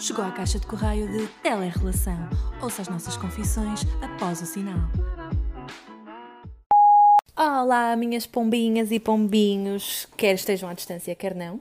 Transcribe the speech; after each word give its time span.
Chegou 0.00 0.24
à 0.24 0.32
caixa 0.32 0.58
de 0.58 0.66
correio 0.66 1.06
de 1.12 1.26
Telerrelação. 1.42 2.16
Ouça 2.62 2.80
as 2.80 2.88
nossas 2.88 3.18
confissões 3.18 3.82
após 4.00 4.40
o 4.40 4.46
sinal. 4.46 4.78
Olá, 7.36 7.94
minhas 7.96 8.26
pombinhas 8.26 8.90
e 8.90 8.98
pombinhos, 8.98 10.08
quer 10.16 10.36
estejam 10.36 10.70
à 10.70 10.72
distância, 10.72 11.14
quer 11.14 11.34
não. 11.34 11.60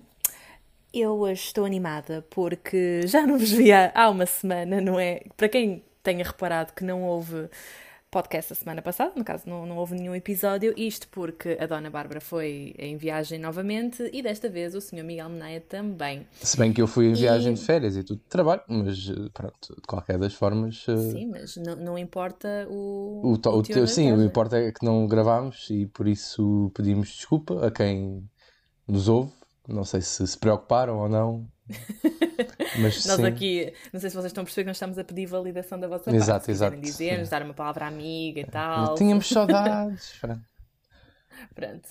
Eu 0.93 1.19
hoje 1.19 1.41
estou 1.47 1.65
animada 1.65 2.25
porque 2.29 3.01
já 3.07 3.27
não 3.27 3.37
vos 3.37 3.51
via 3.51 3.91
há 3.93 4.09
uma 4.09 4.25
semana, 4.25 4.79
não 4.79 4.97
é? 4.97 5.23
Para 5.35 5.49
quem 5.49 5.83
tenha 6.01 6.23
reparado 6.23 6.71
que 6.71 6.85
não 6.85 7.03
houve 7.03 7.49
podcast 8.11 8.53
a 8.53 8.55
semana 8.55 8.81
passada, 8.81 9.13
no 9.15 9.23
caso 9.23 9.47
não, 9.47 9.65
não 9.65 9.77
houve 9.77 9.95
nenhum 9.95 10.15
episódio, 10.15 10.73
isto 10.75 11.07
porque 11.09 11.57
a 11.59 11.67
Dona 11.67 11.89
Bárbara 11.89 12.19
foi 12.19 12.73
em 12.77 12.97
viagem 12.97 13.39
novamente 13.39 14.09
e 14.11 14.21
desta 14.21 14.49
vez 14.49 14.73
o 14.73 14.81
Sr. 14.81 15.03
Miguel 15.03 15.29
Meneia 15.29 15.61
também. 15.61 16.25
Se 16.41 16.57
bem 16.57 16.73
que 16.73 16.81
eu 16.81 16.87
fui 16.87 17.07
em 17.07 17.13
viagem 17.13 17.53
e... 17.53 17.55
de 17.55 17.63
férias 17.63 17.95
e 17.95 18.03
tudo 18.03 18.19
de 18.19 18.27
trabalho, 18.27 18.61
mas 18.67 19.09
eh, 19.09 19.29
pronto, 19.33 19.75
de 19.75 19.87
qualquer 19.87 20.17
das 20.17 20.33
formas. 20.33 20.87
Uh... 20.87 21.11
Sim, 21.11 21.27
mas 21.27 21.55
não, 21.57 21.75
não 21.75 21.97
importa 21.97 22.67
o. 22.69 23.21
o, 23.23 23.29
o, 23.29 23.33
o 23.33 23.63
teu, 23.63 23.87
sim, 23.87 24.11
o 24.11 24.23
importa 24.23 24.57
é 24.57 24.71
que 24.71 24.83
não 24.83 25.07
gravámos 25.07 25.69
e 25.69 25.85
por 25.85 26.07
isso 26.07 26.71
pedimos 26.73 27.09
desculpa 27.09 27.65
a 27.65 27.69
quem 27.69 28.27
nos 28.87 29.07
ouve. 29.07 29.31
Não 29.67 29.83
sei 29.83 30.01
se 30.01 30.25
se 30.25 30.37
preocuparam 30.37 30.97
ou 30.97 31.07
não. 31.07 31.47
Mas, 32.79 33.05
nós 33.05 33.17
sim. 33.17 33.25
aqui, 33.25 33.73
não 33.93 33.99
sei 33.99 34.09
se 34.09 34.15
vocês 34.15 34.27
estão 34.27 34.41
a 34.41 34.45
perceber 34.45 34.63
que 34.63 34.67
nós 34.67 34.75
estamos 34.77 34.97
a 34.97 35.03
pedir 35.03 35.25
validação 35.25 35.79
da 35.79 35.87
vossa 35.87 36.09
exato, 36.09 36.31
parte. 36.31 36.51
Exato, 36.51 36.73
exato. 36.75 36.81
dizer-nos, 36.81 37.29
dar 37.29 37.43
uma 37.43 37.53
palavra 37.53 37.85
amiga 37.85 38.41
e 38.41 38.45
tal. 38.45 38.95
Tínhamos 38.95 39.27
saudades. 39.29 40.19
Pronto. 41.55 41.89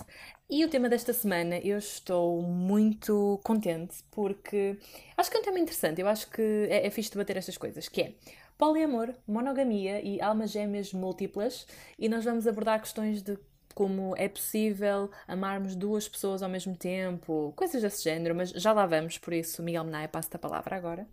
E 0.50 0.64
o 0.64 0.68
tema 0.68 0.88
desta 0.88 1.12
semana 1.12 1.58
eu 1.58 1.78
estou 1.78 2.42
muito 2.42 3.38
contente 3.44 3.98
porque 4.10 4.78
acho 5.16 5.30
que 5.30 5.36
é 5.36 5.40
um 5.40 5.44
tema 5.44 5.58
interessante. 5.58 6.00
Eu 6.00 6.08
acho 6.08 6.30
que 6.30 6.66
é, 6.70 6.86
é 6.86 6.90
fixe 6.90 7.10
debater 7.10 7.36
estas 7.36 7.58
coisas, 7.58 7.88
que 7.88 8.00
é 8.00 8.12
poliamor, 8.56 9.14
monogamia 9.26 10.00
e 10.02 10.20
almas 10.20 10.50
gêmeas 10.50 10.92
múltiplas 10.92 11.66
e 11.98 12.08
nós 12.08 12.24
vamos 12.24 12.46
abordar 12.46 12.80
questões 12.80 13.22
de 13.22 13.38
como 13.74 14.14
é 14.16 14.28
possível 14.28 15.10
amarmos 15.26 15.74
duas 15.74 16.08
pessoas 16.08 16.42
ao 16.42 16.48
mesmo 16.48 16.76
tempo, 16.76 17.52
coisas 17.56 17.82
desse 17.82 18.04
género, 18.04 18.34
mas 18.34 18.50
já 18.50 18.72
lá 18.72 18.86
vamos, 18.86 19.18
por 19.18 19.32
isso, 19.32 19.62
Miguel 19.62 19.84
Menaia, 19.84 20.08
passo-te 20.08 20.36
a 20.36 20.38
palavra 20.38 20.76
agora. 20.76 21.06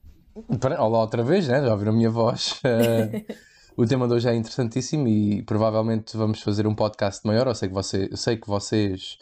Olá 0.78 1.00
outra 1.00 1.23
vez, 1.23 1.48
né? 1.48 1.61
já 1.61 1.72
ouviram 1.72 1.94
a 1.94 1.95
minha 1.95 2.09
voz. 2.09 2.59
Uh, 2.59 3.33
o 3.81 3.86
tema 3.86 4.06
de 4.08 4.16
hoje 4.16 4.28
é 4.28 4.36
interessantíssimo 4.36 5.08
e 5.08 5.42
provavelmente 5.44 6.17
vamos 6.17 6.42
fazer 6.42 6.67
um 6.67 6.76
podcast 6.76 7.26
maior. 7.26 7.48
Eu 7.48 7.56
sei 7.56 7.70
que, 7.70 7.73
você, 7.73 8.09
eu 8.11 8.17
sei 8.17 8.36
que 8.36 8.48
vocês 8.48 9.17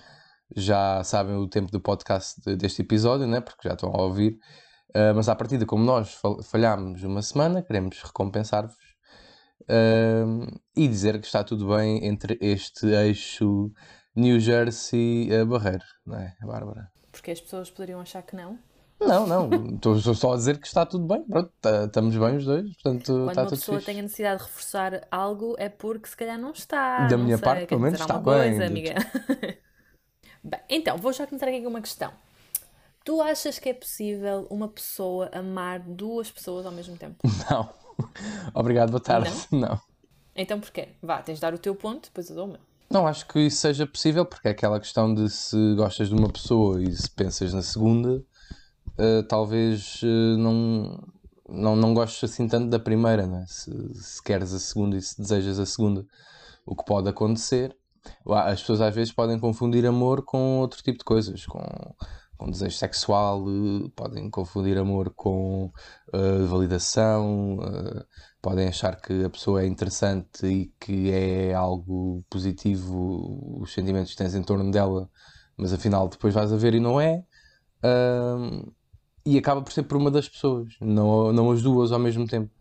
já 0.55 1.03
sabem 1.03 1.35
o 1.35 1.47
tempo 1.47 1.71
do 1.71 1.79
podcast 1.79 2.41
deste 2.55 2.81
episódio, 2.81 3.27
né? 3.27 3.41
porque 3.41 3.67
já 3.67 3.75
estão 3.75 3.91
a 3.93 4.01
ouvir. 4.01 4.39
Uh, 4.89 5.13
mas 5.15 5.29
à 5.29 5.35
partida, 5.35 5.65
como 5.65 5.83
nós 5.83 6.19
falhámos 6.49 7.03
uma 7.03 7.21
semana, 7.21 7.61
queremos 7.61 8.01
recompensar-vos 8.01 8.82
uh, 9.63 10.61
e 10.75 10.87
dizer 10.87 11.19
que 11.19 11.25
está 11.25 11.43
tudo 11.43 11.67
bem 11.75 12.05
entre 12.05 12.37
este 12.41 12.87
eixo 12.87 13.71
New 14.15 14.39
Jersey-Barreiro, 14.39 15.83
não 16.05 16.17
é, 16.17 16.35
Bárbara? 16.41 16.91
Porque 17.11 17.31
as 17.31 17.41
pessoas 17.41 17.69
poderiam 17.69 17.99
achar 17.99 18.21
que 18.23 18.35
não. 18.35 18.57
Não, 18.99 19.27
não, 19.27 19.49
estou 19.75 19.99
só 19.99 20.33
a 20.33 20.37
dizer 20.37 20.57
que 20.59 20.67
está 20.67 20.85
tudo 20.85 21.05
bem, 21.05 21.23
pronto, 21.23 21.51
tá, 21.59 21.85
estamos 21.85 22.15
bem 22.15 22.37
os 22.37 22.45
dois, 22.45 22.73
portanto 22.75 23.05
Quando 23.05 23.29
está 23.29 23.41
uma 23.41 23.49
tudo 23.49 23.59
pessoa 23.59 23.77
fixe. 23.79 23.85
tem 23.91 23.99
a 23.99 24.03
necessidade 24.03 24.37
de 24.37 24.43
reforçar 24.45 25.07
algo 25.11 25.55
é 25.57 25.67
porque 25.67 26.07
se 26.07 26.15
calhar 26.15 26.39
não 26.39 26.51
está. 26.51 27.07
Da 27.07 27.17
não 27.17 27.25
minha 27.25 27.37
sei, 27.37 27.43
parte, 27.43 27.65
pelo 27.67 27.81
menos 27.81 27.99
está 27.99 28.19
coisa, 28.19 28.59
bem. 28.59 28.67
Amiga. 28.67 28.93
bem, 30.43 30.59
então, 30.69 30.97
vou 30.97 31.11
já 31.11 31.27
começar 31.27 31.47
aqui 31.47 31.61
com 31.61 31.69
uma 31.69 31.81
questão. 31.81 32.11
Tu 33.03 33.21
achas 33.21 33.59
que 33.59 33.69
é 33.69 33.73
possível 33.73 34.47
uma 34.49 34.69
pessoa 34.69 35.29
amar 35.33 35.79
duas 35.81 36.31
pessoas 36.31 36.65
ao 36.65 36.71
mesmo 36.71 36.95
tempo? 36.95 37.17
Não. 37.51 37.82
Obrigado, 38.53 38.89
boa 38.91 39.01
tarde. 39.01 39.31
Não. 39.51 39.59
não. 39.69 39.81
Então 40.35 40.59
porquê? 40.59 40.89
Vá, 41.01 41.21
tens 41.21 41.35
de 41.35 41.41
dar 41.41 41.53
o 41.53 41.57
teu 41.57 41.75
ponto, 41.75 42.03
depois 42.03 42.29
eu 42.29 42.35
dou 42.35 42.45
o 42.45 42.49
meu. 42.49 42.59
Não 42.89 43.07
acho 43.07 43.27
que 43.27 43.39
isso 43.39 43.57
seja 43.57 43.87
possível, 43.87 44.25
porque 44.25 44.47
é 44.47 44.51
aquela 44.51 44.79
questão 44.79 45.13
de 45.13 45.29
se 45.29 45.75
gostas 45.75 46.09
de 46.09 46.15
uma 46.15 46.29
pessoa 46.29 46.81
e 46.81 46.91
se 46.91 47.09
pensas 47.09 47.53
na 47.53 47.61
segunda, 47.61 48.23
uh, 48.99 49.23
talvez 49.27 50.01
uh, 50.03 50.37
não, 50.37 51.03
não, 51.49 51.75
não 51.75 51.93
gostes 51.93 52.29
assim 52.29 52.47
tanto 52.47 52.69
da 52.69 52.79
primeira, 52.79 53.25
não 53.25 53.39
é? 53.39 53.45
se, 53.47 53.71
se 53.95 54.21
queres 54.21 54.53
a 54.53 54.59
segunda 54.59 54.95
e 54.95 55.01
se 55.01 55.19
desejas 55.19 55.59
a 55.59 55.65
segunda. 55.65 56.05
O 56.65 56.75
que 56.75 56.85
pode 56.85 57.09
acontecer, 57.09 57.75
as 58.25 58.61
pessoas 58.61 58.81
às 58.81 58.93
vezes 58.93 59.11
podem 59.11 59.39
confundir 59.39 59.85
amor 59.85 60.23
com 60.23 60.59
outro 60.59 60.81
tipo 60.83 60.99
de 60.99 61.03
coisas, 61.03 61.45
com 61.45 61.61
com 62.43 62.51
desejo 62.51 62.75
sexual, 62.75 63.41
uh, 63.47 63.89
podem 63.91 64.29
confundir 64.29 64.77
amor 64.77 65.13
com 65.15 65.71
uh, 66.13 66.45
validação, 66.45 67.55
uh, 67.59 68.05
podem 68.41 68.67
achar 68.67 68.99
que 68.99 69.23
a 69.23 69.29
pessoa 69.29 69.63
é 69.63 69.65
interessante 69.65 70.45
e 70.45 70.73
que 70.77 71.09
é 71.09 71.53
algo 71.53 72.21
positivo, 72.29 73.61
os 73.61 73.71
sentimentos 73.73 74.11
que 74.11 74.17
tens 74.17 74.35
em 74.35 74.43
torno 74.43 74.69
dela, 74.69 75.09
mas 75.55 75.71
afinal 75.71 76.09
depois 76.09 76.33
vais 76.33 76.51
a 76.51 76.57
ver 76.57 76.75
e 76.75 76.81
não 76.81 76.99
é. 76.99 77.23
e 79.25 79.37
acaba 79.37 79.61
por 79.61 79.71
ser 79.71 79.83
por 79.83 79.95
uma 79.95 80.11
das 80.11 80.27
pessoas, 80.27 80.75
não, 80.81 81.31
não 81.31 81.49
as 81.49 81.61
duas 81.61 81.93
ao 81.93 81.99
mesmo 81.99 82.27
tempo. 82.27 82.51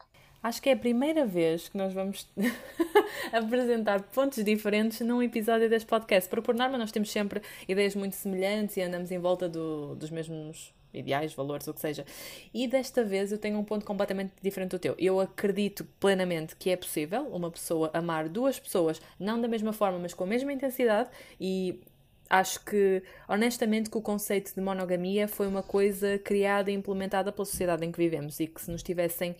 Acho 0.43 0.61
que 0.61 0.69
é 0.69 0.73
a 0.73 0.77
primeira 0.77 1.25
vez 1.25 1.69
que 1.69 1.77
nós 1.77 1.93
vamos 1.93 2.29
apresentar 3.33 4.03
pontos 4.03 4.43
diferentes 4.45 5.01
num 5.01 5.23
episódio 5.23 5.71
deste 5.71 5.87
podcast. 5.87 6.29
Porque, 6.29 6.45
por 6.45 6.55
norma, 6.55 6.77
nós 6.77 6.91
temos 6.91 7.11
sempre 7.11 7.41
ideias 7.69 7.95
muito 7.95 8.17
semelhantes 8.17 8.77
e 8.77 8.83
andamos 8.83 9.13
em 9.13 9.19
volta 9.19 9.49
do, 9.49 9.95
dos 9.95 10.11
mesmos 10.11 10.75
ideais, 10.93 11.33
valores, 11.33 11.67
o 11.69 11.75
que 11.75 11.81
seja. 11.81 12.05
E 12.53 12.67
desta 12.67 13.05
vez 13.05 13.33
eu 13.33 13.39
tenho 13.39 13.59
um 13.59 13.65
ponto 13.65 13.85
completamente 13.85 14.33
diferente 14.43 14.71
do 14.73 14.79
teu. 14.79 14.95
Eu 14.99 15.21
acredito 15.21 15.85
plenamente 15.99 16.57
que 16.57 16.71
é 16.71 16.77
possível 16.77 17.29
uma 17.29 17.51
pessoa 17.51 17.91
amar 17.95 18.29
duas 18.29 18.59
pessoas, 18.59 19.01
não 19.19 19.41
da 19.41 19.49
mesma 19.49 19.73
forma, 19.73 19.99
mas 19.99 20.13
com 20.13 20.25
a 20.25 20.27
mesma 20.27 20.53
intensidade 20.53 21.09
e 21.41 21.81
acho 22.29 22.65
que, 22.65 23.03
honestamente, 23.29 23.91
que 23.91 23.99
o 23.99 24.03
conceito 24.03 24.55
de 24.55 24.61
monogamia 24.61 25.29
foi 25.29 25.47
uma 25.47 25.63
coisa 25.63 26.19
criada 26.19 26.71
e 26.71 26.75
implementada 26.75 27.31
pela 27.31 27.45
sociedade 27.45 27.85
em 27.85 27.93
que 27.93 27.99
vivemos 27.99 28.41
e 28.41 28.47
que 28.47 28.61
se 28.61 28.71
nos 28.71 28.83
tivessem 28.83 29.37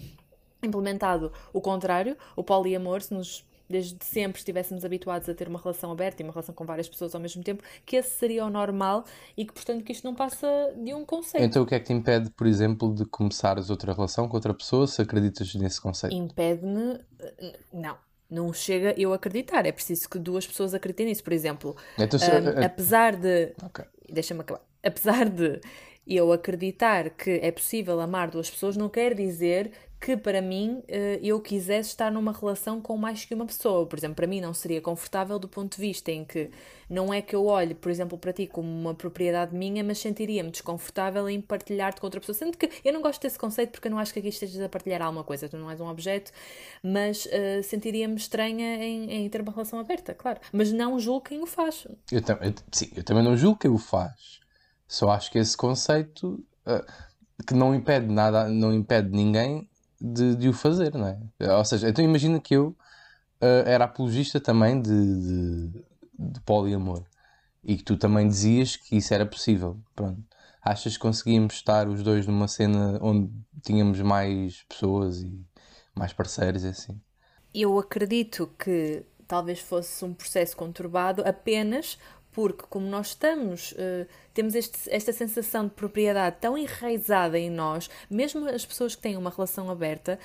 implementado 0.63 1.33
o 1.53 1.61
contrário, 1.61 2.17
o 2.37 2.43
poliamor, 2.43 3.03
se 3.03 3.13
nos 3.13 3.45
desde 3.73 4.05
sempre 4.05 4.39
estivéssemos 4.39 4.85
habituados 4.85 5.29
a 5.29 5.35
ter 5.35 5.49
uma 5.49 5.59
relação 5.59 5.91
aberta 5.91 6.23
e 6.23 6.25
uma 6.25 6.33
relação 6.33 6.55
com 6.55 6.65
várias 6.65 6.89
pessoas 6.89 7.15
ao 7.15 7.21
mesmo 7.21 7.43
tempo, 7.43 7.63
que 7.87 7.97
esse 7.97 8.11
seria 8.11 8.45
o 8.45 8.51
normal 8.51 9.05
e 9.37 9.47
que, 9.47 9.53
portanto, 9.53 9.83
que 9.83 9.93
isto 9.93 10.05
não 10.05 10.15
passa 10.15 10.47
de 10.77 10.93
um 10.93 11.07
conceito. 11.07 11.43
Então, 11.43 11.63
o 11.63 11.67
que 11.67 11.75
é 11.75 11.81
que 11.81 11.87
te 11.87 11.93
impede, 11.93 12.31
por 12.31 12.47
exemplo, 12.47 12.95
de 12.95 13.07
começares 13.07 13.71
outra 13.71 13.95
relação 13.95 14.29
com 14.29 14.37
outra 14.37 14.53
pessoa 14.53 14.87
se 14.87 15.01
acreditas 15.01 15.55
nesse 15.55 15.81
conceito? 15.81 16.15
Impede-me. 16.15 17.01
Não. 17.73 17.97
Não 18.29 18.53
chega 18.53 18.95
eu 18.99 19.13
acreditar. 19.13 19.67
É 19.67 19.73
preciso 19.73 20.09
que 20.09 20.19
duas 20.19 20.47
pessoas 20.47 20.75
acreditem 20.75 21.07
nisso. 21.07 21.25
Por 21.25 21.33
exemplo, 21.33 21.77
então, 21.99 22.19
se... 22.19 22.31
um, 22.31 22.65
apesar 22.65 23.17
de. 23.17 23.55
Okay. 23.63 23.85
Deixa-me 24.11 24.41
acabar. 24.41 24.63
Apesar 24.83 25.29
de 25.29 25.61
eu 26.07 26.33
acreditar 26.33 27.11
que 27.11 27.31
é 27.43 27.51
possível 27.51 28.01
amar 28.01 28.31
duas 28.31 28.51
pessoas, 28.51 28.77
não 28.77 28.89
quer 28.89 29.15
dizer 29.15 29.73
que 30.03 30.17
para 30.17 30.43
mim 30.43 30.83
eh, 30.89 31.21
eu 31.23 31.41
quisesse 31.41 31.91
estar 31.91 32.11
numa 32.11 32.33
relação 32.33 32.81
com 32.81 32.97
mais 32.97 33.25
que 33.25 33.33
uma 33.35 33.47
pessoa. 33.47 33.87
Por 33.87 33.97
exemplo, 33.97 34.17
para 34.17 34.27
mim 34.27 34.41
não 34.41 34.53
seria 34.53 34.81
confortável 34.81 35.39
do 35.39 35.47
ponto 35.47 35.77
de 35.77 35.81
vista 35.81 36.11
em 36.11 36.25
que 36.25 36.51
não 36.91 37.15
é 37.15 37.23
que 37.23 37.37
eu 37.37 37.47
olhe, 37.47 37.73
por 37.73 37.89
exemplo, 37.89 38.19
para 38.19 38.33
ti 38.33 38.49
como 38.49 38.69
uma 38.69 38.95
propriedade 38.95 39.55
minha, 39.55 39.85
mas 39.85 39.99
sentiria-me 39.99 40.51
desconfortável 40.51 41.29
em 41.29 41.41
partilhar-te 41.41 42.01
com 42.01 42.07
outra 42.09 42.19
pessoa. 42.19 42.35
Sendo 42.35 42.59
que 42.59 42.69
eu 42.85 42.93
não 42.93 43.01
gosto 43.01 43.23
desse 43.23 43.39
conceito 43.39 43.71
porque 43.71 43.87
eu 43.87 43.93
não 43.93 43.99
acho 43.99 44.13
que 44.13 44.19
aqui 44.19 44.29
estejas 44.29 44.61
a 44.61 44.69
partilhar 44.69 45.03
alguma 45.03 45.23
coisa, 45.23 45.49
tu 45.49 45.57
não 45.57 45.71
és 45.71 45.81
um 45.81 45.87
objeto, 45.87 46.33
mas 46.83 47.25
uh, 47.27 47.63
sentiria-me 47.63 48.17
estranha 48.17 48.85
em, 48.85 49.09
em, 49.09 49.29
ter 49.29 49.41
uma 49.41 49.53
relação 49.53 49.79
aberta, 49.79 50.15
claro. 50.15 50.41
Mas 50.53 50.73
não 50.73 50.99
julgo 50.99 51.21
quem 51.21 51.41
o 51.41 51.47
faz. 51.47 51.87
Eu, 52.11 52.19
eu, 52.19 52.55
sim, 52.73 52.91
eu 52.97 53.05
também 53.05 53.23
não 53.23 53.37
julgo 53.37 53.61
quem 53.61 53.71
o 53.71 53.79
faz. 53.79 54.42
Só 54.93 55.11
acho 55.11 55.31
que 55.31 55.39
esse 55.39 55.57
conceito. 55.57 56.45
Uh, 56.67 57.13
que 57.47 57.55
não 57.55 57.75
impede 57.75 58.07
nada, 58.07 58.49
não 58.49 58.73
impede 58.73 59.11
ninguém 59.11 59.69
de, 60.01 60.37
de 60.37 60.49
o 60.49 60.53
fazer, 60.53 60.95
não 60.95 61.07
é? 61.09 61.19
Ou 61.57 61.65
seja, 61.65 61.89
então 61.89 62.05
imagina 62.05 62.39
que 62.39 62.55
eu 62.55 62.69
uh, 63.41 63.67
era 63.67 63.85
apologista 63.85 64.39
também 64.39 64.81
de, 64.81 64.91
de, 64.91 65.85
de, 66.19 66.41
poliamor 66.43 67.03
e 67.65 67.77
que 67.77 67.83
tu 67.83 67.97
também 67.97 68.29
dizias 68.29 68.77
que 68.77 68.97
isso 68.97 69.13
era 69.13 69.27
possível. 69.27 69.79
Pronto. 69.97 70.23
Achas 70.61 70.95
que 70.95 71.03
conseguíamos 71.03 71.55
estar 71.55 71.89
os 71.89 72.03
dois 72.03 72.27
numa 72.27 72.47
cena 72.47 72.99
onde 73.03 73.33
tínhamos 73.63 74.01
mais 74.01 74.63
pessoas 74.69 75.23
e 75.23 75.45
mais 75.97 76.13
parceiros 76.13 76.65
assim? 76.65 77.01
Eu 77.53 77.79
acredito 77.79 78.49
que 78.59 79.05
talvez 79.27 79.59
fosse 79.59 80.05
um 80.05 80.15
processo 80.15 80.57
conturbado 80.57 81.23
apenas 81.27 81.99
porque 82.33 82.65
como 82.69 82.87
nós 82.87 83.09
estamos, 83.09 83.73
uh, 83.73 84.07
temos 84.33 84.55
este, 84.55 84.79
esta 84.89 85.13
sensação 85.13 85.65
de 85.65 85.71
propriedade 85.71 86.37
tão 86.41 86.57
enraizada 86.57 87.39
em 87.39 87.51
nós, 87.51 87.89
mesmo 88.11 88.49
as 88.49 88.65
pessoas 88.65 88.95
que 88.95 89.03
têm 89.03 89.17
uma 89.17 89.31
relação 89.31 89.71
aberta, 89.71 90.19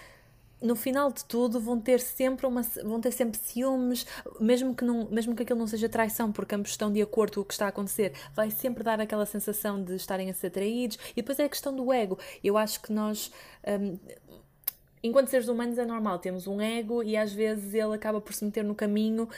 no 0.60 0.76
final 0.76 1.12
de 1.12 1.24
tudo 1.26 1.60
vão 1.60 1.80
ter 1.80 2.00
sempre 2.00 2.46
uma 2.48 2.64
vão 2.84 3.00
ter 3.00 3.12
sempre 3.12 3.38
ciúmes, 3.38 4.08
mesmo 4.40 4.74
que 4.74 4.84
não, 4.84 5.08
mesmo 5.12 5.36
que 5.36 5.44
aquilo 5.44 5.60
não 5.60 5.68
seja 5.68 5.88
traição, 5.88 6.32
porque 6.32 6.56
ambos 6.56 6.72
estão 6.72 6.92
de 6.92 7.02
acordo 7.02 7.36
com 7.36 7.42
o 7.42 7.46
que 7.46 7.54
está 7.54 7.66
a 7.66 7.70
acontecer, 7.70 8.14
vai 8.34 8.50
sempre 8.50 8.84
dar 8.84 9.00
aquela 9.00 9.26
sensação 9.26 9.84
de 9.84 9.96
estarem 9.96 10.30
a 10.30 10.34
ser 10.34 10.50
traídos, 10.50 10.98
e 11.12 11.16
depois 11.18 11.38
é 11.40 11.44
a 11.44 11.50
questão 11.50 11.76
do 11.76 11.94
ego. 11.94 12.18
Eu 12.44 12.58
acho 12.58 12.82
que 12.82 12.92
nós 12.92 13.32
um, 13.68 14.00
enquanto 15.04 15.30
seres 15.30 15.48
humanos 15.48 15.78
é 15.78 15.86
normal, 15.86 16.20
temos 16.20 16.48
um 16.48 16.60
ego 16.62 17.04
e 17.04 17.16
às 17.16 17.32
vezes 17.34 17.74
ele 17.74 17.94
acaba 17.94 18.20
por 18.20 18.34
se 18.34 18.44
meter 18.44 18.64
no 18.64 18.76
caminho 18.76 19.30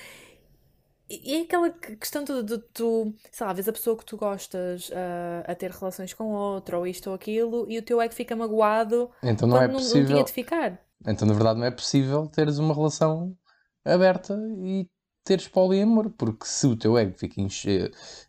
e 1.09 1.35
é 1.35 1.41
aquela 1.41 1.69
questão 1.71 2.23
de, 2.23 2.43
de 2.43 2.57
tu, 2.73 3.13
sei 3.31 3.47
lá, 3.47 3.53
vês 3.53 3.67
a 3.67 3.73
pessoa 3.73 3.97
que 3.97 4.05
tu 4.05 4.15
gostas 4.15 4.89
uh, 4.89 5.43
a 5.45 5.55
ter 5.55 5.71
relações 5.71 6.13
com 6.13 6.25
outra, 6.25 6.77
ou 6.77 6.85
isto 6.85 7.09
ou 7.09 7.15
aquilo, 7.15 7.65
e 7.69 7.79
o 7.79 7.81
teu 7.81 7.99
ego 7.99 8.13
fica 8.13 8.35
magoado 8.35 9.09
então 9.23 9.47
não 9.47 9.61
é 9.61 9.67
possível, 9.67 10.01
não 10.01 10.07
tinha 10.07 10.23
de 10.23 10.31
ficar. 10.31 10.79
Então, 11.07 11.27
na 11.27 11.33
verdade, 11.33 11.59
não 11.59 11.65
é 11.65 11.71
possível 11.71 12.27
teres 12.27 12.59
uma 12.59 12.73
relação 12.73 13.35
aberta 13.83 14.37
e 14.63 14.87
teres 15.23 15.47
poliamor, 15.47 16.11
porque 16.11 16.45
se 16.45 16.67
o 16.67 16.75
teu 16.75 16.97
ego 16.97 17.17
fica 17.17 17.41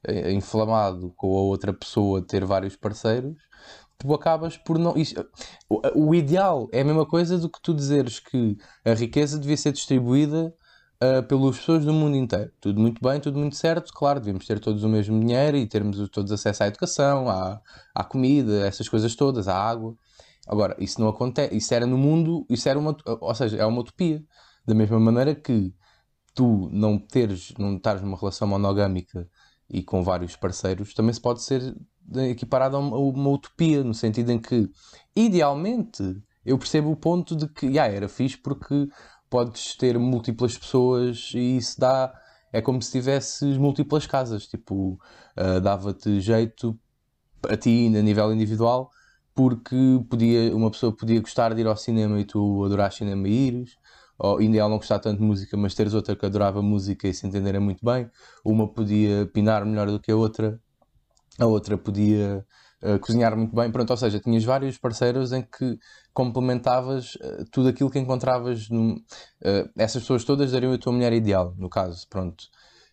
eh, 0.04 0.32
inflamado 0.32 1.12
com 1.16 1.26
a 1.28 1.42
outra 1.42 1.72
pessoa 1.72 2.24
ter 2.24 2.44
vários 2.44 2.76
parceiros, 2.76 3.36
tu 3.98 4.12
acabas 4.14 4.56
por 4.56 4.78
não. 4.78 4.94
o 5.94 6.14
ideal 6.14 6.68
é 6.72 6.80
a 6.80 6.84
mesma 6.84 7.06
coisa 7.06 7.38
do 7.38 7.50
que 7.50 7.60
tu 7.62 7.74
dizeres 7.74 8.18
que 8.18 8.56
a 8.84 8.94
riqueza 8.94 9.38
devia 9.38 9.56
ser 9.56 9.72
distribuída 9.72 10.54
uh, 11.02 11.23
pelas 11.23 11.58
pessoas 11.58 11.85
do 11.85 11.93
mundo 11.93 12.17
inteiro. 12.17 12.52
Tudo 12.61 12.81
muito 12.81 13.00
bem, 13.02 13.20
tudo 13.20 13.38
muito 13.38 13.56
certo. 13.56 13.93
Claro, 13.93 14.20
devíamos 14.20 14.47
ter 14.47 14.61
todos 14.61 14.85
o 14.85 14.88
mesmo 14.88 15.19
dinheiro 15.19 15.56
e 15.56 15.67
termos 15.67 16.08
todos 16.11 16.31
acesso 16.32 16.62
à 16.62 16.67
educação, 16.67 17.29
à, 17.29 17.61
à 17.94 18.05
comida, 18.05 18.67
essas 18.67 18.88
coisas 18.88 19.14
todas, 19.14 19.49
à 19.49 19.56
água. 19.56 19.97
Agora, 20.47 20.76
isso 20.79 21.00
não 21.00 21.08
acontece. 21.08 21.56
Isso 21.56 21.73
era 21.75 21.87
no 21.87 21.99
mundo, 21.99 22.47
isso 22.49 22.69
era 22.69 22.79
uma, 22.79 22.97
ou 23.20 23.35
seja, 23.35 23.56
é 23.56 23.67
uma 23.67 23.81
utopia. 23.81 24.23
Da 24.67 24.75
mesma 24.75 25.00
maneira 25.00 25.35
que 25.35 25.73
tu 26.35 26.69
não 26.73 26.99
teres, 26.99 27.52
não 27.58 27.76
estares 27.76 28.02
numa 28.02 28.17
relação 28.17 28.47
monogâmica 28.47 29.29
e 29.69 29.82
com 29.82 30.02
vários 30.02 30.37
parceiros, 30.37 30.94
também 30.94 31.12
se 31.12 31.20
pode 31.20 31.43
ser 31.43 31.75
equiparado 32.29 32.76
a 32.76 32.81
uma, 32.81 32.97
uma 32.97 33.31
utopia, 33.31 33.85
no 33.85 33.94
sentido 33.94 34.32
em 34.32 34.38
que, 34.38 34.69
idealmente, 35.14 36.02
eu 36.44 36.58
percebo 36.58 36.91
o 36.91 36.97
ponto 36.97 37.37
de 37.37 37.49
que, 37.49 37.79
ah, 37.79 37.87
era 37.87 38.08
fixe 38.08 38.37
porque 38.37 38.88
podes 39.30 39.76
ter 39.76 39.98
múltiplas 39.98 40.58
pessoas 40.58 41.30
e 41.34 41.56
isso 41.56 41.80
dá. 41.80 42.12
É 42.52 42.60
como 42.60 42.82
se 42.82 42.90
tivesses 42.90 43.56
múltiplas 43.56 44.06
casas, 44.06 44.46
tipo, 44.48 44.98
uh, 45.38 45.60
dava-te 45.60 46.20
jeito 46.20 46.76
a 47.48 47.56
ti, 47.56 47.86
a 47.86 48.02
nível 48.02 48.32
individual, 48.32 48.90
porque 49.34 49.76
podia, 50.10 50.54
uma 50.54 50.70
pessoa 50.70 50.94
podia 50.94 51.20
gostar 51.20 51.54
de 51.54 51.60
ir 51.60 51.66
ao 51.68 51.76
cinema 51.76 52.20
e 52.20 52.24
tu 52.24 52.64
adorar 52.64 52.92
cinema 52.92 53.28
e 53.28 53.48
ires, 53.48 53.76
ou 54.18 54.38
ainda 54.38 54.58
ela 54.58 54.68
não 54.68 54.78
gostar 54.78 54.98
tanto 54.98 55.20
de 55.20 55.24
música, 55.24 55.56
mas 55.56 55.74
teres 55.74 55.94
outra 55.94 56.16
que 56.16 56.26
adorava 56.26 56.60
música 56.60 57.08
e 57.08 57.14
se 57.14 57.26
entenderem 57.26 57.60
muito 57.60 57.84
bem, 57.84 58.10
uma 58.44 58.68
podia 58.68 59.26
pinar 59.32 59.64
melhor 59.64 59.86
do 59.86 60.00
que 60.00 60.10
a 60.10 60.16
outra, 60.16 60.60
a 61.38 61.46
outra 61.46 61.78
podia 61.78 62.44
cozinhar 63.00 63.36
muito 63.36 63.54
bem, 63.54 63.70
pronto, 63.70 63.90
ou 63.90 63.96
seja, 63.96 64.18
tinhas 64.18 64.44
vários 64.44 64.78
parceiros 64.78 65.32
em 65.32 65.42
que 65.42 65.78
complementavas 66.12 67.14
uh, 67.16 67.44
tudo 67.50 67.68
aquilo 67.68 67.90
que 67.90 67.98
encontravas. 67.98 68.68
uh, 68.70 69.00
essas 69.76 70.02
pessoas 70.02 70.24
todas 70.24 70.52
dariam 70.52 70.72
a 70.72 70.78
tua 70.78 70.92
mulher 70.92 71.12
ideal, 71.12 71.54
no 71.58 71.68
caso, 71.68 72.06
pronto. 72.08 72.44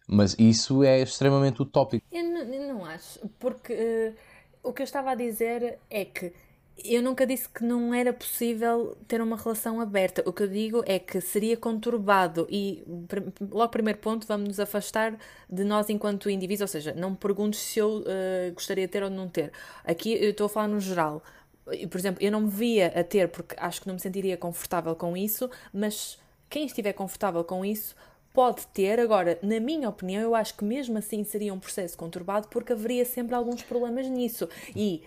Mas 0.07 0.35
isso 0.39 0.83
é 0.83 1.01
extremamente 1.01 1.61
utópico. 1.61 2.05
Eu 2.11 2.23
não, 2.23 2.41
eu 2.41 2.73
não 2.73 2.85
acho, 2.85 3.19
porque 3.39 4.13
o 4.63 4.73
que 4.73 4.81
eu 4.81 4.85
estava 4.85 5.11
a 5.11 5.15
dizer 5.15 5.79
é 5.89 6.05
que 6.05 6.33
eu 6.83 7.01
nunca 7.01 7.25
disse 7.25 7.50
que 7.50 7.63
não 7.63 7.94
era 7.94 8.13
possível 8.13 8.95
ter 9.07 9.21
uma 9.21 9.35
relação 9.35 9.81
aberta. 9.81 10.24
O 10.25 10.33
que 10.33 10.44
eu 10.44 10.47
digo 10.47 10.83
é 10.85 11.00
que 11.00 11.19
seria 11.19 11.57
conturbado 11.57 12.47
e, 12.50 12.83
logo, 13.50 13.69
primeiro 13.69 14.00
ponto, 14.00 14.27
vamos 14.27 14.47
nos 14.47 14.59
afastar 14.59 15.18
de 15.50 15.63
nós 15.63 15.89
enquanto 15.89 16.29
indivíduos. 16.29 16.62
Ou 16.62 16.68
seja, 16.68 16.94
não 16.94 17.12
me 17.12 17.18
perguntes 17.18 17.59
se 17.59 17.79
eu 17.79 18.00
uh, 18.00 18.53
gostaria 18.53 18.85
de 18.85 18.91
ter 18.91 19.03
ou 19.03 19.09
não 19.09 19.27
ter. 19.27 19.51
Aqui 19.83 20.13
eu 20.13 20.31
estou 20.31 20.45
a 20.45 20.50
falar 20.50 20.68
no 20.68 20.79
geral. 20.79 21.24
Por 21.89 21.97
exemplo, 21.97 22.24
eu 22.24 22.31
não 22.31 22.41
me 22.41 22.50
via 22.50 22.88
a 22.95 23.03
ter 23.03 23.27
porque 23.27 23.56
acho 23.57 23.81
que 23.81 23.88
não 23.88 23.95
me 23.95 24.00
sentiria 24.00 24.38
confortável 24.38 24.95
com 24.95 25.18
isso, 25.18 25.50
mas 25.73 26.18
quem 26.50 26.65
estiver 26.65 26.94
confortável 26.94 27.44
com 27.44 27.65
isso 27.65 27.95
pode 28.33 28.68
ter. 28.68 29.00
Agora, 29.00 29.39
na 29.41 29.59
minha 29.59 29.89
opinião, 29.89 30.21
eu 30.21 30.35
acho 30.35 30.56
que 30.56 30.63
mesmo 30.63 30.97
assim 30.97 31.23
seria 31.23 31.51
um 31.51 31.59
processo 31.59 31.97
conturbado 31.97 32.47
porque 32.50 32.71
haveria 32.71 33.03
sempre 33.03 33.33
alguns 33.33 33.63
problemas 33.63 34.07
nisso. 34.07 34.47
E 34.75 35.01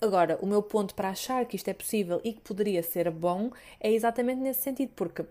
Agora, 0.00 0.38
o 0.40 0.46
meu 0.46 0.62
ponto 0.62 0.94
para 0.94 1.08
achar 1.10 1.44
que 1.46 1.56
isto 1.56 1.68
é 1.68 1.74
possível 1.74 2.20
e 2.22 2.32
que 2.32 2.40
poderia 2.40 2.82
ser 2.82 3.10
bom 3.10 3.50
é 3.80 3.90
exatamente 3.92 4.40
nesse 4.40 4.62
sentido, 4.62 4.92
porque 4.94 5.24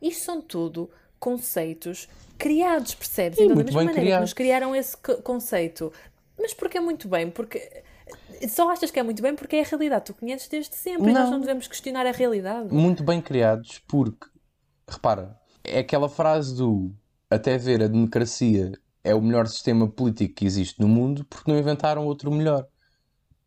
isto 0.00 0.24
são 0.24 0.40
tudo 0.40 0.88
conceitos 1.18 2.08
criados, 2.38 2.94
percebes? 2.94 3.38
Sim, 3.38 3.44
então, 3.44 3.56
da 3.56 3.64
mesma 3.64 3.84
maneira 3.84 4.00
criado. 4.00 4.18
que 4.18 4.22
nos 4.22 4.32
criaram 4.32 4.74
esse 4.74 4.96
conceito. 4.96 5.92
Mas 6.38 6.54
porque 6.54 6.78
é 6.78 6.80
muito 6.80 7.08
bem? 7.08 7.30
Porque 7.30 7.82
só 8.48 8.70
achas 8.70 8.90
que 8.90 8.98
é 8.98 9.02
muito 9.02 9.22
bem 9.22 9.34
porque 9.34 9.56
é 9.56 9.60
a 9.60 9.64
realidade. 9.64 10.06
Tu 10.06 10.14
conheces 10.14 10.48
desde 10.48 10.74
sempre 10.74 11.02
não. 11.02 11.10
e 11.10 11.14
nós 11.14 11.30
não 11.30 11.40
devemos 11.40 11.68
questionar 11.68 12.06
a 12.06 12.12
realidade. 12.12 12.72
Muito 12.72 13.04
bem 13.04 13.20
criados 13.20 13.80
porque, 13.86 14.26
repara, 14.88 15.36
é 15.62 15.78
aquela 15.78 16.08
frase 16.08 16.56
do 16.56 16.92
até 17.30 17.56
ver 17.56 17.82
a 17.82 17.86
democracia 17.86 18.72
é 19.04 19.14
o 19.14 19.22
melhor 19.22 19.46
sistema 19.46 19.88
político 19.88 20.34
que 20.34 20.44
existe 20.44 20.80
no 20.80 20.88
mundo 20.88 21.24
porque 21.24 21.50
não 21.50 21.58
inventaram 21.58 22.04
outro 22.06 22.30
melhor. 22.30 22.66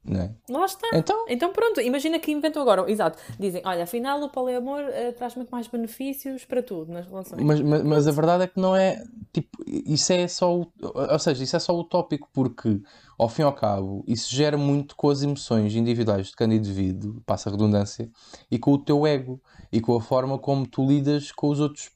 Não 0.08 0.22
é? 0.22 0.32
Lá 0.48 0.66
está. 0.66 0.88
Então, 0.94 1.26
então 1.28 1.52
pronto, 1.52 1.82
imagina 1.82 2.20
que 2.20 2.32
inventam 2.32 2.62
agora. 2.62 2.90
Exato. 2.90 3.18
Dizem, 3.40 3.62
olha, 3.66 3.84
afinal 3.84 4.22
o 4.22 4.30
poliamor 4.30 4.84
uh, 4.84 5.14
traz 5.14 5.36
muito 5.36 5.50
mais 5.50 5.68
benefícios 5.68 6.46
para 6.46 6.62
tudo 6.62 6.94
nas 6.94 7.08
relações. 7.08 7.42
Mas, 7.42 7.60
mas, 7.62 7.84
mas, 7.84 8.08
a 8.08 8.12
verdade 8.12 8.44
é 8.44 8.48
que 8.48 8.60
não 8.60 8.76
é. 8.76 9.04
Tipo, 9.34 9.50
isso 9.66 10.14
é 10.14 10.28
só. 10.28 10.52
Ou 10.52 11.20
seja, 11.20 11.44
isso 11.44 11.56
é 11.56 11.60
só 11.60 11.76
utópico 11.76 12.30
porque, 12.32 12.80
ao 13.18 13.28
fim 13.28 13.42
e 13.42 13.46
ao 13.46 13.54
cabo, 13.54 14.04
isso 14.08 14.34
gera 14.34 14.58
muito 14.58 14.96
com 14.96 15.10
as 15.10 15.24
emoções 15.24 15.76
individuais 15.76 16.28
de 16.28 16.36
cada 16.36 16.54
indivíduo, 16.54 17.22
passa 17.26 17.50
a 17.50 17.52
redundância, 17.52 18.10
e 18.52 18.60
com 18.60 18.74
o 18.74 18.78
teu 18.78 19.08
ego 19.08 19.42
e 19.72 19.82
com 19.82 19.96
a 19.96 20.02
forma 20.02 20.38
como 20.38 20.68
tu 20.68 20.86
lidas 20.86 21.32
com 21.32 21.50
os 21.50 21.60
outros 21.60 21.90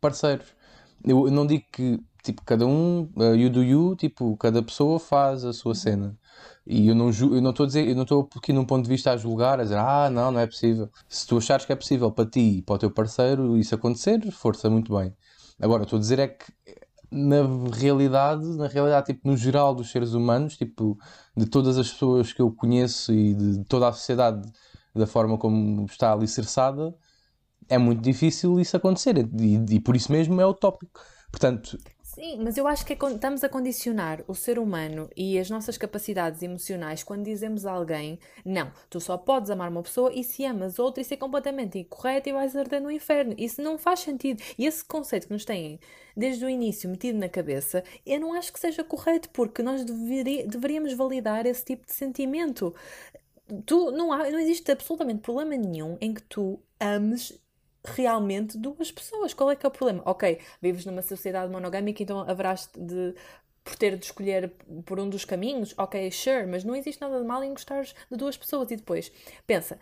parceiros. 0.00 0.46
Eu 1.04 1.30
não 1.30 1.46
digo 1.46 1.64
que, 1.72 1.98
tipo, 2.26 2.42
cada 2.44 2.66
um, 2.66 3.08
uh, 3.16 3.34
you 3.34 3.50
do 3.50 3.62
you, 3.62 3.96
tipo, 3.96 4.36
cada 4.36 4.62
pessoa 4.62 4.98
faz 4.98 5.44
a 5.44 5.52
sua 5.52 5.74
cena. 5.74 6.18
E 6.66 6.88
eu 6.88 6.94
não 6.94 7.10
eu 7.10 7.40
não 7.40 7.50
estou 7.50 7.64
a 7.64 7.66
dizer, 7.68 7.88
eu 7.88 7.94
não 7.94 8.02
estou 8.02 8.28
aqui 8.36 8.52
num 8.52 8.64
ponto 8.64 8.84
de 8.84 8.88
vista 8.90 9.12
a 9.12 9.16
julgar, 9.16 9.60
a 9.60 9.62
dizer, 9.62 9.78
ah, 9.78 10.10
não, 10.10 10.32
não 10.32 10.40
é 10.40 10.46
possível. 10.46 10.90
Se 11.08 11.26
tu 11.26 11.38
achares 11.38 11.64
que 11.64 11.72
é 11.72 11.76
possível 11.76 12.10
para 12.10 12.28
ti 12.28 12.58
e 12.58 12.62
para 12.62 12.74
o 12.74 12.78
teu 12.78 12.90
parceiro 12.90 13.56
isso 13.56 13.74
acontecer, 13.74 14.20
força 14.32 14.68
muito 14.68 14.96
bem. 14.96 15.14
Agora, 15.60 15.84
estou 15.84 15.98
a 15.98 16.00
dizer 16.00 16.18
é 16.18 16.28
que 16.28 16.52
na 17.10 17.42
realidade, 17.72 18.44
na 18.56 18.66
realidade, 18.66 19.06
tipo, 19.06 19.28
no 19.28 19.36
geral 19.36 19.74
dos 19.74 19.90
seres 19.90 20.12
humanos, 20.12 20.56
tipo, 20.56 20.98
de 21.36 21.46
todas 21.46 21.78
as 21.78 21.90
pessoas 21.90 22.32
que 22.32 22.42
eu 22.42 22.50
conheço 22.52 23.12
e 23.12 23.34
de 23.34 23.64
toda 23.64 23.88
a 23.88 23.92
sociedade, 23.92 24.42
da 24.94 25.06
forma 25.06 25.38
como 25.38 25.86
está 25.86 26.12
alicerçada, 26.12 26.94
é 27.68 27.78
muito 27.78 28.02
difícil 28.02 28.60
isso 28.60 28.76
acontecer. 28.76 29.16
E, 29.18 29.76
e 29.76 29.80
por 29.80 29.96
isso 29.96 30.12
mesmo 30.12 30.40
é 30.40 30.46
utópico. 30.46 31.00
Portanto, 31.30 31.78
Sim, 32.16 32.38
mas 32.42 32.56
eu 32.56 32.66
acho 32.66 32.86
que 32.86 32.94
é, 32.94 32.96
estamos 32.96 33.44
a 33.44 33.48
condicionar 33.48 34.24
o 34.26 34.34
ser 34.34 34.58
humano 34.58 35.10
e 35.14 35.38
as 35.38 35.50
nossas 35.50 35.76
capacidades 35.76 36.42
emocionais 36.42 37.02
quando 37.02 37.24
dizemos 37.24 37.66
a 37.66 37.72
alguém: 37.72 38.18
não, 38.42 38.72
tu 38.88 38.98
só 38.98 39.18
podes 39.18 39.50
amar 39.50 39.68
uma 39.68 39.82
pessoa 39.82 40.10
e 40.14 40.24
se 40.24 40.42
amas 40.46 40.78
outra, 40.78 41.02
isso 41.02 41.12
é 41.12 41.16
completamente 41.18 41.78
incorreto 41.78 42.30
e 42.30 42.32
vais 42.32 42.56
arder 42.56 42.80
no 42.80 42.90
inferno. 42.90 43.34
Isso 43.36 43.60
não 43.60 43.76
faz 43.76 44.00
sentido. 44.00 44.42
E 44.56 44.64
esse 44.64 44.82
conceito 44.82 45.26
que 45.26 45.32
nos 45.34 45.44
têm 45.44 45.78
desde 46.16 46.42
o 46.42 46.48
início 46.48 46.88
metido 46.88 47.18
na 47.18 47.28
cabeça, 47.28 47.84
eu 48.06 48.18
não 48.18 48.32
acho 48.32 48.50
que 48.50 48.60
seja 48.60 48.82
correto, 48.82 49.28
porque 49.28 49.62
nós 49.62 49.84
deveríamos 49.84 50.94
validar 50.94 51.44
esse 51.44 51.66
tipo 51.66 51.84
de 51.84 51.92
sentimento. 51.92 52.74
Tu, 53.66 53.90
não, 53.90 54.10
há, 54.10 54.30
não 54.30 54.38
existe 54.38 54.72
absolutamente 54.72 55.20
problema 55.20 55.54
nenhum 55.54 55.98
em 56.00 56.14
que 56.14 56.22
tu 56.22 56.58
ames 56.80 57.38
realmente 57.90 58.58
duas 58.58 58.90
pessoas. 58.90 59.34
Qual 59.34 59.50
é 59.50 59.56
que 59.56 59.64
é 59.64 59.68
o 59.68 59.72
problema? 59.72 60.02
Ok, 60.04 60.38
vives 60.60 60.84
numa 60.84 61.02
sociedade 61.02 61.50
monogâmica, 61.52 62.02
então 62.02 62.20
haverás 62.20 62.68
de 62.76 63.14
por 63.66 63.74
ter 63.76 63.98
de 63.98 64.04
escolher 64.04 64.52
por 64.84 65.00
um 65.00 65.10
dos 65.10 65.24
caminhos, 65.24 65.74
ok, 65.76 66.08
sure, 66.12 66.46
mas 66.46 66.62
não 66.62 66.76
existe 66.76 67.00
nada 67.00 67.18
de 67.18 67.26
mal 67.26 67.42
em 67.42 67.50
gostares 67.50 67.96
de 68.08 68.16
duas 68.16 68.36
pessoas. 68.36 68.70
E 68.70 68.76
depois, 68.76 69.10
pensa, 69.44 69.76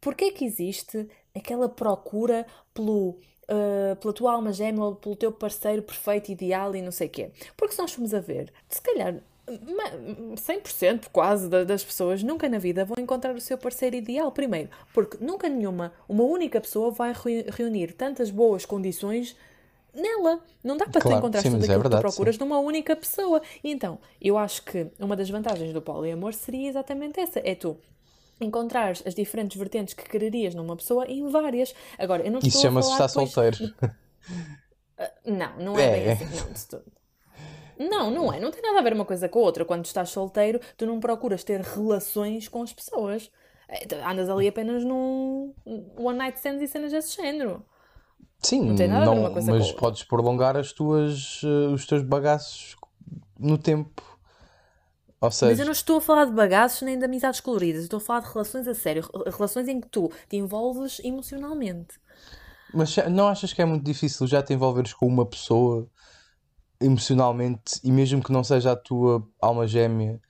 porquê 0.00 0.26
é 0.26 0.30
que 0.32 0.46
existe 0.46 1.06
aquela 1.36 1.68
procura 1.68 2.46
pelo, 2.72 3.10
uh, 3.50 3.96
pela 4.00 4.14
tua 4.14 4.32
alma 4.32 4.50
gêmea, 4.50 4.92
pelo 4.92 5.14
teu 5.14 5.30
parceiro 5.30 5.82
perfeito, 5.82 6.32
ideal 6.32 6.74
e 6.74 6.80
não 6.80 6.90
sei 6.90 7.06
o 7.06 7.10
quê? 7.10 7.30
Porque 7.54 7.74
se 7.74 7.80
nós 7.82 7.92
formos 7.92 8.14
a 8.14 8.20
ver, 8.20 8.50
se 8.66 8.80
calhar 8.80 9.22
100% 9.46 11.06
quase 11.12 11.48
das 11.48 11.82
pessoas 11.84 12.22
nunca 12.22 12.48
na 12.48 12.58
vida 12.58 12.84
vão 12.84 12.96
encontrar 13.02 13.34
o 13.34 13.40
seu 13.40 13.58
parceiro 13.58 13.96
ideal 13.96 14.30
primeiro, 14.30 14.70
porque 14.94 15.18
nunca 15.20 15.48
nenhuma, 15.48 15.92
uma 16.08 16.22
única 16.22 16.60
pessoa 16.60 16.90
vai 16.90 17.12
reunir 17.50 17.92
tantas 17.92 18.30
boas 18.30 18.64
condições 18.64 19.36
nela. 19.94 20.40
Não 20.62 20.76
dá 20.76 20.86
para 20.86 21.00
claro, 21.00 21.16
tu 21.16 21.18
encontrar 21.18 21.42
sim, 21.42 21.50
tudo 21.50 21.58
aquilo 21.60 21.72
é 21.72 21.78
verdade, 21.78 22.02
que 22.02 22.08
tu 22.08 22.14
procuras 22.14 22.36
sim. 22.36 22.40
numa 22.40 22.58
única 22.58 22.96
pessoa. 22.96 23.42
E 23.62 23.70
então, 23.70 23.98
eu 24.20 24.38
acho 24.38 24.62
que 24.62 24.86
uma 24.98 25.16
das 25.16 25.28
vantagens 25.28 25.72
do 25.72 25.82
poliamor 25.82 26.32
seria 26.32 26.68
exatamente 26.68 27.20
essa: 27.20 27.40
é 27.44 27.54
tu 27.54 27.76
encontrar 28.40 28.90
as 29.04 29.14
diferentes 29.14 29.56
vertentes 29.56 29.94
que 29.94 30.08
quererias 30.08 30.54
numa 30.54 30.76
pessoa 30.76 31.06
em 31.06 31.28
várias. 31.28 31.74
Agora, 31.98 32.22
eu 32.22 32.30
não 32.30 32.38
estou 32.38 32.48
Isso 32.48 32.60
chama-se 32.60 32.90
estar 32.90 33.08
solteiro. 33.08 33.56
Não, 35.26 35.58
não 35.58 35.78
é, 35.78 35.84
É, 35.84 35.90
bem 35.90 36.04
é. 36.04 36.12
assim, 36.12 36.24
não, 36.26 36.52
de 36.52 36.66
todo. 36.66 36.84
Não, 37.88 38.10
não 38.10 38.32
é. 38.32 38.38
Não 38.40 38.50
tem 38.50 38.62
nada 38.62 38.78
a 38.78 38.82
ver 38.82 38.92
uma 38.92 39.04
coisa 39.04 39.28
com 39.28 39.38
a 39.38 39.42
outra. 39.42 39.64
Quando 39.64 39.84
estás 39.84 40.10
solteiro, 40.10 40.60
tu 40.76 40.86
não 40.86 41.00
procuras 41.00 41.42
ter 41.44 41.60
relações 41.60 42.48
com 42.48 42.62
as 42.62 42.72
pessoas. 42.72 43.30
É, 43.68 43.86
Andas 44.04 44.28
ali 44.28 44.48
apenas 44.48 44.84
num 44.84 45.54
one 45.96 46.18
night 46.18 46.36
stands 46.38 46.62
e 46.62 46.68
cenas 46.68 46.92
desse 46.92 47.16
género. 47.16 47.64
Sim, 48.40 48.64
Não 48.66 48.76
tem 48.76 48.88
nada 48.88 49.06
a 49.06 49.08
ver 49.08 49.14
não, 49.14 49.22
uma 49.22 49.30
coisa 49.30 49.46
com 49.50 49.54
a 49.54 49.58
mas 49.58 49.66
outra. 49.68 49.80
podes 49.80 50.04
prolongar 50.04 50.56
as 50.56 50.72
tuas, 50.72 51.40
eh, 51.44 51.72
os 51.72 51.86
teus 51.86 52.02
bagaços 52.02 52.76
no 53.38 53.56
tempo. 53.56 54.02
Ou 55.20 55.28
Mas 55.28 55.40
eu 55.42 55.48
seja, 55.48 55.64
não 55.64 55.72
estou 55.72 55.98
a 55.98 56.00
falar 56.00 56.24
de 56.24 56.32
bagaços 56.32 56.82
nem 56.82 56.98
de 56.98 57.04
amizades 57.04 57.38
coloridas. 57.40 57.82
Eu 57.82 57.84
estou 57.84 57.98
a 57.98 58.00
falar 58.00 58.20
de 58.20 58.32
relações 58.32 58.66
a 58.66 58.74
sério. 58.74 59.02
re- 59.02 59.30
Relações 59.30 59.68
em 59.68 59.80
que 59.80 59.88
tu 59.88 60.10
te 60.28 60.36
envolves 60.36 61.00
emocionalmente. 61.04 62.00
mas 62.74 62.96
não 63.10 63.28
achas 63.28 63.52
que 63.52 63.62
é 63.62 63.64
muito 63.64 63.84
difícil 63.84 64.26
já 64.26 64.42
te 64.42 64.52
envolveres 64.52 64.92
com 64.92 65.06
uma 65.06 65.24
pessoa 65.26 65.88
emocionalmente 66.82 67.80
e 67.82 67.90
mesmo 67.90 68.22
que 68.22 68.32
não 68.32 68.44
seja 68.44 68.72
a 68.72 68.76
tua 68.76 69.26
alma 69.40 69.66
gêmea, 69.66 70.20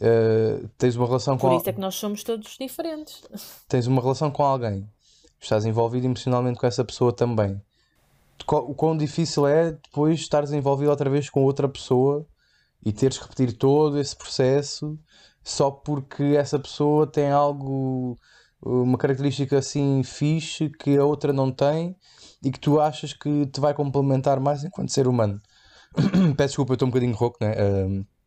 eh, 0.00 0.64
tens 0.78 0.96
uma 0.96 1.06
relação 1.06 1.36
Por 1.36 1.50
com, 1.50 1.56
isso 1.56 1.68
é 1.68 1.72
que 1.72 1.80
nós 1.80 1.94
somos 1.94 2.22
todos 2.22 2.56
diferentes. 2.58 3.22
tens 3.68 3.86
uma 3.86 4.00
relação 4.00 4.30
com 4.30 4.42
alguém, 4.42 4.88
estás 5.40 5.64
envolvido 5.64 6.06
emocionalmente 6.06 6.58
com 6.58 6.66
essa 6.66 6.84
pessoa 6.84 7.12
também. 7.12 7.60
O 8.46 8.74
quão 8.74 8.96
difícil 8.96 9.46
é 9.46 9.72
depois 9.72 10.20
estares 10.20 10.50
envolvido 10.52 10.90
outra 10.90 11.10
vez 11.10 11.28
com 11.28 11.44
outra 11.44 11.68
pessoa 11.68 12.26
e 12.84 12.92
teres 12.92 13.18
que 13.18 13.24
repetir 13.24 13.52
todo 13.52 13.98
esse 13.98 14.16
processo 14.16 14.98
só 15.42 15.70
porque 15.70 16.22
essa 16.36 16.58
pessoa 16.58 17.06
tem 17.06 17.30
algo, 17.30 18.18
uma 18.62 18.98
característica 18.98 19.58
assim 19.58 20.02
fixe 20.02 20.70
que 20.70 20.96
a 20.96 21.04
outra 21.04 21.32
não 21.32 21.50
tem 21.50 21.96
e 22.42 22.50
que 22.50 22.58
tu 22.58 22.80
achas 22.80 23.12
que 23.12 23.46
te 23.46 23.60
vai 23.60 23.74
complementar 23.74 24.40
mais 24.40 24.64
enquanto 24.64 24.92
ser 24.92 25.06
humano. 25.06 25.40
Peço 26.36 26.48
desculpa, 26.48 26.72
eu 26.72 26.74
estou 26.74 26.88
um 26.88 26.90
bocadinho 26.90 27.14
rouco, 27.14 27.38
né? 27.40 27.54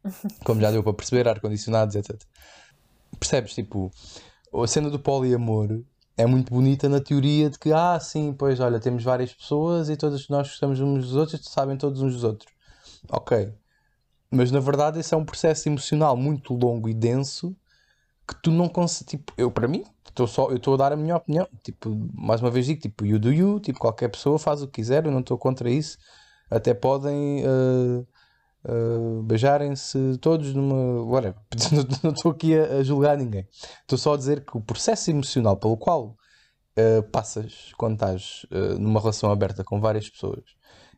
Como 0.44 0.60
já 0.60 0.72
deu 0.72 0.84
para 0.84 0.94
perceber, 0.94 1.28
ar-condicionados, 1.28 1.96
etc. 1.96 2.22
Percebes? 3.20 3.54
Tipo, 3.54 3.92
a 4.54 4.68
cena 4.68 4.90
do 4.90 5.00
poliamor 5.00 5.82
é 6.18 6.26
muito 6.26 6.54
bonita 6.54 6.88
na 6.90 7.00
teoria 7.00 7.50
de 7.50 7.58
que, 7.58 7.72
ah, 7.72 8.00
sim, 8.00 8.34
pois 8.34 8.60
olha, 8.60 8.80
temos 8.80 9.04
várias 9.04 9.34
pessoas 9.34 9.90
e 9.90 9.98
todas 9.98 10.28
nós 10.30 10.48
gostamos 10.48 10.80
uns 10.80 11.06
dos 11.06 11.16
outros 11.16 11.42
e 11.42 11.50
sabem 11.50 11.78
todos 11.78 12.02
uns 12.02 12.14
dos 12.14 12.24
outros. 12.24 12.52
Ok. 13.10 13.54
Mas 14.30 14.52
na 14.52 14.60
verdade 14.60 15.00
esse 15.00 15.14
é 15.14 15.18
um 15.18 15.26
processo 15.26 15.70
emocional 15.70 16.18
muito 16.18 16.54
longo 16.54 16.90
e 16.90 16.94
denso 16.94 17.56
que 18.28 18.36
tu 18.42 18.52
não 18.52 18.68
consegues. 18.68 19.12
Tipo, 19.12 19.34
eu 19.38 19.52
para 19.52 19.68
mim, 19.68 19.84
estou 20.08 20.28
só, 20.28 20.50
eu 20.50 20.58
estou 20.58 20.76
a 20.76 20.78
dar 20.78 20.94
a 20.94 20.96
minha 20.96 21.16
opinião. 21.16 21.48
Tipo, 21.64 21.90
mais 22.14 22.42
uma 22.42 22.52
vez 22.52 22.66
digo, 22.66 22.82
tipo, 22.82 23.06
you 23.06 23.20
do 23.20 23.32
you, 23.32 23.60
tipo, 23.60 23.80
qualquer 23.80 24.10
pessoa 24.10 24.38
faz 24.38 24.62
o 24.62 24.68
que 24.68 24.74
quiser, 24.74 25.06
eu 25.06 25.12
não 25.12 25.20
estou 25.20 25.38
contra 25.38 25.70
isso. 25.70 25.98
Até 26.50 26.74
podem. 26.74 27.44
eh, 27.44 28.06
Uh, 28.66 29.22
beijarem-se 29.24 30.18
todos 30.22 30.54
numa. 30.54 31.04
Whatever. 31.04 31.36
Não 32.02 32.12
estou 32.12 32.32
aqui 32.32 32.58
a, 32.58 32.78
a 32.78 32.84
julgar 32.84 33.18
ninguém. 33.18 33.46
Estou 33.82 33.98
só 33.98 34.14
a 34.14 34.18
dizer 34.18 34.46
que 34.46 34.56
o 34.56 34.62
processo 34.62 35.12
emocional 35.12 35.58
pelo 35.58 35.76
qual 35.76 36.16
uh, 36.78 37.04
passas 37.12 37.74
quando 37.78 37.96
estás 37.96 38.46
uh, 38.52 38.80
numa 38.80 39.02
relação 39.02 39.30
aberta 39.30 39.66
com 39.66 39.82
várias 39.82 40.10
pessoas 40.10 40.44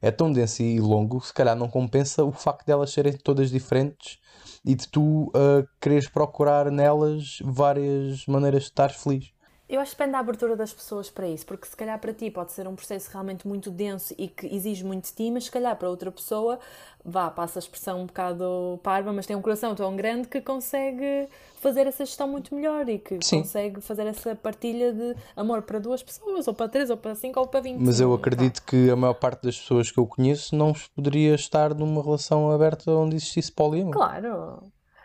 é 0.02 0.12
tão 0.12 0.32
denso 0.32 0.62
e 0.62 0.80
longo 0.80 1.20
que 1.20 1.28
se 1.28 1.34
calhar 1.34 1.56
não 1.56 1.68
compensa 1.68 2.24
o 2.24 2.32
facto 2.32 2.66
de 2.66 2.72
elas 2.72 2.92
serem 2.92 3.14
todas 3.14 3.50
diferentes 3.50 4.20
e 4.64 4.76
de 4.76 4.88
tu 4.88 5.28
uh, 5.30 5.68
quereres 5.82 6.08
procurar 6.08 6.70
nelas 6.70 7.40
várias 7.44 8.26
maneiras 8.28 8.64
de 8.64 8.70
estar 8.70 8.90
feliz. 8.90 9.32
Eu 9.68 9.82
acho 9.82 9.92
que 9.92 9.98
depende 9.98 10.12
da 10.12 10.20
abertura 10.20 10.56
das 10.56 10.72
pessoas 10.72 11.10
para 11.10 11.28
isso, 11.28 11.44
porque 11.44 11.66
se 11.66 11.76
calhar 11.76 12.00
para 12.00 12.14
ti 12.14 12.30
pode 12.30 12.52
ser 12.52 12.68
um 12.68 12.76
processo 12.76 13.10
realmente 13.12 13.48
muito 13.48 13.72
denso 13.72 14.14
e 14.16 14.28
que 14.28 14.46
exige 14.46 14.84
muito 14.84 15.06
de 15.06 15.14
ti, 15.14 15.32
mas 15.32 15.46
se 15.46 15.52
calhar 15.52 15.76
para 15.76 15.90
outra 15.90 16.12
pessoa, 16.12 16.60
vá, 17.04 17.32
passa 17.32 17.58
a 17.58 17.62
expressão 17.62 18.02
um 18.02 18.06
bocado 18.06 18.80
parva, 18.84 19.12
mas 19.12 19.26
tem 19.26 19.36
um 19.36 19.42
coração 19.42 19.74
tão 19.74 19.96
grande 19.96 20.28
que 20.28 20.40
consegue 20.40 21.28
fazer 21.60 21.88
essa 21.88 22.06
gestão 22.06 22.28
muito 22.28 22.54
melhor 22.54 22.88
e 22.88 23.00
que 23.00 23.18
Sim. 23.24 23.40
consegue 23.42 23.82
fazer 23.82 24.06
essa 24.06 24.36
partilha 24.36 24.94
de 24.94 25.16
amor 25.36 25.64
para 25.64 25.80
duas 25.80 26.04
pessoas, 26.04 26.48
ou 26.48 26.54
para 26.54 26.70
três, 26.70 26.92
ou 26.92 26.98
para 26.98 27.16
cinco, 27.16 27.40
ou 27.40 27.48
para 27.48 27.60
vinte. 27.60 27.82
Mas 27.82 28.00
eu 28.00 28.14
acredito 28.14 28.62
que 28.64 28.92
a 28.92 28.96
maior 28.96 29.16
parte 29.16 29.42
das 29.42 29.58
pessoas 29.60 29.90
que 29.90 29.98
eu 29.98 30.06
conheço 30.06 30.56
não 30.56 30.74
poderia 30.96 31.34
estar 31.34 31.74
numa 31.74 32.04
relação 32.04 32.52
aberta 32.52 32.92
onde 32.92 33.16
existisse 33.16 33.52
poliamor. 33.52 33.94
Claro. 33.94 34.62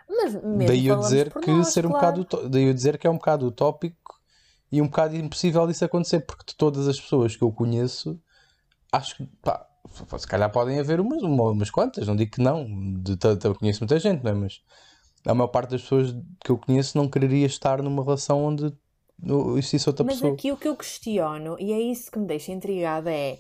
Mas 0.07 0.35
mesmo 0.35 0.67
Daí 0.67 0.87
eu 0.87 0.97
dizer 0.97 1.33
que 1.33 1.51
nós, 1.51 1.69
ser 1.69 1.87
um 1.87 1.91
claro. 1.91 2.07
bocado 2.07 2.21
utó- 2.21 2.49
daí 2.49 2.65
eu 2.65 2.75
dizer 2.75 2.99
que 2.99 3.07
é 3.07 3.11
um 3.11 3.15
bocado 3.15 3.47
utópico 3.47 4.20
e 4.73 4.81
um 4.81 4.87
bocado 4.87 5.17
impossível 5.17 5.67
disso 5.67 5.85
acontecer, 5.85 6.21
porque 6.21 6.45
de 6.49 6.57
todas 6.57 6.87
as 6.89 7.01
pessoas 7.01 7.35
que 7.37 7.43
eu 7.43 7.51
conheço, 7.53 8.21
acho 8.93 9.17
que 9.17 9.27
pá, 9.43 9.67
se 10.19 10.27
calhar 10.27 10.51
podem 10.53 10.79
haver 10.79 11.01
umas, 11.01 11.23
uma- 11.23 11.51
umas 11.51 11.71
quantas, 11.71 12.07
não 12.07 12.15
digo 12.17 12.31
que 12.33 12.41
não, 12.41 12.65
de, 13.03 13.17
de, 13.17 13.37
de- 13.37 13.47
eu 13.47 13.55
conheço 13.55 13.81
muita 13.81 13.99
gente, 13.99 14.23
não 14.23 14.31
é? 14.31 14.35
Mas 14.35 14.61
a 15.27 15.35
maior 15.35 15.49
parte 15.49 15.71
das 15.71 15.83
pessoas 15.83 16.15
que 16.45 16.51
eu 16.51 16.59
conheço 16.59 16.97
não 16.97 17.09
quereria 17.09 17.47
estar 17.47 17.83
numa 17.83 18.03
relação 18.03 18.45
onde 18.45 18.73
existisse 19.57 19.89
outra 19.89 20.05
Mas 20.05 20.15
pessoa. 20.15 20.33
aqui 20.33 20.51
o 20.53 20.57
que 20.57 20.69
eu 20.69 20.77
questiono, 20.77 21.57
e 21.59 21.73
é 21.73 21.81
isso 21.81 22.11
que 22.11 22.19
me 22.19 22.27
deixa 22.27 22.53
intrigada, 22.53 23.11
é 23.13 23.39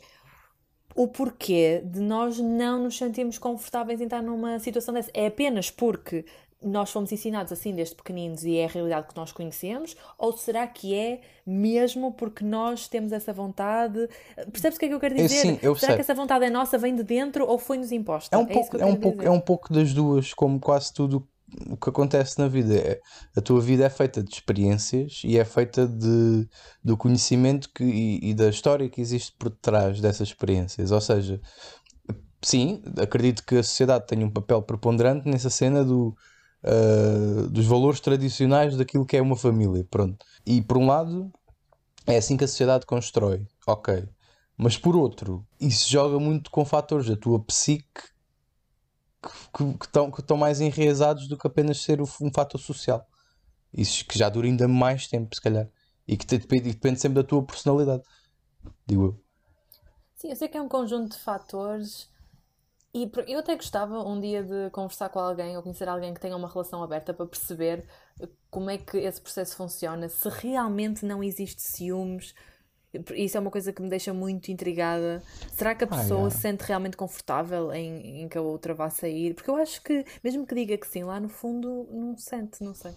o 0.95 1.07
porquê 1.09 1.83
de 1.85 2.01
nós 2.01 2.39
não 2.39 2.83
nos 2.83 2.99
sentirmos 2.99 3.39
confortáveis 3.39 4.01
em 4.01 4.05
estar 4.05 4.23
numa 4.23 4.59
situação 4.59 4.93
dessa. 4.93 5.11
É 5.15 5.27
apenas 5.27 5.71
porque 5.71 6.25
nós 6.63 6.91
fomos 6.91 7.11
ensinados 7.13 7.53
assim 7.53 7.75
desde 7.75 7.95
pequeninos 7.95 8.45
e 8.45 8.57
é 8.57 8.65
a 8.67 8.69
realidade 8.69 9.07
que 9.09 9.17
nós 9.17 9.33
conhecemos? 9.33 9.97
Ou 10.19 10.33
será 10.37 10.67
que 10.67 10.95
é 10.95 11.21
mesmo 11.47 12.13
porque 12.13 12.45
nós 12.45 12.89
temos 12.89 13.13
essa 13.13 13.33
vontade? 13.33 14.09
Percebes 14.53 14.77
o 14.77 14.81
que 14.81 14.87
é 14.87 14.89
que 14.89 14.95
eu 14.95 15.01
quero 15.01 15.15
É, 15.17 15.29
dizer? 15.29 15.29
sim, 15.29 15.59
eu 15.63 15.75
será 15.75 15.93
que 15.95 15.99
percebo. 15.99 16.01
essa 16.01 16.15
vontade 16.15 16.45
é 16.45 16.51
nossa, 16.51 16.79
vem 16.79 16.95
de 16.95 17.03
dentro 17.03 17.47
ou 17.47 17.59
foi-nos 17.59 17.93
imposta? 17.93 18.37
É 18.37 18.39
um 18.39 18.47
isso 18.49 18.53
pouco, 18.53 18.71
que 18.71 18.77
eu 18.77 18.83
é 18.83 18.87
um 18.87 18.97
pouco, 18.97 19.23
dizer. 19.23 19.27
é 19.27 19.31
um 19.31 19.41
pouco 19.41 19.73
das 19.73 19.93
duas, 19.93 20.33
como 20.35 20.61
quase 20.61 20.93
tudo 20.93 21.29
o 21.69 21.77
que 21.77 21.89
acontece 21.91 22.39
na 22.39 22.47
vida. 22.49 22.75
É, 22.77 23.01
a 23.37 23.41
tua 23.41 23.61
vida 23.61 23.85
é 23.85 23.91
feita 23.91 24.23
de 24.23 24.33
experiências 24.33 25.23
e 25.25 25.37
é 25.39 25.45
feita 25.45 25.87
de, 25.87 26.49
do 26.83 26.97
conhecimento 26.97 27.69
que, 27.75 27.83
e, 27.85 28.31
e 28.31 28.35
da 28.35 28.49
história 28.49 28.89
que 28.89 29.01
existe 29.01 29.33
por 29.39 29.51
trás 29.51 30.01
dessas 30.01 30.29
experiências. 30.29 30.93
Ou 30.93 31.01
seja, 31.01 31.41
sim, 32.43 32.83
acredito 33.01 33.45
que 33.45 33.57
a 33.57 33.63
sociedade 33.63 34.07
tem 34.07 34.23
um 34.25 34.31
papel 34.31 34.63
preponderante 34.63 35.29
nessa 35.29 35.51
cena 35.51 35.85
do, 35.85 36.15
ah, 36.63 37.47
dos 37.51 37.67
valores 37.67 38.01
tradicionais 38.01 38.77
daquilo 38.77 39.07
que 39.07 39.17
é 39.17 39.23
uma 39.23 39.37
família. 39.37 39.85
Pronto. 39.91 40.25
E 40.47 40.63
por 40.63 40.77
um 40.79 40.87
lado, 40.87 41.33
é 42.07 42.17
assim 42.17 42.37
que 42.37 42.45
a 42.45 42.49
sociedade 42.49 42.87
constrói. 42.87 43.47
Ok. 43.67 44.09
Mas 44.57 44.77
por 44.77 44.95
outro, 44.95 45.47
isso 45.59 45.89
joga 45.91 46.19
muito 46.19 46.51
com 46.51 46.65
fatores 46.65 47.07
da 47.07 47.17
tua 47.17 47.43
psique 47.43 48.03
que, 49.57 49.79
que, 49.79 49.87
estão, 49.87 50.11
que 50.11 50.21
estão 50.21 50.37
mais 50.37 50.61
enraizados 50.61 51.29
do 51.29 51.37
que 51.37 51.47
apenas 51.47 51.81
ser 51.81 52.01
um 52.01 52.31
fator 52.35 52.61
social. 52.61 53.07
Isso 53.73 54.05
que 54.05 54.19
já 54.19 54.29
dura 54.29 54.47
ainda 54.47 54.67
mais 54.67 55.07
tempo, 55.07 55.35
se 55.35 55.41
calhar. 55.41 55.69
E 56.07 56.17
que 56.17 56.27
te- 56.27 56.39
depende, 56.39 56.73
depende 56.73 57.01
sempre 57.01 57.23
da 57.23 57.27
tua 57.27 57.43
personalidade. 57.43 58.03
Digo 58.87 59.05
eu. 59.05 59.25
Sim, 60.17 60.29
eu 60.29 60.37
sei 60.37 60.49
que 60.49 60.59
é 60.59 60.63
um 60.63 60.69
conjunto 60.69 61.13
de 61.13 61.23
fatores 61.23 62.10
e 62.95 63.11
eu 63.29 63.39
até 63.41 63.55
gostava 63.57 64.03
um 64.07 64.21
dia 64.21 64.43
de 64.43 64.71
conversar 64.71 65.09
com 65.11 65.19
alguém 65.21 65.57
ou 65.57 65.63
conhecer 65.63 65.89
alguém 65.89 66.13
que 66.15 66.21
tenha 66.21 66.37
uma 66.37 66.49
relação 66.49 66.83
aberta 66.83 67.15
para 67.15 67.27
perceber 67.27 67.87
eh, 68.21 68.29
como 68.51 68.71
é 68.71 68.79
que 68.79 68.99
esse 68.99 69.21
processo 69.21 69.57
funciona, 69.57 70.09
se 70.09 70.29
realmente 70.29 71.05
não 71.07 71.23
existe 71.23 71.63
ciúmes. 71.63 72.35
Isso 73.15 73.37
é 73.37 73.41
uma 73.41 73.51
coisa 73.53 73.73
que 73.73 73.81
me 73.83 73.89
deixa 73.89 74.13
muito 74.13 74.51
intrigada. 74.51 75.23
Será 75.53 75.75
que 75.77 75.85
a 75.85 75.87
Ah, 75.89 75.97
pessoa 75.97 76.29
yeah. 76.29 76.31
se 76.31 76.39
sente 76.39 76.65
realmente 76.65 76.97
confortável 76.97 77.73
em, 77.73 78.23
em 78.23 78.29
que 78.29 78.37
a 78.39 78.43
outra 78.43 78.75
vá 78.75 78.91
sair? 78.91 79.35
Porque 79.35 79.51
eu 79.51 79.57
acho 79.57 79.83
que, 79.83 80.05
mesmo 80.25 80.47
que 80.47 80.55
diga 80.55 80.77
que 80.77 80.87
sim, 80.89 81.05
lá 81.05 81.21
no 81.21 81.29
fundo 81.29 81.87
não 81.93 82.17
sente, 82.17 82.63
não 82.65 82.75
sei. 82.75 82.95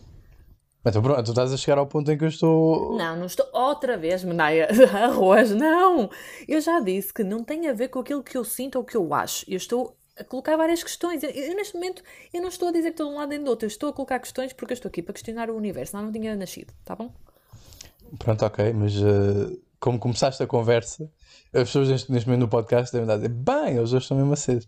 Então 0.86 1.02
pronto, 1.02 1.24
tu 1.24 1.32
estás 1.32 1.54
a 1.54 1.58
chegar 1.58 1.78
ao 1.78 1.88
ponto 1.88 2.12
em 2.12 2.18
que 2.18 2.26
eu 2.26 2.28
estou. 2.30 2.98
Não, 2.98 3.16
não 3.16 3.26
estou. 3.26 3.46
Outra 3.54 3.98
vez, 3.98 4.24
Menaia. 4.24 4.68
Arroz, 4.94 5.52
não! 5.52 6.10
Eu 6.48 6.60
já 6.60 6.80
disse 6.82 7.14
que 7.14 7.24
não 7.24 7.44
tem 7.44 7.70
a 7.70 7.74
ver 7.74 7.88
com 7.88 8.00
aquilo 8.00 8.22
que 8.22 8.38
eu 8.38 8.44
sinto 8.44 8.76
ou 8.78 8.84
que 8.84 8.98
eu 8.98 9.14
acho. 9.14 9.46
Eu 9.50 9.56
estou 9.56 9.96
a 10.18 10.24
colocar 10.26 10.58
várias 10.58 10.84
questões. 10.84 11.24
Eu, 11.24 11.30
eu, 11.30 11.56
neste 11.56 11.74
momento, 11.76 12.04
eu 12.34 12.42
não 12.42 12.50
estou 12.50 12.68
a 12.68 12.72
dizer 12.72 12.90
que 12.90 12.90
estou 12.96 13.08
de 13.08 13.14
um 13.14 13.18
lado 13.18 13.30
nem 13.30 13.42
do 13.42 13.50
outro. 13.50 13.66
Eu 13.66 13.70
estou 13.70 13.90
a 13.90 13.94
colocar 13.94 14.20
questões 14.20 14.52
porque 14.52 14.74
eu 14.74 14.76
estou 14.76 14.90
aqui 14.90 15.02
para 15.02 15.14
questionar 15.14 15.50
o 15.50 15.56
universo. 15.56 15.92
Senão 15.92 16.06
não 16.06 16.12
tinha 16.12 16.36
nascido, 16.36 16.74
tá 16.84 16.96
bom? 16.96 17.14
Pronto, 18.20 18.46
ok, 18.46 18.74
mas 18.74 18.94
eh, 18.96 19.58
como 19.80 19.98
começaste 19.98 20.44
a 20.44 20.48
conversa, 20.48 21.10
as 21.54 21.64
pessoas 21.64 21.88
neste, 21.90 22.12
neste 22.12 22.28
momento 22.28 22.42
no 22.42 22.48
podcast 22.50 22.92
devem 22.92 23.06
estar 23.06 23.14
a 23.14 23.18
dizer: 23.18 23.30
bem, 23.30 23.78
eles 23.78 23.92
hoje 23.94 24.04
estão 24.04 24.18
mesmo 24.18 24.34
acesos. 24.34 24.68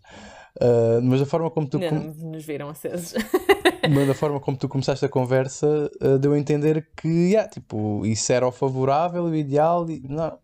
Ah, 0.60 0.98
mas 1.02 1.20
da 1.20 1.26
forma 1.26 1.50
como 1.50 1.68
tu. 1.68 1.76
Ainda 1.76 1.90
com- 1.90 1.96
não 1.96 2.30
nos 2.32 2.44
viram 2.44 2.68
acesos. 2.70 3.12
Da 3.88 4.14
forma 4.14 4.40
como 4.40 4.56
tu 4.56 4.68
começaste 4.68 5.04
a 5.04 5.08
conversa, 5.08 5.90
eh, 6.00 6.18
deu 6.18 6.32
a 6.32 6.38
entender 6.38 6.88
que, 6.96 7.08
yeah, 7.08 7.48
tipo, 7.48 8.04
isso 8.04 8.32
era 8.32 8.46
o 8.46 8.52
favorável, 8.52 9.24
o 9.24 9.34
ideal, 9.34 9.88
e 9.90 10.00
não. 10.08 10.38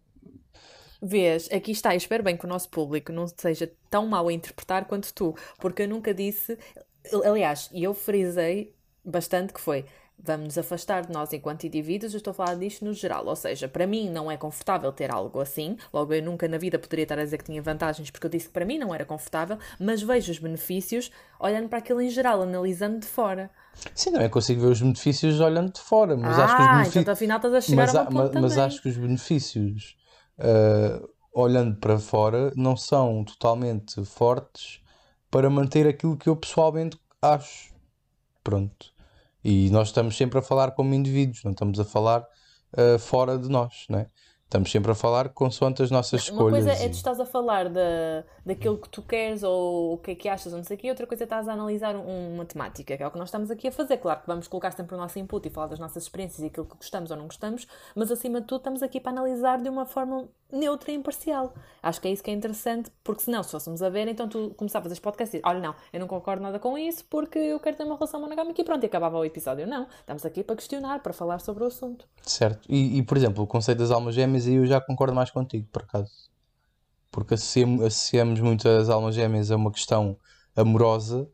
Vês, 1.00 1.49
aqui 1.52 1.72
está, 1.72 1.94
eu 1.94 1.96
espero 1.96 2.22
bem 2.22 2.37
que 2.37 2.44
o 2.44 2.49
nosso 2.49 2.68
público 2.68 3.11
não 3.11 3.26
seja 3.26 3.70
tão 3.90 4.06
mal 4.06 4.28
a 4.28 4.32
interpretar 4.32 4.84
quanto 4.84 5.12
tu, 5.12 5.34
porque 5.58 5.82
eu 5.82 5.88
nunca 5.88 6.14
disse, 6.14 6.56
aliás, 7.25 7.68
eu 7.75 7.92
frisei 7.92 8.72
bastante 9.04 9.52
que 9.52 9.61
foi, 9.61 9.84
vamos 10.23 10.47
nos 10.47 10.59
afastar 10.59 11.05
de 11.05 11.12
nós 11.12 11.33
enquanto 11.33 11.64
indivíduos, 11.64 12.12
eu 12.12 12.19
estou 12.19 12.31
a 12.31 12.35
falar 12.35 12.55
disto 12.55 12.85
no 12.85 12.93
geral. 12.93 13.26
Ou 13.26 13.37
seja, 13.37 13.69
para 13.69 13.87
mim 13.87 14.09
não 14.09 14.31
é 14.31 14.37
confortável 14.37 14.93
ter 14.93 15.11
algo 15.11 15.41
assim, 15.41 15.76
logo 15.93 16.14
eu 16.14 16.23
nunca 16.23 16.47
na 16.47 16.59
vida 16.59 16.79
poderia 16.79 17.02
estar 17.02 17.19
a 17.19 17.25
dizer 17.25 17.38
que 17.38 17.45
tinha 17.45 17.61
vantagens, 17.61 18.11
porque 18.11 18.26
eu 18.26 18.31
disse 18.31 18.47
que 18.47 18.52
para 18.52 18.64
mim 18.64 18.79
não 18.79 18.95
era 18.95 19.05
confortável, 19.05 19.59
mas 19.79 20.02
vejo 20.02 20.31
os 20.31 20.38
benefícios 20.38 21.11
olhando 21.41 21.69
para 21.69 21.79
aquilo 21.79 22.00
em 22.00 22.11
geral, 22.11 22.43
analisando 22.43 23.00
de 23.00 23.07
fora. 23.07 23.50
Sim, 23.95 24.12
também 24.12 24.29
consigo 24.29 24.61
ver 24.61 24.69
os 24.69 24.81
benefícios 24.81 25.41
olhando 25.41 25.73
de 25.73 25.81
fora, 25.81 26.17
mas 26.17 26.38
ah, 26.38 26.45
acho 26.45 26.57
que 26.57 26.62
os 26.62 26.69
benefícios. 26.69 26.97
Então 27.02 27.12
afinal 27.12 27.37
estás 27.38 27.55
a 27.55 27.61
chegar 27.61 27.87
mas, 27.87 27.95
a 27.95 28.02
um 28.02 28.12
mas, 28.12 28.31
mas 28.33 28.59
acho 28.59 28.83
que 28.83 28.88
os 28.88 28.97
benefícios, 28.97 29.97
uh, 30.38 31.09
olhando 31.33 31.76
para 31.76 31.99
fora, 31.99 32.52
não 32.55 32.76
são 32.76 33.25
totalmente 33.25 34.05
fortes 34.05 34.81
para 35.31 35.49
manter 35.49 35.87
aquilo 35.87 36.17
que 36.17 36.29
eu 36.29 36.37
pessoalmente 36.37 36.99
acho. 37.21 37.73
Pronto. 38.45 38.93
E 39.44 39.70
nós 39.70 39.88
estamos 39.88 40.16
sempre 40.16 40.38
a 40.38 40.42
falar 40.42 40.72
como 40.72 40.94
indivíduos, 40.94 41.42
não 41.44 41.52
estamos 41.52 41.78
a 41.80 41.84
falar 41.84 42.22
uh, 42.76 42.99
fora 42.99 43.38
de 43.38 43.49
nós, 43.49 43.87
não 43.88 44.00
é? 44.00 44.11
Estamos 44.52 44.71
sempre 44.71 44.92
a 44.92 44.94
falar 44.94 45.30
consoante 45.30 45.82
as 45.82 45.90
nossas 45.90 46.28
Uma 46.28 46.32
escolhas. 46.42 46.64
coisa 46.66 46.82
é 46.82 46.87
e- 46.87 46.90
tu 46.90 46.92
estás 46.92 47.18
a 47.18 47.25
falar 47.25 47.71
da, 47.71 48.23
daquilo 48.44 48.76
que 48.76 48.87
tu 48.90 49.00
queres 49.00 49.42
ou 49.42 49.94
o 49.94 49.97
que 49.97 50.11
é 50.11 50.14
que 50.14 50.28
achas, 50.28 50.52
ou 50.52 50.59
não 50.59 50.64
sei 50.64 50.76
o 50.76 50.78
quê, 50.78 50.90
outra 50.90 51.06
coisa 51.06 51.23
é 51.23 51.25
estás 51.25 51.49
a 51.49 51.54
analisar 51.54 51.97
um- 51.97 52.35
uma 52.35 52.44
temática, 52.44 52.94
que 52.94 53.02
é 53.02 53.06
o 53.06 53.11
que 53.11 53.16
nós 53.18 53.28
estamos 53.28 53.50
aqui 53.50 53.68
a 53.68 53.73
fazer. 53.73 53.97
Claro 53.97 54.21
que 54.21 54.26
vamos 54.26 54.47
colocar 54.49 54.71
sempre 54.73 54.94
o 54.94 54.99
nosso 54.99 55.18
input 55.18 55.49
e 55.49 55.50
falar 55.50 55.68
das 55.68 55.78
nossas 55.78 56.02
experiências 56.02 56.40
e 56.40 56.49
aquilo 56.49 56.66
que 56.66 56.76
gostamos 56.76 57.11
ou 57.11 57.16
não 57.16 57.25
gostamos, 57.25 57.66
mas 57.97 58.11
acima 58.11 58.42
de 58.42 58.47
tudo 58.47 58.59
estamos 58.59 58.82
aqui 58.82 59.00
para 59.00 59.12
analisar 59.12 59.59
de 59.59 59.71
uma 59.71 59.87
forma 59.87 60.28
neutra 60.52 60.92
e 60.92 60.94
imparcial. 60.97 61.54
Acho 61.82 61.99
que 61.99 62.09
é 62.09 62.11
isso 62.12 62.23
que 62.23 62.30
é 62.30 62.35
interessante, 62.35 62.90
porque 63.02 63.23
senão, 63.23 63.42
se 63.42 63.50
fôssemos 63.52 63.80
a 63.82 63.88
ver, 63.88 64.06
então 64.06 64.28
tu 64.28 64.52
começavas 64.54 64.92
este 64.92 65.00
podcast 65.00 65.35
e 65.35 65.40
dizes, 65.40 65.50
olha 65.50 65.61
não, 65.66 65.75
eu 65.90 65.99
não 65.99 66.06
concordo 66.06 66.42
nada 66.42 66.59
com 66.59 66.76
isso 66.76 67.06
porque 67.09 67.38
eu 67.38 67.59
quero 67.59 67.75
ter 67.78 67.85
uma 67.85 67.94
relação 67.94 68.21
monogâmica 68.21 68.61
e 68.61 68.64
pronto, 68.64 68.82
e 68.85 68.87
acabava 68.87 69.16
o 69.16 69.25
episódio. 69.25 69.66
Não, 69.66 69.87
estamos 70.00 70.26
aqui 70.26 70.44
para 70.44 70.54
questionar, 70.56 71.02
para 71.02 71.14
falar 71.14 71.38
sobre 71.38 71.64
o 71.64 71.68
assunto. 71.68 72.04
Certo. 72.21 72.61
E, 72.68 72.99
e, 72.99 73.02
por 73.02 73.16
exemplo, 73.16 73.42
o 73.42 73.47
conceito 73.47 73.78
das 73.78 73.90
almas 73.90 74.14
gêmeas, 74.14 74.41
aí 74.46 74.54
eu 74.54 74.66
já 74.66 74.80
concordo 74.80 75.14
mais 75.14 75.30
contigo, 75.30 75.66
por 75.72 75.82
acaso. 75.82 76.11
Porque 77.11 77.34
associamos, 77.34 77.84
associamos 77.84 78.40
muito 78.40 78.68
as 78.68 78.88
almas 78.88 79.14
gêmeas 79.14 79.50
a 79.50 79.56
uma 79.56 79.70
questão 79.70 80.16
amorosa, 80.56 81.28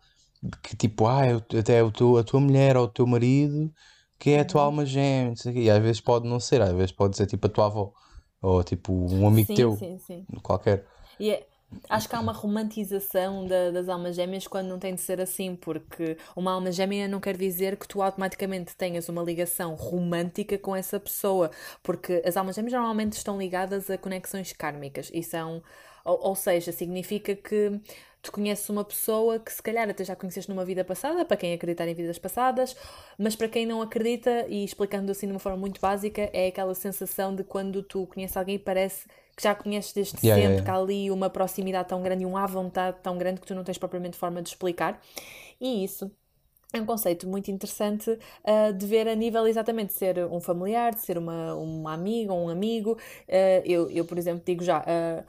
que 0.62 0.76
tipo, 0.76 1.06
ah, 1.06 1.26
eu- 1.26 1.42
até 1.58 1.82
o 1.82 1.90
teu, 1.92 2.16
a 2.18 2.24
tua 2.24 2.40
mulher 2.40 2.76
ou 2.76 2.84
o 2.84 2.88
teu 2.88 3.06
marido, 3.06 3.72
que 4.18 4.30
é 4.30 4.40
a 4.40 4.44
tua 4.44 4.62
alma 4.62 4.84
gêmea. 4.86 5.34
E 5.54 5.70
às 5.70 5.82
vezes 5.82 6.00
pode 6.00 6.28
não 6.28 6.40
ser, 6.40 6.60
às 6.62 6.72
vezes 6.72 6.92
pode 6.92 7.16
ser 7.16 7.26
tipo 7.26 7.46
a 7.46 7.50
tua 7.50 7.66
avó, 7.66 7.92
ou 8.42 8.62
tipo 8.64 8.92
um 8.92 9.28
amigo 9.28 9.46
sim, 9.48 9.54
teu, 9.54 9.76
sim, 9.76 9.98
sim. 9.98 10.26
qualquer. 10.42 10.86
E 11.18 11.30
é- 11.30 11.47
acho 11.88 12.08
que 12.08 12.16
há 12.16 12.20
uma 12.20 12.32
romantização 12.32 13.46
da- 13.46 13.70
das 13.70 13.88
almas 13.88 14.16
gêmeas 14.16 14.46
quando 14.46 14.68
não 14.68 14.78
tem 14.78 14.94
de 14.94 15.00
ser 15.00 15.20
assim, 15.20 15.54
porque 15.56 16.16
uma 16.36 16.52
alma 16.52 16.72
gêmea 16.72 17.06
não 17.08 17.20
quer 17.20 17.36
dizer 17.36 17.76
que 17.76 17.86
tu 17.86 18.02
automaticamente 18.02 18.74
tenhas 18.76 19.08
uma 19.08 19.22
ligação 19.22 19.74
romântica 19.74 20.58
com 20.58 20.74
essa 20.74 20.98
pessoa, 20.98 21.50
porque 21.82 22.22
as 22.24 22.36
almas 22.36 22.56
gêmeas 22.56 22.72
normalmente 22.72 23.12
estão 23.14 23.38
ligadas 23.38 23.90
a 23.90 23.98
conexões 23.98 24.52
kármicas 24.52 25.10
e 25.12 25.22
são, 25.22 25.62
ou, 26.04 26.18
ou 26.28 26.34
seja, 26.34 26.72
significa 26.72 27.34
que 27.34 27.80
tu 28.28 28.32
conheces 28.32 28.68
uma 28.68 28.84
pessoa 28.84 29.38
que 29.38 29.50
se 29.50 29.62
calhar 29.62 29.88
até 29.88 30.04
já 30.04 30.14
conheceste 30.14 30.50
numa 30.50 30.64
vida 30.64 30.84
passada, 30.84 31.24
para 31.24 31.36
quem 31.36 31.54
acreditar 31.54 31.88
em 31.88 31.94
vidas 31.94 32.18
passadas, 32.18 32.76
mas 33.18 33.34
para 33.34 33.48
quem 33.48 33.64
não 33.66 33.80
acredita, 33.80 34.46
e 34.48 34.64
explicando 34.64 35.10
assim 35.10 35.26
de 35.26 35.32
uma 35.32 35.38
forma 35.38 35.56
muito 35.58 35.80
básica, 35.80 36.28
é 36.32 36.48
aquela 36.48 36.74
sensação 36.74 37.34
de 37.34 37.42
quando 37.42 37.82
tu 37.82 38.06
conheces 38.06 38.36
alguém 38.36 38.56
e 38.56 38.58
parece 38.58 39.06
que 39.34 39.42
já 39.42 39.54
conheces 39.54 39.92
desde 39.94 40.20
Yeah, 40.22 40.42
sempre, 40.42 40.62
yeah, 40.62 40.64
que 40.64 40.70
há 40.70 40.76
ali 40.76 41.10
uma 41.10 41.30
proximidade 41.30 41.88
tão 41.88 42.02
grande 42.02 42.24
e 42.24 42.26
um 42.26 42.36
à 42.36 42.46
vontade 42.46 42.98
tão 43.02 43.16
grande 43.16 43.40
que 43.40 43.46
tu 43.46 43.54
não 43.54 43.64
tens 43.64 43.78
propriamente 43.78 44.16
forma 44.18 44.42
de 44.42 44.50
explicar. 44.50 45.00
E 45.60 45.84
isso 45.84 46.10
é 46.72 46.80
um 46.80 46.86
conceito 46.86 47.26
muito 47.26 47.50
interessante 47.50 48.18
ah, 48.44 48.72
de 48.72 48.86
ver 48.86 49.08
a 49.08 49.14
nível 49.14 49.46
exatamente 49.46 49.88
de 49.94 49.98
ser 49.98 50.18
um 50.26 50.40
familiar, 50.40 50.94
de 50.94 51.00
ser 51.00 51.16
uma, 51.16 51.54
uma 51.54 51.94
amiga 51.94 52.32
ou 52.32 52.46
um 52.46 52.48
amigo. 52.50 52.98
Ah, 53.28 53.62
eu, 53.64 53.90
eu, 53.90 54.04
por 54.04 54.18
exemplo, 54.18 54.42
digo 54.44 54.62
já. 54.62 54.84
ah, 54.86 55.24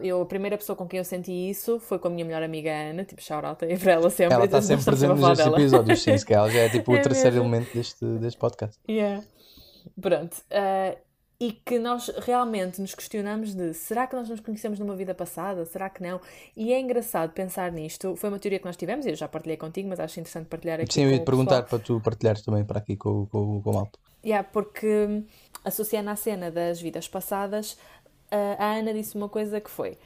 eu, 0.00 0.22
a 0.22 0.26
primeira 0.26 0.56
pessoa 0.56 0.76
com 0.76 0.86
quem 0.86 0.98
eu 0.98 1.04
senti 1.04 1.32
isso 1.32 1.78
foi 1.80 1.98
com 1.98 2.08
a 2.08 2.10
minha 2.10 2.24
melhor 2.24 2.42
amiga 2.42 2.70
Ana, 2.70 3.04
tipo, 3.04 3.22
shout-out 3.22 3.64
aí 3.64 3.76
para 3.78 3.92
ela 3.92 4.10
sempre. 4.10 4.34
Ela 4.34 4.44
está 4.46 4.62
sempre 4.62 4.84
presente 4.84 5.14
dela. 5.14 5.60
episódios, 5.60 6.02
sim, 6.02 6.16
calhar 6.24 6.42
ela 6.42 6.50
já 6.50 6.60
é 6.60 6.68
tipo 6.68 6.92
o 6.92 6.96
É 6.96 7.00
terceiro 7.00 7.36
mesmo. 7.36 7.48
elemento 7.48 7.74
deste, 7.74 8.04
deste 8.04 8.38
podcast. 8.38 8.78
Yeah. 8.88 9.24
Pronto. 10.00 10.36
ah, 10.50 10.96
e 11.40 11.50
que 11.50 11.76
nós 11.76 12.08
realmente 12.20 12.80
nos 12.80 12.94
questionamos 12.94 13.52
de 13.52 13.74
será 13.74 14.06
que 14.06 14.14
nós 14.14 14.28
nos 14.28 14.38
conhecemos 14.38 14.78
numa 14.78 14.94
vida 14.94 15.12
passada? 15.12 15.64
Será 15.64 15.90
que 15.90 16.00
não? 16.00 16.20
E 16.56 16.72
é 16.72 16.78
engraçado 16.78 17.32
pensar 17.32 17.72
nisto. 17.72 18.14
Foi 18.14 18.28
uma 18.28 18.38
teoria 18.38 18.60
que 18.60 18.64
nós 18.64 18.76
tivemos, 18.76 19.04
e 19.06 19.08
eu 19.08 19.16
já 19.16 19.26
partilhei 19.26 19.56
contigo, 19.56 19.88
mas 19.88 19.98
acho 19.98 20.20
interessante 20.20 20.46
partilhar 20.46 20.78
aqui 20.78 20.94
Sim, 20.94 21.02
eu 21.02 21.10
ia 21.10 21.18
te 21.18 21.22
o 21.22 21.24
perguntar 21.24 21.64
para 21.64 21.80
tu 21.80 22.00
partilhares 22.00 22.42
também 22.42 22.64
para 22.64 22.78
aqui 22.78 22.96
com, 22.96 23.26
com, 23.26 23.60
com 23.60 23.70
o 23.70 23.74
malto. 23.74 23.98
Yeah, 24.24 24.48
porque 24.52 24.86
hum, 24.86 25.24
associando 25.64 26.10
à 26.10 26.14
cena 26.14 26.48
das 26.48 26.80
vidas 26.80 27.08
passadas, 27.08 27.76
a 28.58 28.74
Ana 28.74 28.92
disse 28.92 29.16
uma 29.16 29.28
coisa 29.28 29.60
que 29.60 29.70
foi: 29.70 29.98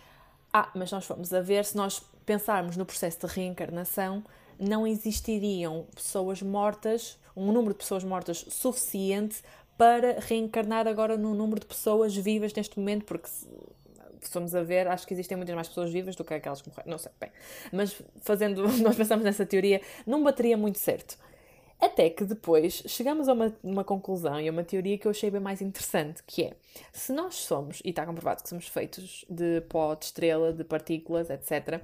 Ah, 0.53 0.71
mas 0.75 0.91
nós 0.91 1.05
fomos 1.05 1.33
a 1.33 1.41
ver, 1.41 1.65
se 1.65 1.77
nós 1.77 2.03
pensarmos 2.25 2.77
no 2.77 2.85
processo 2.85 3.27
de 3.27 3.33
reencarnação, 3.33 4.25
não 4.59 4.87
existiriam 4.87 5.87
pessoas 5.95 6.43
mortas, 6.43 7.19
um 7.37 7.53
número 7.53 7.75
de 7.75 7.79
pessoas 7.79 8.03
mortas 8.03 8.45
suficiente 8.49 9.43
para 9.77 10.19
reencarnar 10.21 10.89
agora 10.89 11.17
num 11.17 11.35
número 11.35 11.61
de 11.61 11.67
pessoas 11.67 12.17
vivas 12.17 12.53
neste 12.55 12.79
momento, 12.79 13.05
porque 13.05 13.29
se 13.29 13.47
formos 14.33 14.55
a 14.55 14.63
ver, 14.63 14.89
acho 14.89 15.07
que 15.07 15.15
existem 15.15 15.37
muitas 15.37 15.55
mais 15.55 15.69
pessoas 15.69 15.93
vivas 15.93 16.17
do 16.17 16.25
que 16.25 16.35
aquelas 16.35 16.61
que 16.61 16.69
morreram. 16.69 16.91
Não 16.91 16.99
sei, 16.99 17.13
bem. 17.21 17.31
Mas 17.73 18.01
fazendo, 18.23 18.67
nós 18.83 18.97
pensamos 18.97 19.25
nessa 19.25 19.47
teoria, 19.47 19.81
não 20.07 20.23
bateria 20.23 20.57
muito 20.57 20.79
certo. 20.79 21.19
Até 21.81 22.09
que 22.09 22.25
depois 22.25 22.83
chegamos 22.87 23.29
a 23.29 23.35
uma, 23.35 23.55
uma 23.63 23.85
conclusão 23.85 24.41
e 24.41 24.49
a 24.49 24.53
uma 24.53 24.65
teoria 24.65 24.97
que 24.97 25.07
eu 25.07 25.11
achei 25.11 25.31
bem 25.31 25.41
mais 25.41 25.61
interessante, 25.61 26.23
que 26.27 26.45
é, 26.45 26.53
se 26.93 27.13
nós 27.13 27.35
somos, 27.35 27.81
e 27.85 27.91
está 27.91 28.07
comprovado 28.07 28.43
que 28.43 28.49
somos 28.49 28.67
feitos 28.67 29.25
de 29.29 29.61
pó, 29.63 29.95
de 29.95 30.07
estrela, 30.07 30.53
de 30.53 30.65
partículas, 30.65 31.29
etc., 31.29 31.83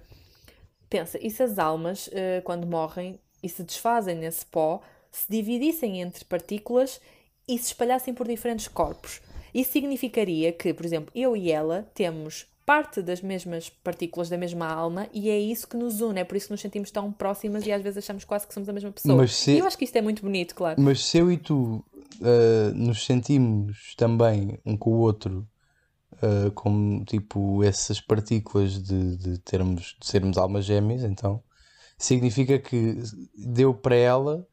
pensa, 0.89 1.19
e 1.21 1.31
se 1.31 1.43
as 1.43 1.59
almas, 1.59 2.11
eh, 2.13 2.43
quando 2.43 2.67
morrem 2.67 3.19
e 3.43 3.49
se 3.49 3.63
desfazem 3.63 4.15
nesse 4.15 4.45
pó, 4.45 4.83
se 5.11 5.27
dividissem 5.31 6.03
entre 6.03 6.25
partículas 6.25 7.01
e 7.49 7.59
se 7.59 7.69
espalhassem 7.69 8.13
por 8.13 8.29
diferentes 8.29 8.69
corpos? 8.69 9.23
Isso 9.55 9.73
significaria 9.73 10.53
que, 10.53 10.73
por 10.75 10.85
exemplo, 10.85 11.11
eu 11.15 11.35
e 11.37 11.51
ela 11.51 11.91
temos 11.95 12.47
parte 12.65 13.03
das 13.03 13.21
mesmas 13.21 13.69
partículas 13.69 14.29
da 14.29 14.37
mesma 14.39 14.67
alma 14.67 15.09
e 15.13 15.29
é 15.31 15.39
isso 15.39 15.67
que 15.69 15.77
nos 15.77 16.01
une, 16.01 16.21
é 16.21 16.25
por 16.25 16.37
isso 16.37 16.47
que 16.47 16.53
nos 16.53 16.61
sentimos 16.61 16.91
tão 16.91 17.13
próximas 17.13 17.67
e 17.67 17.73
às 17.73 17.83
vezes 17.83 17.99
achamos 17.99 18.25
quase 18.25 18.47
que 18.47 18.55
somos 18.55 18.69
a 18.69 18.73
mesma 18.73 18.93
pessoa. 18.93 19.17
Mas 19.17 19.35
se- 19.35 19.53
E 19.53 19.59
eu 19.59 19.67
acho 19.67 19.77
que 19.77 19.85
isto 19.85 19.97
é 19.97 20.03
muito 20.03 20.23
bonito, 20.23 20.55
claro. 20.55 20.81
Mas 20.81 21.05
se 21.05 21.19
eu 21.19 21.31
e 21.31 21.37
tu 21.37 21.85
ah, 22.23 22.73
nos 22.75 23.05
sentimos 23.05 23.95
também 23.97 24.59
um 24.65 24.77
com 24.77 24.91
o 24.91 24.99
outro 24.99 25.47
ah, 26.23 26.51
como 26.55 27.05
tipo 27.05 27.63
essas 27.65 28.01
partículas 28.01 28.83
de, 28.83 29.17
de 29.17 29.39
termos 29.39 29.97
de 30.01 30.07
sermos 30.07 30.39
almas 30.39 30.65
gêmeas, 30.65 31.03
então 31.03 31.43
significa 31.99 32.59
que 32.59 32.97
deu 33.37 33.75
para 33.75 33.95
ela 33.97 34.47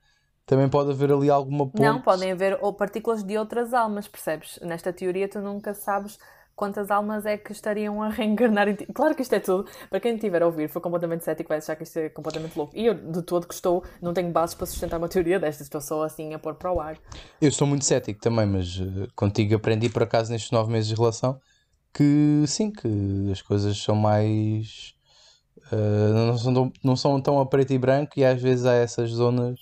também 0.46 0.68
pode 0.68 0.90
haver 0.90 1.12
ali 1.12 1.30
alguma 1.30 1.68
ponte. 1.70 1.82
Não, 1.82 2.02
podem 2.02 2.32
haver 2.32 2.58
ou 2.62 2.74
partículas 2.74 3.24
de 3.24 3.38
outras 3.38 3.72
almas, 3.72 4.08
percebes? 4.08 4.58
Nesta 4.64 4.92
teoria 4.92 5.30
tu 5.30 5.40
nunca 5.40 5.76
sabes 5.76 6.18
quantas 6.60 6.92
almas 6.92 7.26
é 7.26 7.38
que 7.38 7.54
estariam 7.54 8.04
a 8.04 8.10
reencarnar 8.10 8.68
em 8.68 8.76
ti. 8.76 8.86
Claro 8.94 9.16
que 9.16 9.22
isto 9.22 9.34
é 9.34 9.40
tudo, 9.40 9.66
para 9.90 9.98
quem 10.02 10.16
estiver 10.16 10.44
a 10.44 10.46
ouvir, 10.46 10.68
foi 10.68 10.82
completamente 10.82 11.24
cético, 11.24 11.48
vai 11.48 11.60
achar 11.60 11.74
que 11.78 11.84
isto 11.84 11.98
é 11.98 12.10
completamente 12.10 12.58
louco. 12.58 12.76
E 12.76 12.86
eu, 12.86 12.94
de 12.94 13.22
todo 13.22 13.48
que 13.48 13.54
estou, 13.54 13.82
não 14.02 14.14
tenho 14.14 14.30
bases 14.30 14.56
para 14.56 14.66
sustentar 14.66 14.98
uma 14.98 15.08
teoria 15.08 15.40
destas, 15.40 15.68
estou 15.68 15.80
só 15.80 16.04
assim 16.04 16.34
a 16.34 16.40
pôr 16.40 16.56
para 16.56 16.70
o 16.70 16.82
ar. 16.82 16.98
Eu 17.42 17.50
sou 17.50 17.66
muito 17.66 17.86
cético 17.86 18.20
também, 18.20 18.46
mas 18.46 18.78
ah, 18.82 19.08
contigo 19.16 19.56
aprendi 19.56 19.88
por 19.88 20.04
acaso 20.04 20.34
nestes 20.34 20.52
nove 20.52 20.70
meses 20.70 20.90
de 20.90 20.96
relação 20.96 21.40
que 21.94 22.44
sim, 22.46 22.72
que 22.72 23.32
as 23.32 23.42
coisas 23.42 23.82
são 23.82 23.96
mais 23.96 24.94
ah, 25.72 26.14
não, 26.14 26.38
são 26.38 26.54
tão, 26.54 26.74
não 26.84 26.96
são 26.98 27.22
tão 27.22 27.40
a 27.40 27.46
preto 27.46 27.72
e 27.72 27.78
branco 27.78 28.12
e 28.18 28.26
às 28.26 28.42
vezes 28.42 28.66
há 28.66 28.74
essas 28.74 29.12
zonas 29.12 29.58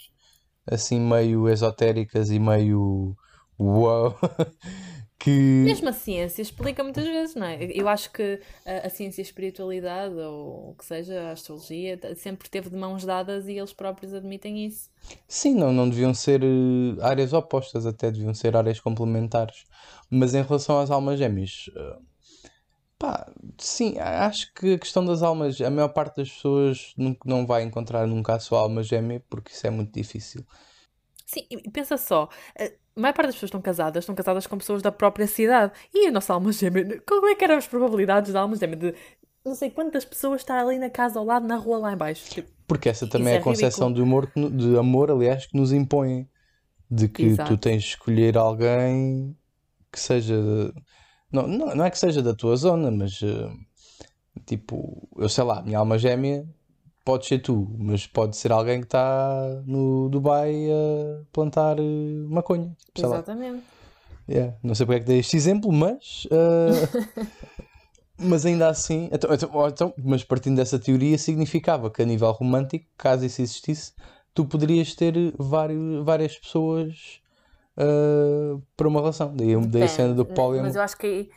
assim 0.65 0.99
meio 0.99 1.47
esotéricas 1.47 2.31
e 2.31 2.39
meio 2.39 3.15
uau 3.59 4.17
que 5.19 5.31
Mesmo 5.31 5.89
a 5.89 5.93
ciência 5.93 6.41
explica 6.41 6.83
muitas 6.83 7.05
vezes, 7.05 7.35
não 7.35 7.45
é? 7.47 7.57
Eu 7.71 7.87
acho 7.87 8.11
que 8.11 8.39
a, 8.65 8.87
a 8.87 8.89
ciência 8.89 9.21
e 9.21 9.23
a 9.23 9.25
espiritualidade, 9.25 10.15
ou 10.15 10.71
o 10.71 10.75
que 10.77 10.85
seja, 10.85 11.29
a 11.29 11.31
astrologia, 11.31 11.99
sempre 12.15 12.49
teve 12.49 12.69
de 12.69 12.75
mãos 12.75 13.03
dadas 13.03 13.47
e 13.47 13.53
eles 13.53 13.73
próprios 13.73 14.13
admitem 14.13 14.65
isso. 14.65 14.89
sim, 15.27 15.55
não, 15.55 15.71
não 15.73 15.89
deviam 15.89 16.13
ser 16.13 16.43
eh, 16.43 16.47
áreas 17.01 17.33
opostas, 17.33 17.85
até 17.85 18.11
deviam 18.11 18.33
ser 18.33 18.55
áreas 18.55 18.79
complementares. 18.79 19.65
Mas 20.09 20.33
em 20.35 20.43
relação 20.43 20.79
às 20.79 20.91
almas 20.91 21.17
gêmeas, 21.19 21.69
eh, 21.75 21.97
pá, 22.99 23.31
sim, 23.57 23.97
acho 23.99 24.53
que 24.53 24.73
a 24.75 24.79
questão 24.79 25.05
das 25.05 25.23
almas, 25.23 25.59
a 25.61 25.69
maior 25.69 25.89
parte 25.89 26.17
das 26.17 26.31
pessoas 26.31 26.93
nunca, 26.97 27.19
não 27.25 27.45
vai 27.45 27.63
encontrar 27.63 28.07
nunca 28.07 28.35
a 28.35 28.39
sua 28.39 28.59
alma 28.59 28.83
gêmea 28.83 29.23
porque 29.29 29.51
isso 29.51 29.65
é 29.67 29.69
muito 29.69 29.91
difícil. 29.93 30.45
Sim, 31.27 31.45
e 31.51 31.69
pensa 31.69 31.97
só, 31.97 32.29
a 32.57 32.99
maior 32.99 33.13
parte 33.13 33.27
das 33.27 33.35
pessoas 33.35 33.49
estão 33.49 33.61
casadas, 33.61 34.03
estão 34.03 34.15
casadas 34.15 34.47
com 34.47 34.57
pessoas 34.57 34.81
da 34.81 34.93
própria 34.93 35.27
cidade. 35.27 35.73
E 35.93 36.07
a 36.07 36.11
nossa 36.11 36.33
alma 36.33 36.53
gêmea, 36.53 37.01
como 37.05 37.27
é 37.27 37.35
que 37.35 37.43
eram 37.43 37.57
as 37.57 37.67
probabilidades 37.67 38.31
da 38.31 38.39
alma 38.39 38.55
gêmea 38.55 38.77
de 38.77 38.95
não 39.45 39.53
sei 39.53 39.69
quantas 39.69 40.05
pessoas 40.05 40.41
estar 40.41 40.57
ali 40.57 40.79
na 40.79 40.89
casa 40.89 41.19
ao 41.19 41.25
lado, 41.25 41.45
na 41.45 41.57
rua 41.57 41.79
lá 41.79 41.93
em 41.93 41.97
baixo? 41.97 42.29
Tipo, 42.29 42.49
Porque 42.65 42.87
essa 42.87 43.05
também 43.07 43.33
é 43.33 43.35
é 43.35 43.39
a 43.39 43.43
concepção 43.43 43.91
de, 43.91 44.01
humor, 44.01 44.31
de 44.35 44.77
amor, 44.77 45.11
aliás, 45.11 45.45
que 45.47 45.57
nos 45.57 45.73
impõem. 45.73 46.29
de 46.89 47.09
que 47.09 47.23
Exato. 47.23 47.55
tu 47.55 47.57
tens 47.57 47.83
de 47.83 47.89
escolher 47.89 48.37
alguém 48.37 49.37
que 49.91 49.99
seja. 49.99 50.35
Não, 51.31 51.45
não, 51.47 51.75
não 51.75 51.85
é 51.85 51.89
que 51.91 51.99
seja 51.99 52.21
da 52.21 52.33
tua 52.33 52.55
zona, 52.55 52.89
mas 52.89 53.19
eh, 53.21 53.49
tipo, 54.45 55.09
eu 55.17 55.27
sei 55.29 55.43
lá, 55.43 55.61
minha 55.61 55.79
alma 55.79 55.97
gêmea 55.97 56.47
pode 57.07 57.25
ser 57.25 57.39
tu, 57.39 57.65
mas 57.79 58.05
pode 58.05 58.35
ser 58.35 58.51
alguém 58.51 58.81
que 58.81 58.87
está 58.87 59.61
no 59.65 60.09
Dubai 60.09 60.53
a 60.69 61.23
plantar 61.31 61.79
eh, 61.79 61.83
maconha. 62.27 62.75
Exatamente. 62.93 63.63
Yeah, 64.29 64.57
Não 64.61 64.75
sei 64.75 64.85
porque 64.85 64.97
é 64.97 64.99
que 64.99 65.05
dei 65.05 65.19
este 65.19 65.37
exemplo, 65.37 65.71
mas. 65.71 66.27
eh, 66.29 67.27
mas 68.19 68.45
ainda 68.45 68.67
assim. 68.67 69.07
Então, 69.09 69.33
então- 69.33 69.67
então- 69.69 69.93
mas 70.03 70.21
partindo 70.25 70.57
dessa 70.57 70.77
teoria, 70.77 71.17
significava 71.17 71.89
que 71.89 72.01
a 72.01 72.05
nível 72.05 72.29
romântico, 72.33 72.85
caso 72.97 73.25
isso 73.25 73.41
existisse, 73.41 73.93
tu 74.33 74.43
poderias 74.45 74.93
ter 74.93 75.13
vários, 75.37 76.03
várias 76.03 76.37
pessoas 76.37 77.21
eh, 77.77 78.57
para 78.75 78.87
uma 78.89 78.99
relação. 78.99 79.33
Daí, 79.33 79.55
daí 79.67 79.83
a 79.83 79.87
cena 79.87 80.13
do 80.13 80.25
poliamor. 80.25 80.63
Mas 80.63 80.75
eu 80.75 80.81
acho 80.81 80.97
que. 80.97 81.29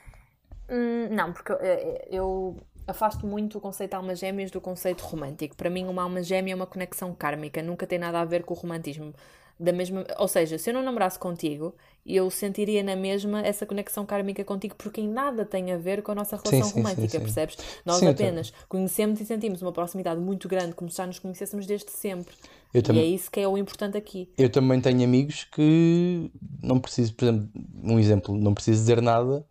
Hum, 0.68 1.14
não, 1.14 1.32
porque 1.32 1.52
eh, 1.60 2.08
eu 2.10 2.56
afasto 2.90 3.26
muito 3.26 3.58
o 3.58 3.60
conceito 3.60 3.90
de 3.90 3.96
almas 3.96 4.18
gêmeas 4.18 4.50
do 4.50 4.60
conceito 4.60 5.02
romântico. 5.02 5.56
Para 5.56 5.70
mim, 5.70 5.84
uma 5.86 6.02
alma 6.02 6.22
gêmea 6.22 6.52
é 6.52 6.56
uma 6.56 6.66
conexão 6.66 7.14
kármica, 7.14 7.62
nunca 7.62 7.86
tem 7.86 7.98
nada 7.98 8.20
a 8.20 8.24
ver 8.24 8.42
com 8.44 8.54
o 8.54 8.56
romantismo. 8.56 9.12
Da 9.58 9.72
mesma, 9.74 10.06
ou 10.18 10.26
seja, 10.26 10.56
se 10.56 10.70
eu 10.70 10.74
não 10.74 10.82
namorasse 10.82 11.18
contigo, 11.18 11.74
eu 12.06 12.30
sentiria 12.30 12.82
na 12.82 12.96
mesma 12.96 13.42
essa 13.42 13.66
conexão 13.66 14.06
kármica 14.06 14.42
contigo, 14.42 14.74
porque 14.74 15.02
em 15.02 15.08
nada 15.08 15.44
tem 15.44 15.70
a 15.70 15.76
ver 15.76 16.00
com 16.02 16.12
a 16.12 16.14
nossa 16.14 16.36
relação 16.36 16.62
sim, 16.62 16.72
sim, 16.72 16.80
romântica, 16.80 17.08
sim. 17.10 17.20
percebes? 17.20 17.58
Nós 17.84 18.02
apenas 18.02 18.54
conhecemos 18.70 19.20
e 19.20 19.26
sentimos 19.26 19.60
uma 19.60 19.70
proximidade 19.70 20.18
muito 20.18 20.48
grande, 20.48 20.74
como 20.74 20.90
se 20.90 20.96
já 20.96 21.06
nos 21.06 21.18
conhecêssemos 21.18 21.66
desde 21.66 21.90
sempre. 21.90 22.34
Eu 22.72 22.78
E 22.80 22.82
também- 22.82 23.02
é 23.02 23.06
isso 23.06 23.30
que 23.30 23.38
é 23.38 23.46
o 23.46 23.58
importante 23.58 23.98
aqui. 23.98 24.32
Eu 24.38 24.48
também 24.48 24.80
tenho 24.80 25.04
amigos 25.04 25.44
que 25.44 26.30
não 26.62 26.80
preciso, 26.80 27.12
por 27.14 27.26
exemplo, 27.26 27.50
um 27.84 27.98
exemplo, 27.98 28.34
não 28.38 28.54
preciso 28.54 28.78
dizer 28.80 29.02
nada 29.02 29.44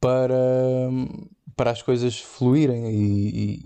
para, 0.00 0.34
para 1.56 1.70
as 1.70 1.82
coisas 1.82 2.20
fluírem 2.20 2.90
e, 2.90 3.64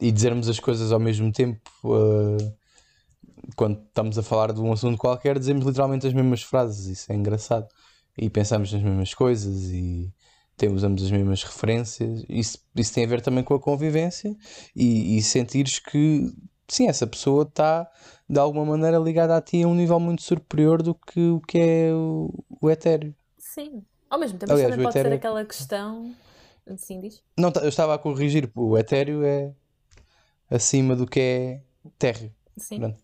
e, 0.00 0.06
e 0.08 0.10
dizermos 0.12 0.48
as 0.48 0.58
coisas 0.58 0.90
ao 0.92 0.98
mesmo 0.98 1.30
tempo. 1.30 1.60
eh, 1.84 2.52
quando 3.54 3.80
estamos 3.86 4.18
a 4.18 4.22
falar 4.22 4.52
de 4.52 4.60
um 4.60 4.72
assunto 4.72 4.98
qualquer, 4.98 5.38
dizemos 5.38 5.64
literalmente 5.64 6.06
as 6.06 6.12
mesmas 6.12 6.42
frases, 6.42 6.86
isso 6.86 7.12
é 7.12 7.14
engraçado. 7.14 7.66
E 8.18 8.30
pensamos 8.30 8.72
nas 8.72 8.82
mesmas 8.82 9.12
coisas 9.14 9.64
e 9.70 10.10
tem, 10.56 10.70
usamos 10.70 11.02
as 11.02 11.10
mesmas 11.10 11.42
referências. 11.42 12.24
Isso, 12.28 12.58
isso 12.74 12.94
tem 12.94 13.04
a 13.04 13.08
ver 13.08 13.20
também 13.20 13.44
com 13.44 13.54
a 13.54 13.60
convivência 13.60 14.34
e, 14.74 15.18
e 15.18 15.22
sentires 15.22 15.78
que, 15.78 16.32
sim, 16.66 16.88
essa 16.88 17.06
pessoa 17.06 17.42
está 17.42 17.86
de 18.28 18.40
alguma 18.40 18.64
maneira 18.64 18.98
ligada 18.98 19.36
a 19.36 19.40
ti 19.40 19.62
a 19.62 19.68
um 19.68 19.74
nível 19.74 20.00
muito 20.00 20.22
superior 20.22 20.82
do 20.82 20.94
que 20.94 21.20
o 21.20 21.40
que 21.40 21.58
é 21.58 21.92
o, 21.92 22.32
o 22.60 22.70
etéreo. 22.70 23.14
Sim. 23.38 23.82
Ao 24.08 24.18
mesmo 24.18 24.38
tempo, 24.38 24.52
Aliás, 24.52 24.70
também 24.70 24.84
pode 24.84 24.94
ser 24.94 25.00
etéreo- 25.00 25.16
aquela 25.18 25.44
questão. 25.44 26.14
Sim, 26.76 27.00
diz? 27.00 27.22
Não, 27.38 27.52
tá- 27.52 27.60
eu 27.60 27.68
estava 27.68 27.94
a 27.94 27.98
corrigir, 27.98 28.50
o 28.54 28.76
etéreo 28.76 29.24
é 29.24 29.52
acima 30.50 30.96
do 30.96 31.06
que 31.06 31.20
é 31.20 31.60
térreo. 31.98 32.34
Sim. 32.56 32.78
Pronto. 32.80 33.02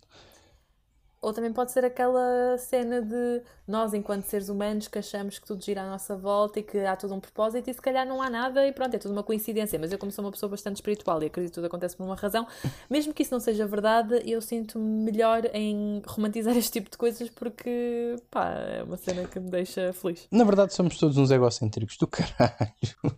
Ou 1.22 1.32
também 1.32 1.52
pode 1.52 1.70
ser 1.70 1.85
aquela 1.85 2.58
cena 2.58 3.00
de 3.00 3.40
nós, 3.66 3.94
enquanto 3.94 4.24
seres 4.24 4.48
humanos, 4.48 4.88
que 4.88 4.98
achamos 4.98 5.38
que 5.38 5.46
tudo 5.46 5.64
gira 5.64 5.82
à 5.82 5.88
nossa 5.88 6.16
volta 6.16 6.58
e 6.58 6.64
que 6.64 6.78
há 6.80 6.96
todo 6.96 7.14
um 7.14 7.20
propósito 7.20 7.70
e 7.70 7.72
se 7.72 7.80
calhar 7.80 8.04
não 8.04 8.20
há 8.20 8.28
nada 8.28 8.66
e 8.66 8.72
pronto, 8.72 8.94
é 8.94 8.98
tudo 8.98 9.12
uma 9.12 9.22
coincidência. 9.22 9.78
Mas 9.78 9.92
eu, 9.92 9.98
como 9.98 10.11
sou 10.11 10.24
uma 10.24 10.32
pessoa 10.32 10.50
bastante 10.50 10.76
espiritual 10.76 11.22
e 11.22 11.26
acredito 11.26 11.52
que 11.52 11.54
tudo 11.54 11.66
acontece 11.68 11.96
por 11.96 12.02
uma 12.04 12.16
razão, 12.16 12.44
mesmo 12.90 13.14
que 13.14 13.22
isso 13.22 13.32
não 13.32 13.38
seja 13.38 13.64
verdade, 13.68 14.20
eu 14.28 14.40
sinto-me 14.42 15.04
melhor 15.04 15.42
em 15.54 16.02
romantizar 16.06 16.54
este 16.58 16.72
tipo 16.72 16.90
de 16.90 16.98
coisas 16.98 17.30
porque, 17.30 18.16
pá, 18.28 18.50
é 18.50 18.82
uma 18.82 18.96
cena 18.96 19.24
que 19.24 19.38
me 19.38 19.48
deixa 19.48 19.92
feliz. 19.92 20.26
Na 20.30 20.42
verdade, 20.42 20.74
somos 20.74 20.98
todos 20.98 21.16
uns 21.16 21.30
egocêntricos 21.30 21.96
do 21.98 22.06
caralho. 22.11 23.16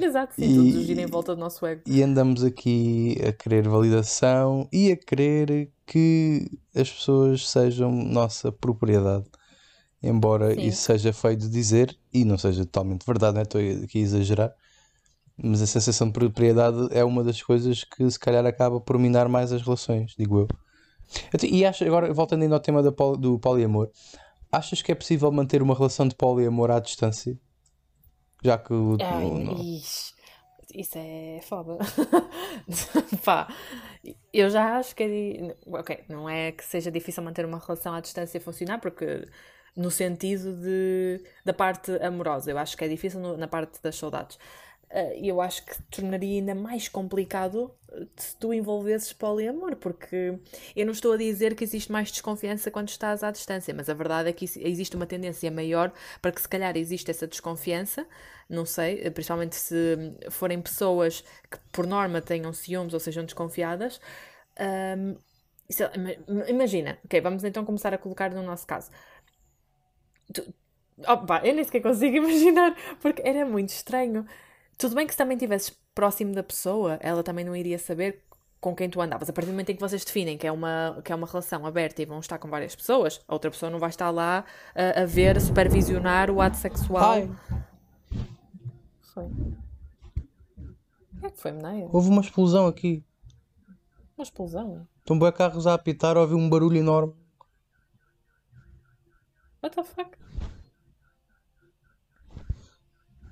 Exato, 0.00 0.34
sim, 0.36 0.44
E- 0.44 0.54
tudo 0.72 0.84
gira 0.84 1.02
em 1.02 1.06
volta 1.06 1.34
do 1.34 1.40
nosso 1.40 1.66
ego. 1.66 1.82
E 1.84 2.00
andamos 2.02 2.44
aqui 2.44 3.16
a 3.26 3.32
querer 3.32 3.66
validação 3.68 4.68
e 4.72 4.92
a 4.92 4.96
querer 4.96 5.70
que 5.90 6.48
as 6.72 6.88
pessoas 6.88 7.48
sejam 7.48 7.90
nossa 7.90 8.52
propriedade. 8.52 9.24
Embora 10.00 10.54
Sim. 10.54 10.60
isso 10.68 10.82
seja 10.82 11.12
feio 11.12 11.36
de 11.36 11.48
dizer 11.48 11.98
e 12.14 12.24
não 12.24 12.38
seja 12.38 12.64
totalmente 12.64 13.04
verdade, 13.04 13.34
não 13.34 13.40
é? 13.40 13.42
estou 13.42 13.60
aqui 13.60 13.98
a 13.98 14.02
exagerar. 14.02 14.54
Mas 15.36 15.60
a 15.60 15.66
sensação 15.66 16.06
de 16.06 16.12
propriedade 16.12 16.88
é 16.92 17.02
uma 17.04 17.24
das 17.24 17.42
coisas 17.42 17.82
que 17.82 18.08
se 18.08 18.18
calhar 18.18 18.46
acaba 18.46 18.80
por 18.80 18.96
minar 18.98 19.28
mais 19.28 19.52
as 19.52 19.62
relações, 19.62 20.14
digo 20.16 20.38
eu. 20.40 20.48
E 21.42 21.64
acho, 21.64 21.82
agora 21.84 22.12
voltando 22.14 22.42
ainda 22.42 22.54
ao 22.54 22.60
tema 22.60 22.82
da 22.82 22.92
poli- 22.92 23.18
do 23.18 23.38
poliamor, 23.38 23.90
achas 24.52 24.80
que 24.80 24.92
é 24.92 24.94
possível 24.94 25.32
manter 25.32 25.60
uma 25.60 25.74
relação 25.74 26.06
de 26.06 26.14
poliamor 26.14 26.70
à 26.70 26.78
distância? 26.78 27.36
Já 28.44 28.56
que 28.56 28.72
o, 28.72 28.96
Ai, 29.00 29.28
não- 29.28 29.56
isso 30.74 30.96
é 30.98 31.40
foda. 31.42 31.78
Pá, 33.24 33.48
eu 34.32 34.50
já 34.50 34.76
acho 34.78 34.94
que 34.94 35.02
é. 35.04 35.56
Ok, 35.66 36.04
não 36.08 36.28
é 36.28 36.52
que 36.52 36.64
seja 36.64 36.90
difícil 36.90 37.22
manter 37.22 37.44
uma 37.44 37.58
relação 37.58 37.94
à 37.94 38.00
distância 38.00 38.38
e 38.38 38.40
funcionar, 38.40 38.78
porque 38.80 39.26
no 39.76 39.90
sentido 39.90 40.56
de, 40.56 41.22
da 41.44 41.52
parte 41.52 41.92
amorosa, 42.02 42.50
eu 42.50 42.58
acho 42.58 42.76
que 42.76 42.84
é 42.84 42.88
difícil 42.88 43.20
no- 43.20 43.36
na 43.36 43.48
parte 43.48 43.80
das 43.82 43.96
saudades. 43.96 44.38
Ah, 44.92 45.14
E 45.14 45.28
eu 45.28 45.40
acho 45.40 45.64
que 45.64 45.80
tornaria 45.84 46.38
ainda 46.40 46.54
mais 46.54 46.88
complicado 46.88 47.72
eh, 47.92 48.06
se 48.16 48.36
tu 48.36 48.52
envolvesses 48.52 49.12
poliamor, 49.12 49.76
porque 49.76 50.38
eu 50.74 50.84
não 50.86 50.92
estou 50.92 51.12
a 51.12 51.16
dizer 51.16 51.54
que 51.54 51.62
existe 51.64 51.92
mais 51.92 52.10
desconfiança 52.10 52.70
quando 52.70 52.88
estás 52.88 53.22
à 53.22 53.30
distância, 53.30 53.72
mas 53.74 53.88
a 53.88 53.94
verdade 53.94 54.28
é 54.30 54.32
que 54.32 54.44
existe 54.44 54.96
uma 54.96 55.06
tendência 55.06 55.50
maior 55.50 55.92
para 56.20 56.32
que 56.32 56.40
se 56.42 56.48
calhar 56.48 56.76
existe 56.76 57.10
essa 57.10 57.26
desconfiança, 57.26 58.06
não 58.48 58.66
sei, 58.66 59.00
eh, 59.04 59.10
principalmente 59.10 59.54
se 59.56 59.96
forem 60.30 60.60
pessoas 60.60 61.22
que 61.50 61.58
por 61.72 61.86
norma 61.86 62.20
tenham 62.20 62.52
ciúmes 62.52 62.92
ou 62.94 63.00
sejam 63.00 63.24
desconfiadas. 63.24 64.00
Lá, 65.78 65.92
ima- 65.94 66.48
imagina, 66.48 66.98
ok, 67.04 67.20
vamos 67.20 67.44
então 67.44 67.64
começar 67.64 67.94
a 67.94 67.98
colocar 67.98 68.30
no 68.34 68.42
nosso 68.42 68.66
caso. 68.66 68.90
Tu- 70.32 70.54
Opa, 71.08 71.40
eu 71.44 71.54
nem 71.54 71.64
sequer 71.64 71.80
consigo 71.82 72.16
imaginar, 72.18 72.74
porque 73.00 73.22
era 73.24 73.44
muito 73.46 73.70
estranho. 73.70 74.26
Tudo 74.80 74.94
bem 74.94 75.06
que 75.06 75.12
se 75.12 75.18
também 75.18 75.36
estivesses 75.36 75.76
próximo 75.94 76.34
da 76.34 76.42
pessoa, 76.42 76.98
ela 77.02 77.22
também 77.22 77.44
não 77.44 77.54
iria 77.54 77.78
saber 77.78 78.24
com 78.58 78.74
quem 78.74 78.88
tu 78.88 78.98
andavas. 78.98 79.28
A 79.28 79.32
partir 79.32 79.48
do 79.48 79.52
momento 79.52 79.68
em 79.68 79.74
que 79.74 79.80
vocês 79.80 80.02
definem 80.02 80.38
que 80.38 80.46
é 80.46 80.52
uma, 80.52 81.02
que 81.04 81.12
é 81.12 81.14
uma 81.14 81.26
relação 81.26 81.66
aberta 81.66 82.00
e 82.00 82.06
vão 82.06 82.18
estar 82.18 82.38
com 82.38 82.48
várias 82.48 82.74
pessoas, 82.74 83.20
a 83.28 83.34
outra 83.34 83.50
pessoa 83.50 83.68
não 83.68 83.78
vai 83.78 83.90
estar 83.90 84.08
lá 84.10 84.42
a, 84.74 85.02
a 85.02 85.04
ver, 85.04 85.36
a 85.36 85.40
supervisionar 85.40 86.30
o 86.30 86.40
ato 86.40 86.56
sexual. 86.56 87.12
Ai, 87.12 87.30
Foi. 89.02 89.24
O 89.24 91.20
que 91.20 91.26
é 91.26 91.30
que 91.30 91.38
foi, 91.38 91.52
Meneia? 91.52 91.86
houve 91.92 92.08
uma 92.08 92.22
explosão 92.22 92.66
aqui. 92.66 93.04
Uma 94.16 94.22
explosão? 94.22 94.88
Estão 95.00 95.18
bem 95.18 95.30
carros 95.30 95.66
a 95.66 95.74
apitar, 95.74 96.16
ouvi 96.16 96.34
um 96.34 96.48
barulho 96.48 96.78
enorme. 96.78 97.14
What 99.62 99.76
the 99.76 99.84
fuck? 99.84 100.16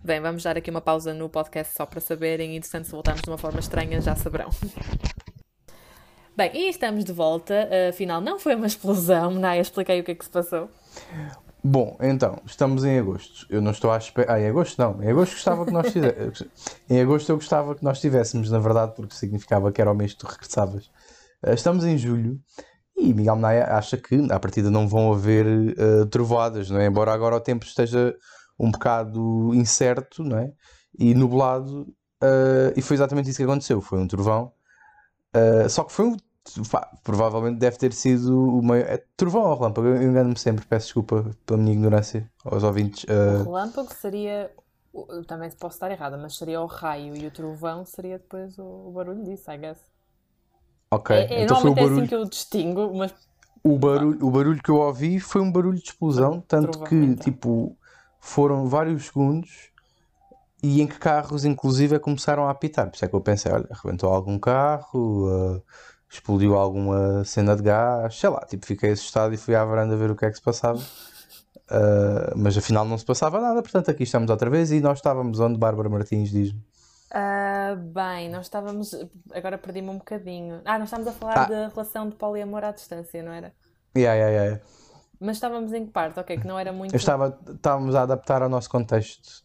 Bem, 0.09 0.23
vamos 0.23 0.43
dar 0.43 0.57
aqui 0.57 0.71
uma 0.71 0.81
pausa 0.81 1.13
no 1.13 1.29
podcast 1.29 1.75
só 1.77 1.85
para 1.85 2.01
saberem 2.01 2.55
e, 2.55 2.57
entretanto, 2.57 2.87
se 2.87 2.93
voltarmos 2.93 3.21
de 3.21 3.29
uma 3.29 3.37
forma 3.37 3.61
estranha, 3.61 4.01
já 4.01 4.17
saberão. 4.17 4.49
Bem, 6.35 6.51
e 6.55 6.71
estamos 6.71 7.05
de 7.05 7.13
volta. 7.13 7.69
Afinal, 7.91 8.19
não 8.19 8.39
foi 8.39 8.55
uma 8.55 8.67
explosão. 8.67 9.33
Naya, 9.33 9.61
expliquei 9.61 10.01
o 10.01 10.05
que 10.05 10.13
é 10.13 10.15
que 10.15 10.25
se 10.25 10.31
passou. 10.31 10.71
Bom, 11.63 11.95
então, 12.01 12.41
estamos 12.47 12.87
em 12.87 12.99
agosto. 12.99 13.47
Eu 13.51 13.61
não 13.61 13.71
estou 13.71 13.93
à 13.93 13.99
espera. 13.99 14.33
Ah, 14.33 14.41
em 14.41 14.47
agosto 14.47 14.79
não. 14.79 15.03
Em 15.03 15.11
agosto 15.11 15.35
gostava 15.35 15.67
que 15.67 15.73
nós 15.73 15.93
fizéssemos. 15.93 16.43
em 16.89 17.03
agosto 17.03 17.29
eu 17.29 17.37
gostava 17.37 17.75
que 17.75 17.85
nós 17.85 18.01
tivéssemos, 18.01 18.51
na 18.51 18.59
verdade, 18.59 18.95
porque 18.97 19.15
significava 19.15 19.71
que 19.71 19.79
era 19.79 19.93
o 19.93 19.95
mês 19.95 20.15
que 20.15 20.21
tu 20.21 20.27
regressavas. 20.27 20.91
Ah, 21.43 21.53
Estamos 21.53 21.85
em 21.85 21.99
julho 21.99 22.41
e 22.97 23.13
Miguel 23.13 23.37
Menaia 23.37 23.77
acha 23.77 23.99
que, 23.99 24.27
à 24.33 24.41
partida, 24.41 24.71
não 24.71 24.89
vão 24.89 25.13
haver 25.13 25.45
ah, 25.79 26.07
trovoadas, 26.07 26.71
não 26.71 26.81
é? 26.81 26.87
Embora 26.87 27.13
agora 27.13 27.37
o 27.37 27.41
tempo 27.41 27.67
esteja 27.67 28.17
um 28.59 28.71
bocado 28.71 29.55
incerto, 29.55 30.23
não 30.25 30.39
é? 30.39 30.53
E 30.99 31.15
nublado. 31.15 31.87
ah, 32.23 32.73
e 32.77 32.83
foi 32.83 32.97
exatamente 32.97 33.29
isso 33.31 33.39
que 33.39 33.45
aconteceu. 33.45 33.81
Foi 33.81 33.99
um 34.01 34.09
trovão. 34.09 34.53
Ah, 35.33 35.69
só 35.69 35.85
que 35.85 35.93
foi 35.93 36.07
um. 36.07 36.17
pá, 36.71 36.91
provavelmente 37.05 37.59
deve 37.59 37.77
ter 37.79 37.93
sido 37.93 38.37
o 38.59 38.63
maior. 38.63 38.87
é 38.89 38.99
trovão 39.17 39.43
ou 39.45 39.57
relâmpago? 39.57 39.87
Eu 39.89 40.03
engano-me 40.03 40.39
sempre, 40.39 40.65
peço 40.67 40.87
desculpa 40.87 41.31
pela 41.47 41.59
minha 41.61 41.73
ignorância 41.75 42.31
aos 42.45 42.63
ouvintes. 42.65 43.07
Ah, 43.09 43.15
O 43.23 43.33
relâmpago 43.35 43.93
seria. 43.95 44.53
o- 44.93 45.23
Também 45.25 45.51
posso 45.53 45.77
estar 45.77 45.91
errada, 45.91 46.17
mas 46.19 46.37
seria 46.37 46.61
o 46.61 46.67
raio 46.67 47.15
e 47.17 47.27
o 47.27 47.31
trovão 47.31 47.85
seria 47.85 48.19
depois 48.19 48.59
o, 48.59 48.91
barulho 48.93 49.23
disso, 49.25 49.49
I 49.53 49.59
guess. 49.59 49.81
ok, 50.91 51.11
É, 51.11 51.41
é, 51.43 51.43
então 51.43 51.57
foi 51.57 51.71
o 51.71 51.75
normalmente 51.75 51.79
é 51.81 51.85
assim 51.85 52.05
barulho. 52.05 52.07
que 52.07 52.15
eu 52.15 52.25
distingo, 52.25 52.95
mas 52.95 53.13
O 53.63 53.79
barulho, 53.79 54.25
o 54.27 54.31
barulho 54.31 54.63
que 54.63 54.71
eu 54.71 54.77
ouvi 54.77 55.21
foi 55.21 55.41
um 55.41 55.51
barulho 55.53 55.79
de 55.79 55.85
explosão, 55.89 56.41
tanto 56.49 56.79
que 56.81 56.95
então. 57.03 57.17
tipo 57.17 57.77
foram 58.21 58.69
vários 58.69 59.07
segundos 59.07 59.71
e 60.63 60.83
em 60.83 60.87
que 60.87 60.99
carros 60.99 61.45
inclusive 61.45 61.99
começaram 61.99 62.47
a 62.47 62.51
apitar. 62.51 62.89
Por 62.89 62.97
isso 62.97 63.05
é 63.05 63.09
que 63.09 63.15
eu 63.15 63.21
pensei, 63.21 63.53
olha, 63.53 63.67
arrebentou 63.71 64.13
algum 64.13 64.39
carro, 64.39 65.29
ah, 65.29 65.63
explodiu 66.11 66.57
alguma 66.57 67.25
cena 67.25 67.55
de 67.55 67.63
gás, 67.63 68.19
sei 68.19 68.31
lá, 68.31 68.41
tipo, 68.47 68.67
fiquei 68.67 68.91
assustado 68.93 69.35
e 69.35 69.37
fui 69.37 69.55
à 69.55 69.65
varanda 69.65 69.97
ver 69.97 70.11
o 70.11 70.17
que 70.17 70.25
é 70.25 70.31
que 70.31 70.37
se 70.37 70.43
passava. 70.43 70.81
Uh, 71.71 72.33
mas 72.35 72.57
afinal 72.57 72.87
não 72.87 72.97
se 72.97 73.05
passava 73.05 73.39
nada, 73.41 73.61
portanto 73.61 73.91
aqui 73.91 74.03
estamos 74.03 74.31
outra 74.31 74.49
vez 74.49 74.73
e 74.73 74.81
nós 74.81 74.99
estávamos 74.99 75.39
onde 75.39 75.59
Bárbara 75.59 75.91
Martins 75.91 76.31
diz-me. 76.31 76.59
Uh, 77.13 77.77
bem, 77.77 78.31
nós 78.31 78.47
estávamos. 78.47 78.95
Agora 79.33 79.59
perdi-me 79.59 79.91
um 79.91 79.99
bocadinho. 79.99 80.63
Ah, 80.65 80.79
nós 80.79 80.89
estávamos 80.89 81.13
a 81.15 81.17
falar 81.17 81.39
ah. 81.39 81.45
da 81.47 81.69
relação 81.69 82.09
de 82.09 82.17
poliamor 82.17 82.65
à 82.65 82.71
distância, 82.71 83.23
não 83.23 83.33
era? 83.33 83.53
Yeah, 83.97 84.15
yeah, 84.15 84.45
yeah. 84.45 84.63
Mas 85.21 85.37
estávamos 85.37 85.73
em 85.73 85.87
que 85.87 85.93
parte? 85.93 86.19
Ok, 86.21 86.39
que 86.39 86.47
não 86.47 86.59
era 86.59 86.73
muito. 86.73 86.95
Eu 86.95 86.99
estava, 86.99 87.39
estávamos 87.49 87.95
a 87.95 88.03
adaptar 88.03 88.43
ao 88.43 88.49
nosso 88.49 88.71
contexto. 88.71 89.43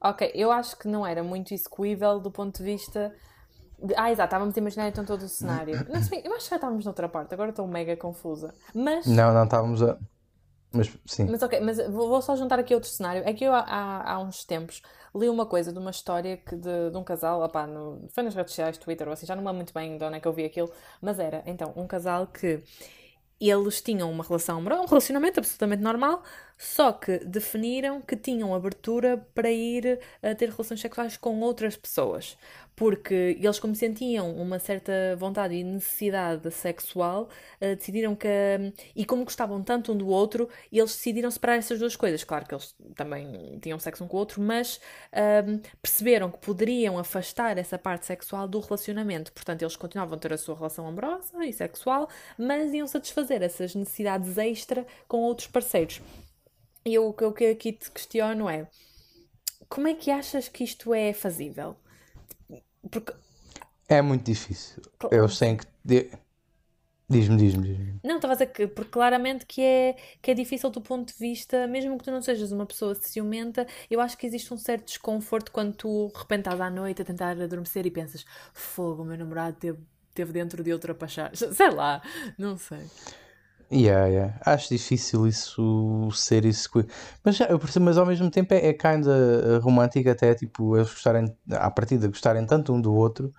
Ok, 0.00 0.30
eu 0.34 0.52
acho 0.52 0.78
que 0.78 0.86
não 0.86 1.06
era 1.06 1.22
muito 1.22 1.54
execuível 1.54 2.20
do 2.20 2.30
ponto 2.30 2.58
de 2.58 2.64
vista 2.64 3.12
ah, 3.96 4.10
exato, 4.10 4.28
estávamos 4.28 4.56
a 4.56 4.60
imaginar 4.60 4.88
então 4.88 5.04
todo 5.04 5.22
o 5.22 5.28
cenário. 5.28 5.86
Não 5.88 6.02
sei, 6.02 6.22
eu 6.24 6.32
acho 6.32 6.44
que 6.44 6.50
já 6.50 6.56
estávamos 6.56 6.84
noutra 6.84 7.08
parte, 7.08 7.34
agora 7.34 7.50
estou 7.50 7.66
mega 7.66 7.96
confusa. 7.96 8.54
Mas. 8.74 9.06
Não, 9.06 9.34
não, 9.34 9.44
estávamos 9.44 9.82
a. 9.82 9.98
Mas 10.72 10.92
sim. 11.06 11.26
Mas 11.30 11.42
ok, 11.42 11.60
mas 11.60 11.78
vou 11.88 12.20
só 12.20 12.36
juntar 12.36 12.58
aqui 12.58 12.74
outro 12.74 12.88
cenário. 12.88 13.22
É 13.24 13.32
que 13.32 13.44
eu 13.44 13.52
há, 13.54 14.02
há 14.04 14.18
uns 14.18 14.44
tempos 14.44 14.82
li 15.14 15.28
uma 15.28 15.46
coisa 15.46 15.72
de 15.72 15.78
uma 15.78 15.90
história 15.90 16.36
que 16.36 16.56
de, 16.56 16.90
de 16.90 16.96
um 16.96 17.04
casal, 17.04 17.42
opá, 17.42 17.66
no, 17.66 18.06
foi 18.10 18.22
nas 18.22 18.34
redes 18.34 18.52
sociais, 18.52 18.76
Twitter 18.76 19.06
ou 19.06 19.14
assim, 19.14 19.26
já 19.26 19.34
não 19.34 19.42
me 19.42 19.46
lembro 19.46 19.58
muito 19.58 19.72
bem 19.72 19.96
de 19.96 20.04
onde 20.04 20.16
é 20.16 20.20
que 20.20 20.28
eu 20.28 20.32
vi 20.32 20.44
aquilo, 20.44 20.70
mas 21.00 21.18
era 21.18 21.42
então 21.46 21.72
um 21.76 21.86
casal 21.86 22.26
que 22.26 22.62
eles 23.40 23.80
tinham 23.80 24.10
uma 24.10 24.24
relação, 24.24 24.60
um 24.60 24.86
relacionamento 24.86 25.40
absolutamente 25.40 25.82
normal, 25.82 26.22
só 26.56 26.92
que 26.92 27.18
definiram 27.18 28.00
que 28.00 28.16
tinham 28.16 28.54
abertura 28.54 29.18
para 29.34 29.50
ir 29.50 29.98
a 30.22 30.34
ter 30.34 30.50
relações 30.50 30.80
sexuais 30.80 31.16
com 31.16 31.40
outras 31.40 31.76
pessoas 31.76 32.36
porque 32.76 33.38
eles, 33.40 33.58
como 33.58 33.74
sentiam 33.74 34.30
uma 34.36 34.58
certa 34.58 34.92
vontade 35.16 35.54
e 35.54 35.64
necessidade 35.64 36.50
sexual, 36.50 37.22
uh, 37.60 37.74
decidiram 37.74 38.14
que. 38.14 38.28
e 38.94 39.04
como 39.06 39.24
gostavam 39.24 39.62
tanto 39.62 39.92
um 39.92 39.96
do 39.96 40.08
outro, 40.08 40.48
eles 40.70 40.94
decidiram 40.94 41.30
separar 41.30 41.56
essas 41.56 41.78
duas 41.78 41.96
coisas. 41.96 42.22
Claro 42.22 42.44
que 42.46 42.54
eles 42.54 42.76
também 42.94 43.58
tinham 43.62 43.78
sexo 43.78 44.04
um 44.04 44.08
com 44.08 44.18
o 44.18 44.20
outro, 44.20 44.42
mas 44.42 44.76
uh, 44.76 45.60
perceberam 45.80 46.30
que 46.30 46.38
poderiam 46.38 46.98
afastar 46.98 47.56
essa 47.56 47.78
parte 47.78 48.04
sexual 48.04 48.46
do 48.46 48.60
relacionamento. 48.60 49.32
Portanto, 49.32 49.62
eles 49.62 49.74
continuavam 49.74 50.16
a 50.16 50.20
ter 50.20 50.34
a 50.34 50.38
sua 50.38 50.54
relação 50.54 50.86
amorosa 50.86 51.46
e 51.46 51.52
sexual, 51.54 52.08
mas 52.36 52.74
iam 52.74 52.86
satisfazer 52.86 53.42
essas 53.42 53.74
necessidades 53.74 54.36
extra 54.36 54.86
com 55.08 55.22
outros 55.22 55.48
parceiros. 55.48 56.02
E 56.86 56.96
o 57.00 57.12
que 57.12 57.24
eu 57.24 57.34
aqui 57.50 57.72
te 57.72 57.90
questiono 57.90 58.48
é. 58.48 58.68
Como 59.68 59.88
é 59.88 59.94
que 59.94 60.08
achas 60.08 60.48
que 60.48 60.62
isto 60.62 60.94
é 60.94 61.12
fazível? 61.12 61.76
Porque... 62.88 63.12
É 63.88 64.00
muito 64.00 64.24
difícil. 64.24 64.80
Eu 65.10 65.28
sei 65.28 65.56
que. 65.56 65.66
Diz-me, 67.08 67.36
diz-me, 67.36 67.68
diz-me. 67.68 68.00
Não, 68.04 68.16
estava 68.16 68.34
a 68.34 68.36
dizer 68.36 68.46
que, 68.46 68.66
porque 68.68 68.90
claramente 68.90 69.46
que 69.46 69.60
é, 69.60 69.96
que 70.22 70.30
é 70.30 70.34
difícil 70.34 70.70
do 70.70 70.80
ponto 70.80 71.12
de 71.12 71.18
vista, 71.18 71.66
mesmo 71.66 71.98
que 71.98 72.04
tu 72.04 72.10
não 72.10 72.22
sejas 72.22 72.50
uma 72.52 72.66
pessoa 72.66 72.94
ciumenta, 72.96 73.66
eu 73.88 74.00
acho 74.00 74.16
que 74.16 74.26
existe 74.26 74.52
um 74.54 74.58
certo 74.58 74.86
desconforto 74.86 75.52
quando 75.52 75.74
tu 75.74 76.10
de 76.12 76.18
repente 76.18 76.40
estás 76.40 76.60
à 76.60 76.70
noite 76.70 77.02
a 77.02 77.04
tentar 77.04 77.40
adormecer 77.40 77.86
e 77.86 77.90
pensas, 77.90 78.24
fogo, 78.52 79.02
o 79.02 79.04
meu 79.04 79.16
namorado 79.16 79.56
teve, 79.56 79.78
teve 80.14 80.32
dentro 80.32 80.64
de 80.64 80.72
outra 80.72 80.94
pachá. 80.94 81.30
Sei 81.34 81.70
lá, 81.70 82.02
não 82.36 82.56
sei. 82.56 82.84
Yeah, 83.70 84.06
yeah. 84.06 84.38
Acho 84.44 84.68
difícil 84.68 85.26
isso 85.26 86.08
ser 86.12 86.44
isso. 86.44 86.70
Mas, 87.24 87.36
já, 87.36 87.46
eu 87.46 87.58
percebo, 87.58 87.86
mas 87.86 87.98
ao 87.98 88.06
mesmo 88.06 88.30
tempo 88.30 88.54
é, 88.54 88.68
é 88.68 88.72
kinda 88.72 89.58
romântico 89.60 90.08
até, 90.08 90.34
tipo, 90.34 90.76
eles 90.76 90.88
gostarem, 90.88 91.36
à 91.50 91.70
partida, 91.70 92.06
gostarem 92.06 92.46
tanto 92.46 92.72
um 92.72 92.80
do 92.80 92.94
outro 92.94 93.32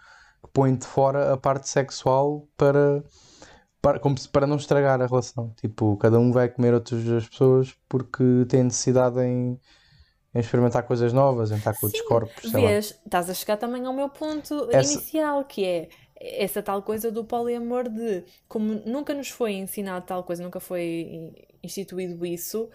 que 0.44 0.50
põem 0.52 0.76
de 0.76 0.86
fora 0.86 1.34
a 1.34 1.38
parte 1.38 1.70
sexual 1.70 2.48
para, 2.58 3.04
para, 3.82 4.00
como 4.00 4.18
se, 4.18 4.28
para 4.28 4.46
não 4.46 4.58
estragar 4.58 5.02
a 5.02 5.08
relação. 5.08 5.54
Tipo, 5.62 5.96
cada 5.98 6.20
um 6.20 6.32
vai 6.32 6.50
comer 6.50 6.74
outras 6.74 7.28
pessoas 7.28 7.74
porque 7.88 8.46
tem 8.50 8.64
necessidade 8.64 9.20
em, 9.22 9.60
em 10.36 10.40
experimentar 10.40 10.84
coisas 10.84 11.14
novas, 11.14 11.52
em 11.52 11.56
estar 11.56 11.74
com 11.74 11.86
outros 11.86 12.02
corpos. 12.04 12.52
Vês, 12.52 13.00
estás 13.06 13.30
a 13.30 13.34
chegar 13.34 13.56
também 13.56 13.86
ao 13.86 13.94
meu 13.94 14.10
ponto 14.10 14.68
Essa... 14.72 14.94
inicial, 14.94 15.46
que 15.46 15.64
é 15.64 15.90
essa 16.20 16.62
tal 16.62 16.82
coisa 16.82 17.12
do 17.12 17.24
poliamor 17.24 17.90
de 17.90 18.24
como 18.48 18.82
nunca 18.86 19.14
nos 19.14 19.30
foi 19.30 19.54
ensinado 19.54 20.06
tal 20.06 20.24
coisa, 20.24 20.44
nunca 20.44 20.60
foi 20.60 21.34
instituído 21.64 22.26
isso, 22.26 22.70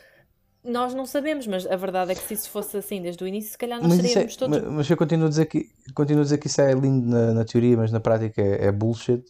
nós 0.64 0.94
não 0.94 1.04
sabemos, 1.04 1.46
mas 1.46 1.66
a 1.66 1.74
verdade 1.74 2.12
é 2.12 2.14
que 2.14 2.22
se 2.22 2.34
isso 2.34 2.48
fosse 2.48 2.76
assim 2.76 3.02
desde 3.02 3.22
o 3.24 3.26
início, 3.26 3.50
se 3.50 3.58
calhar 3.58 3.82
nós 3.82 3.92
seríamos 3.94 4.34
é, 4.34 4.38
todos. 4.38 4.58
Mas, 4.58 4.72
mas, 4.72 4.90
eu 4.90 4.96
continuo 4.96 5.26
a 5.26 5.28
dizer 5.28 5.46
que 5.46 5.68
continuo 5.92 6.20
a 6.20 6.24
dizer 6.24 6.38
que 6.38 6.46
isso 6.46 6.60
é 6.60 6.72
lindo 6.72 7.08
na, 7.08 7.34
na 7.34 7.44
teoria, 7.44 7.76
mas 7.76 7.90
na 7.90 7.98
prática 7.98 8.40
é, 8.40 8.66
é, 8.66 8.72
bullshit. 8.72 9.24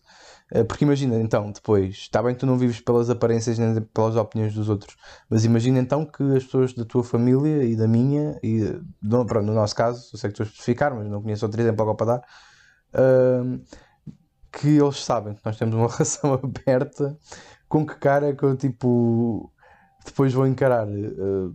Eh, 0.50 0.64
porque 0.64 0.84
imagina 0.84 1.18
então, 1.18 1.50
depois, 1.50 1.94
está 1.94 2.22
bem 2.22 2.34
que 2.34 2.40
tu 2.40 2.46
não 2.46 2.58
vives 2.58 2.80
pelas 2.80 3.08
aparências 3.08 3.58
nem 3.58 3.80
pelas 3.80 4.16
opiniões 4.16 4.52
dos 4.52 4.68
outros, 4.68 4.94
mas 5.30 5.46
imagina 5.46 5.78
então 5.78 6.04
que 6.04 6.22
as 6.36 6.44
pessoas 6.44 6.74
da 6.74 6.84
tua 6.84 7.02
família 7.02 7.64
e 7.64 7.74
da 7.74 7.88
minha, 7.88 8.38
e 8.42 8.60
no, 9.02 9.24
no 9.24 9.54
nosso 9.54 9.74
caso, 9.74 10.10
eu 10.12 10.18
sei 10.18 10.28
que 10.28 10.34
estou 10.34 10.44
a 10.44 10.46
especificar, 10.46 10.94
mas 10.94 11.08
não 11.08 11.22
conheço 11.22 11.46
outro 11.46 11.58
exemplo 11.58 11.80
agora 11.82 11.96
para 11.96 12.06
dar. 12.06 12.22
Uh, 12.92 13.62
que 14.52 14.78
eles 14.78 14.98
sabem 14.98 15.34
que 15.34 15.40
nós 15.44 15.56
temos 15.56 15.74
uma 15.74 15.88
relação 15.90 16.34
aberta, 16.34 17.18
com 17.68 17.86
que 17.86 17.96
cara 17.96 18.28
é 18.28 18.32
que 18.34 18.42
eu 18.42 18.56
tipo 18.56 19.52
depois 20.04 20.32
vou 20.32 20.46
encarar 20.46 20.86
uh, 20.88 21.54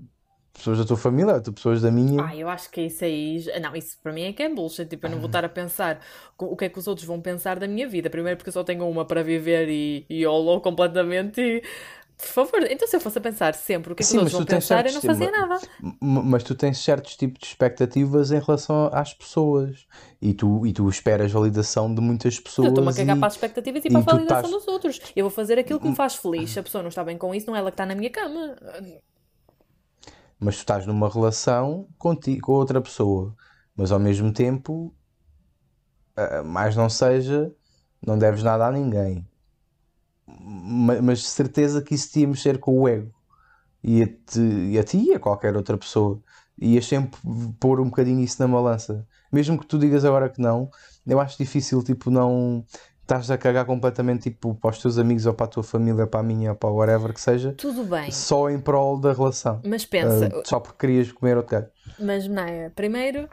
pessoas 0.57 0.79
da 0.79 0.85
tua 0.85 0.97
família, 0.97 1.39
pessoas 1.41 1.81
da 1.81 1.91
minha. 1.91 2.23
Ah, 2.23 2.35
eu 2.35 2.49
acho 2.49 2.69
que 2.71 2.81
isso 2.81 3.03
aí. 3.05 3.45
Não, 3.61 3.75
isso 3.75 3.97
para 4.01 4.11
mim 4.11 4.23
é 4.23 4.33
que 4.33 4.41
é 4.41 4.49
bullshit. 4.49 4.87
Tipo, 4.87 5.05
eu 5.05 5.11
não 5.11 5.19
vou 5.19 5.27
estar 5.27 5.45
a 5.45 5.49
pensar 5.49 5.99
o 6.37 6.55
que 6.55 6.65
é 6.65 6.69
que 6.69 6.79
os 6.79 6.87
outros 6.87 7.05
vão 7.05 7.21
pensar 7.21 7.59
da 7.59 7.67
minha 7.67 7.87
vida. 7.87 8.09
Primeiro 8.09 8.37
porque 8.37 8.49
eu 8.49 8.53
só 8.53 8.63
tenho 8.63 8.87
uma 8.89 9.05
para 9.05 9.23
viver 9.23 9.69
e, 9.69 10.05
e 10.09 10.23
YOLO 10.23 10.59
completamente. 10.61 11.39
E 11.41 11.63
por 12.17 12.27
favor, 12.27 12.63
então 12.63 12.87
se 12.87 12.95
eu 12.95 12.99
fosse 12.99 13.19
a 13.19 13.21
pensar 13.21 13.53
sempre 13.53 13.93
o 13.93 13.95
que 13.95 14.01
é 14.01 14.03
que 14.03 14.09
Sim, 14.09 14.17
os 14.17 14.33
outros 14.33 14.39
vão 14.39 14.45
pensar, 14.45 14.87
eu 14.87 14.93
não 14.93 15.01
fazia 15.01 15.29
nada. 15.29 15.59
Mas 16.01 16.43
tu 16.43 16.55
tens 16.55 16.79
certos 16.79 17.15
tipos 17.15 17.39
de 17.39 17.45
expectativas 17.45 18.31
em 18.31 18.39
relação 18.39 18.89
às 18.91 19.13
pessoas 19.13 19.85
e 20.19 20.33
tu, 20.33 20.65
e 20.65 20.73
tu 20.73 20.89
esperas 20.89 21.31
validação 21.31 21.93
de 21.93 22.01
muitas 22.01 22.39
pessoas. 22.39 22.65
Eu 22.65 22.71
estou-me 22.71 22.89
a 22.89 22.93
cagar 22.95 23.15
e, 23.15 23.19
para 23.19 23.27
as 23.27 23.33
expectativas 23.33 23.85
e, 23.85 23.87
e 23.87 23.91
para 23.91 23.99
a 23.99 24.03
validação 24.03 24.45
estás... 24.45 24.51
dos 24.51 24.67
outros. 24.67 25.01
Eu 25.15 25.25
vou 25.25 25.31
fazer 25.31 25.59
aquilo 25.59 25.79
que 25.79 25.87
me 25.87 25.95
faz 25.95 26.15
feliz. 26.15 26.49
Se 26.49 26.59
a 26.59 26.63
pessoa 26.63 26.81
não 26.81 26.89
está 26.89 27.03
bem 27.03 27.19
com 27.19 27.35
isso, 27.35 27.45
não 27.45 27.55
é 27.55 27.59
ela 27.59 27.69
que 27.69 27.75
está 27.75 27.85
na 27.85 27.93
minha 27.93 28.09
cama. 28.09 28.55
Mas 30.39 30.55
tu 30.55 30.59
estás 30.59 30.87
numa 30.87 31.07
relação 31.07 31.87
contigo, 31.99 32.47
com 32.47 32.53
outra 32.53 32.81
pessoa, 32.81 33.35
mas 33.75 33.91
ao 33.91 33.99
mesmo 33.99 34.33
tempo, 34.33 34.91
eh, 36.15 36.41
mais 36.41 36.75
não 36.75 36.89
seja, 36.89 37.51
não 38.03 38.17
deves 38.17 38.41
nada 38.41 38.65
a 38.65 38.71
ninguém 38.71 39.23
mas 40.27 41.25
certeza 41.27 41.81
que 41.81 41.95
isso 41.95 42.11
te 42.11 42.21
ia 42.21 42.27
mexer 42.27 42.57
com 42.59 42.79
o 42.79 42.87
ego 42.87 43.11
e 43.83 44.03
a, 44.03 44.07
te, 44.07 44.39
e 44.39 44.77
a 44.77 44.83
ti 44.83 44.97
e 44.97 45.13
a 45.13 45.19
qualquer 45.19 45.55
outra 45.55 45.77
pessoa. 45.77 46.19
Ias 46.59 46.87
sempre 46.87 47.19
pôr 47.59 47.79
um 47.79 47.85
bocadinho 47.85 48.19
isso 48.19 48.41
na 48.41 48.47
balança. 48.47 49.05
Mesmo 49.31 49.59
que 49.59 49.65
tu 49.65 49.77
digas 49.77 50.03
agora 50.03 50.27
que 50.27 50.41
não, 50.41 50.69
eu 51.05 51.19
acho 51.19 51.37
difícil, 51.37 51.83
tipo, 51.83 52.09
não 52.09 52.65
estás 53.01 53.31
a 53.31 53.37
cagar 53.37 53.65
completamente 53.65 54.23
tipo, 54.29 54.53
para 54.55 54.71
os 54.71 54.81
teus 54.81 54.97
amigos 54.97 55.25
ou 55.25 55.33
para 55.33 55.45
a 55.45 55.49
tua 55.49 55.63
família, 55.63 56.05
para 56.05 56.19
a 56.19 56.23
minha 56.23 56.51
ou 56.51 56.57
para 56.57 56.69
whatever 56.69 57.13
que 57.13 57.21
seja. 57.21 57.53
Tudo 57.53 57.85
bem. 57.85 58.11
Só 58.11 58.49
em 58.49 58.59
prol 58.59 58.99
da 58.99 59.13
relação. 59.13 59.61
Mas 59.65 59.85
pensa. 59.85 60.27
Uh, 60.27 60.41
só 60.43 60.59
porque 60.59 60.87
querias 60.87 61.11
comer 61.11 61.37
outro 61.37 61.55
gajo. 61.55 61.67
Mas, 61.99 62.27
Maia, 62.27 62.71
primeiro 62.75 63.29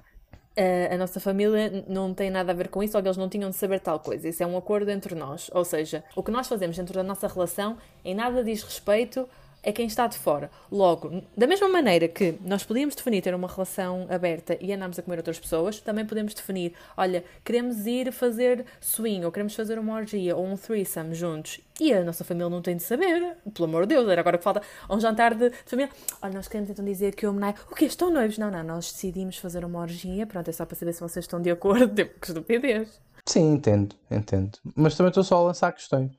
a 0.91 0.97
nossa 0.97 1.19
família 1.19 1.85
não 1.89 2.15
tem 2.15 2.31
nada 2.31 2.53
a 2.53 2.55
ver 2.55 2.69
com 2.69 2.83
isso, 2.83 2.97
ou 2.97 3.03
eles 3.03 3.17
não 3.17 3.29
tinham 3.29 3.51
de 3.51 3.57
saber 3.57 3.81
tal 3.81 3.99
coisa. 3.99 4.29
Isso 4.29 4.43
é 4.43 4.47
um 4.47 4.57
acordo 4.57 4.91
entre 4.91 5.15
nós. 5.15 5.51
Ou 5.53 5.65
seja, 5.65 6.05
o 6.15 6.23
que 6.23 6.31
nós 6.31 6.47
fazemos 6.47 6.77
dentro 6.77 6.95
da 6.95 7.03
nossa 7.03 7.27
relação 7.27 7.77
em 8.05 8.15
nada 8.15 8.45
diz 8.45 8.63
respeito 8.63 9.29
é 9.65 9.73
quem 9.73 9.87
está 9.87 10.07
de 10.07 10.17
fora. 10.19 10.51
Logo, 10.71 11.23
da 11.37 11.47
mesma 11.47 11.69
maneira 11.69 12.07
que 12.07 12.39
nós 12.45 12.63
podíamos 12.63 12.95
definir 12.95 13.23
ter 13.23 13.35
uma 13.35 13.49
relação 13.49 14.07
aberta 14.11 14.57
e 14.61 14.73
andarmos 14.73 14.99
a 14.99 15.03
comer 15.03 15.17
outras 15.17 15.39
pessoas, 15.39 15.81
também 15.81 16.05
podemos 16.05 16.35
definir, 16.35 16.75
olha, 16.97 17.25
queremos 17.45 17.87
ir 17.87 18.13
fazer 18.13 18.65
swing, 18.81 19.25
ou 19.25 19.33
queremos 19.33 19.55
fazer 19.55 19.79
uma 19.79 19.95
orgia, 19.95 20.37
ou 20.37 20.45
um 20.45 20.57
threesome 20.57 21.15
juntos. 21.15 21.61
E 21.81 21.93
a 21.93 22.05
nossa 22.05 22.23
família 22.23 22.51
não 22.51 22.63
tem 22.63 22.77
de 22.77 22.83
saber, 22.83 23.37
pelo 23.53 23.69
amor 23.69 23.87
de 23.87 23.95
Deus, 23.95 24.09
era 24.09 24.21
agora 24.21 24.39
que 24.39 24.45
falta 24.45 24.63
um 24.89 25.01
jantar 25.01 25.35
de, 25.35 25.51
de 25.51 25.57
família. 25.65 25.91
Olha, 26.23 26.35
nós 26.35 26.47
queremos 26.47 26.71
então 26.71 26.85
dizer 26.85 27.15
que 27.15 27.27
o 27.27 27.33
Menai, 27.33 27.55
o 27.71 27.75
que 27.75 27.87
estão 27.87 28.11
noivos? 28.11 28.39
Não, 28.39 28.51
não, 28.51 28.63
nós 28.63 28.93
decidimos 28.93 29.39
fazer 29.39 29.65
uma 29.65 29.81
orgia, 29.81 30.27
pronto, 30.27 30.49
é 30.49 30.53
só 30.53 30.67
para 30.67 30.77
saber 30.77 30.93
se 30.93 31.01
vocês 31.01 31.25
estão 31.25 31.41
de 31.41 31.51
acordo. 31.51 31.95
Tipo, 32.05 32.21
que 32.21 32.27
estupidez. 32.27 33.01
Sim, 33.27 33.55
entendo, 33.55 33.97
entendo. 34.11 34.59
Mas 34.77 34.97
também 34.97 35.09
estou 35.09 35.25
só 35.25 35.39
a 35.39 35.43
lançar 35.43 35.73
questões. 35.73 36.13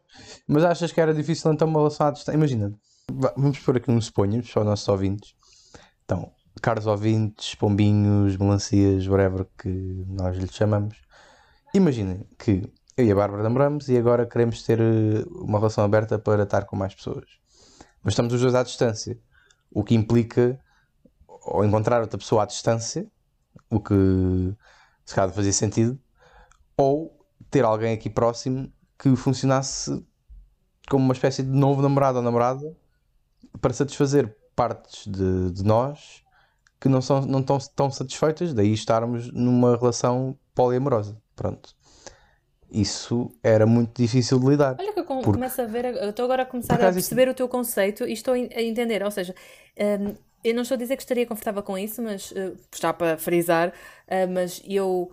Mas 0.48 0.64
achas 0.64 0.92
que 0.92 1.00
era 1.00 1.14
difícil 1.14 1.52
então 1.54 1.68
uma 1.68 1.80
relação 1.80 2.08
à 2.08 2.12
distância? 2.12 2.36
Imagina, 2.36 2.74
Vamos 3.12 3.60
pôr 3.60 3.78
aqui 3.78 3.92
uns 3.92 4.06
suponhos 4.06 4.52
para 4.52 4.62
os 4.62 4.66
nossos 4.66 4.88
ouvintes. 4.88 5.36
Então, 6.04 6.32
caros 6.62 6.88
ouvintes, 6.88 7.56
pombinhos, 7.56 8.36
melancias, 8.38 9.08
whatever 9.08 9.48
que 9.58 9.70
nós 10.08 10.38
lhe 10.38 10.48
chamamos. 10.52 10.98
Imaginem 11.74 12.28
que 12.38 12.72
eu 12.98 13.06
e 13.06 13.12
a 13.12 13.16
Bárbara 13.16 13.44
namoramos 13.44 13.90
e 13.90 13.98
agora 13.98 14.26
queremos 14.26 14.64
ter 14.64 14.80
eh, 14.80 15.24
uma 15.30 15.60
relação 15.60 15.84
aberta 15.84 16.18
para 16.18 16.44
estar 16.44 16.66
com 16.66 16.76
mais 16.76 16.96
pessoas. 16.96 17.26
Mas 18.04 18.14
estamos 18.14 18.34
os 18.34 18.42
dois 18.42 18.56
à 18.56 18.64
distância, 18.64 19.20
o 19.72 19.84
que 19.84 19.96
implica 19.96 20.60
ou 21.28 21.64
encontrar 21.64 22.02
outra 22.02 22.18
pessoa 22.18 22.44
à 22.44 22.46
distância, 22.46 23.10
o 23.70 23.80
que 23.80 23.94
se 25.06 25.14
calhar 25.14 25.34
fazia 25.34 25.54
sentido, 25.54 26.00
ou 26.76 27.18
ter 27.50 27.64
alguém 27.64 27.94
aqui 27.94 28.10
próximo 28.10 28.72
que 28.98 29.16
funcionasse 29.16 30.04
como 30.90 31.04
uma 31.06 31.14
espécie 31.14 31.44
de 31.44 31.50
novo 31.50 31.82
namorado 31.82 32.18
ou 32.18 32.24
namorada 32.24 32.76
para 33.62 33.74
satisfazer 33.74 34.36
partes 34.56 35.06
de, 35.08 35.52
de 35.52 35.64
nós 35.64 36.24
que 36.80 36.90
não, 36.90 37.02
são, 37.02 37.22
não 37.22 37.40
estão 37.40 37.58
tão 37.76 37.90
satisfeitas, 37.90 38.54
daí 38.54 38.72
estarmos 38.72 39.32
numa 39.32 39.76
relação 39.76 40.38
poliamorosa. 40.54 41.18
Pronto. 41.36 41.76
Isso 42.72 43.32
era 43.44 43.66
muito 43.66 44.02
difícil 44.02 44.40
de 44.40 44.48
lidar. 44.48 44.76
Olha 44.80 44.94
que 44.94 45.00
eu 45.00 45.06
porque... 45.06 45.32
começo 45.32 45.62
a 45.62 45.66
ver, 45.66 45.86
eu 45.86 46.10
estou 46.10 46.26
agora 46.26 46.44
a 46.44 46.46
começar 46.46 46.76
a 46.76 46.92
perceber 46.92 47.28
o 47.30 47.34
teu 47.34 47.48
conceito 47.48 48.06
e 48.06 48.14
estou 48.14 48.34
a 48.34 48.62
entender, 48.62 49.04
ou 49.04 49.12
seja, 49.12 49.34
um, 49.78 50.16
eu 50.44 50.54
não 50.54 50.62
estou 50.62 50.76
a 50.76 50.78
dizer 50.78 50.96
que 50.96 51.04
estaria 51.04 51.26
confortável 51.26 51.64
com 51.64 51.78
isso, 51.78 52.02
mas 52.02 52.32
uh, 52.32 52.56
já 52.76 52.94
para 52.94 53.18
frisar, 53.18 53.70
uh, 53.70 54.32
mas 54.32 54.62
eu 54.66 55.12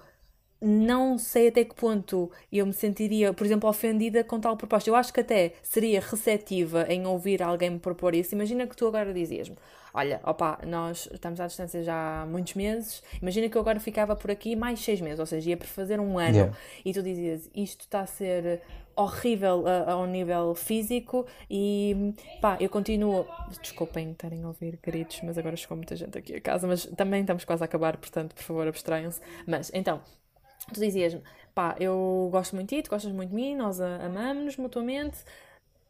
não 0.62 1.18
sei 1.18 1.48
até 1.48 1.64
que 1.64 1.74
ponto 1.74 2.30
eu 2.52 2.64
me 2.64 2.72
sentiria, 2.72 3.32
por 3.32 3.44
exemplo, 3.44 3.68
ofendida 3.68 4.22
com 4.22 4.38
tal 4.38 4.56
proposta. 4.56 4.88
Eu 4.88 4.94
acho 4.94 5.12
que 5.12 5.20
até 5.20 5.54
seria 5.62 6.00
receptiva 6.00 6.86
em 6.88 7.04
ouvir 7.06 7.42
alguém 7.42 7.70
me 7.70 7.78
propor 7.80 8.14
isso. 8.14 8.34
Imagina 8.34 8.66
que 8.66 8.76
tu 8.76 8.86
agora 8.86 9.12
dizias-me: 9.12 9.56
Olha, 9.92 10.20
opa, 10.24 10.60
nós 10.64 11.08
estamos 11.12 11.40
à 11.40 11.46
distância 11.48 11.82
já 11.82 12.22
há 12.22 12.26
muitos 12.26 12.54
meses. 12.54 13.02
Imagina 13.20 13.48
que 13.48 13.56
eu 13.56 13.60
agora 13.60 13.80
ficava 13.80 14.14
por 14.14 14.30
aqui 14.30 14.54
mais 14.54 14.80
seis 14.80 15.00
meses, 15.00 15.18
ou 15.18 15.26
seja, 15.26 15.50
ia 15.50 15.56
por 15.56 15.66
fazer 15.66 15.98
um 15.98 16.16
ano. 16.16 16.36
Yeah. 16.36 16.56
E 16.84 16.92
tu 16.92 17.02
dizias: 17.02 17.50
Isto 17.54 17.80
está 17.80 18.00
a 18.00 18.06
ser 18.06 18.62
horrível 18.94 19.64
a, 19.66 19.92
ao 19.92 20.06
nível 20.06 20.54
físico 20.54 21.26
e 21.50 22.14
pá, 22.40 22.56
eu 22.60 22.70
continuo. 22.70 23.26
Desculpem 23.60 24.12
estarem 24.12 24.44
a 24.44 24.46
ouvir 24.46 24.78
gritos, 24.82 25.20
mas 25.24 25.36
agora 25.36 25.56
chegou 25.56 25.76
muita 25.76 25.96
gente 25.96 26.16
aqui 26.16 26.36
a 26.36 26.40
casa, 26.40 26.66
mas 26.66 26.86
também 26.86 27.22
estamos 27.22 27.44
quase 27.44 27.62
a 27.62 27.66
acabar, 27.66 27.96
portanto, 27.96 28.34
por 28.34 28.42
favor, 28.42 28.68
abstraiam-se. 28.68 29.20
Mas 29.46 29.70
então, 29.74 30.00
tu 30.72 30.80
dizias-me, 30.80 31.22
pá, 31.54 31.76
eu 31.78 32.28
gosto 32.30 32.54
muito 32.54 32.70
de 32.70 32.76
ti, 32.76 32.82
tu 32.82 32.90
gostas 32.90 33.12
muito 33.12 33.30
de 33.30 33.34
mim, 33.34 33.56
nós 33.56 33.80
amamos-nos 33.80 34.56
mutuamente, 34.56 35.18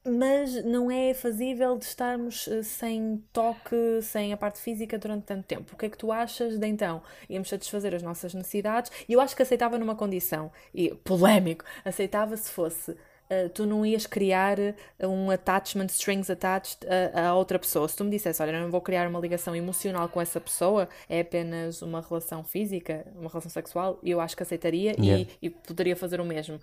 mas 0.04 0.64
não 0.64 0.90
é 0.90 1.14
fazível 1.14 1.78
de 1.78 1.84
estarmos 1.84 2.48
eh, 2.48 2.62
sem 2.62 3.22
toque, 3.32 4.02
sem 4.02 4.32
a 4.32 4.36
parte 4.36 4.58
física 4.60 4.98
durante 4.98 5.24
tanto 5.24 5.46
tempo. 5.46 5.74
O 5.74 5.78
que 5.78 5.86
é 5.86 5.88
que 5.88 5.96
tu 5.96 6.10
achas 6.10 6.58
de 6.58 6.66
então? 6.66 7.02
Íamos 7.30 7.48
satisfazer 7.48 7.94
as 7.94 8.02
nossas 8.02 8.34
necessidades 8.34 8.90
e 9.08 9.12
eu 9.12 9.20
acho 9.20 9.36
que 9.36 9.42
aceitava 9.42 9.78
numa 9.78 9.94
condição, 9.94 10.50
e 10.74 10.92
polémico, 11.04 11.64
aceitava 11.84 12.36
se 12.36 12.50
fosse 12.50 12.96
Uh, 13.32 13.48
tu 13.48 13.64
não 13.64 13.86
ias 13.86 14.06
criar 14.06 14.58
um 15.00 15.30
attachment, 15.30 15.86
strings 15.86 16.28
attached 16.28 16.86
a, 16.86 17.28
a, 17.28 17.34
outra 17.34 17.58
pessoa. 17.58 17.88
Se 17.88 17.96
tu 17.96 18.04
me 18.04 18.10
dissesse, 18.10 18.42
olha, 18.42 18.50
eu 18.50 18.60
não 18.60 18.70
vou 18.70 18.80
criar 18.80 19.08
uma 19.08 19.18
ligação 19.18 19.56
emocional 19.56 20.08
com 20.08 20.20
essa 20.20 20.40
pessoa, 20.40 20.88
é 21.08 21.20
apenas 21.20 21.80
uma 21.80 22.00
relação 22.00 22.44
física, 22.44 23.06
uma 23.14 23.30
relação 23.30 23.50
sexual, 23.50 23.98
eu 24.02 24.20
acho 24.20 24.36
que 24.36 24.42
aceitaria 24.42 24.94
yeah. 24.98 25.26
e, 25.40 25.46
e 25.46 25.50
poderia 25.50 25.96
fazer 25.96 26.20
o 26.20 26.24
mesmo. 26.24 26.60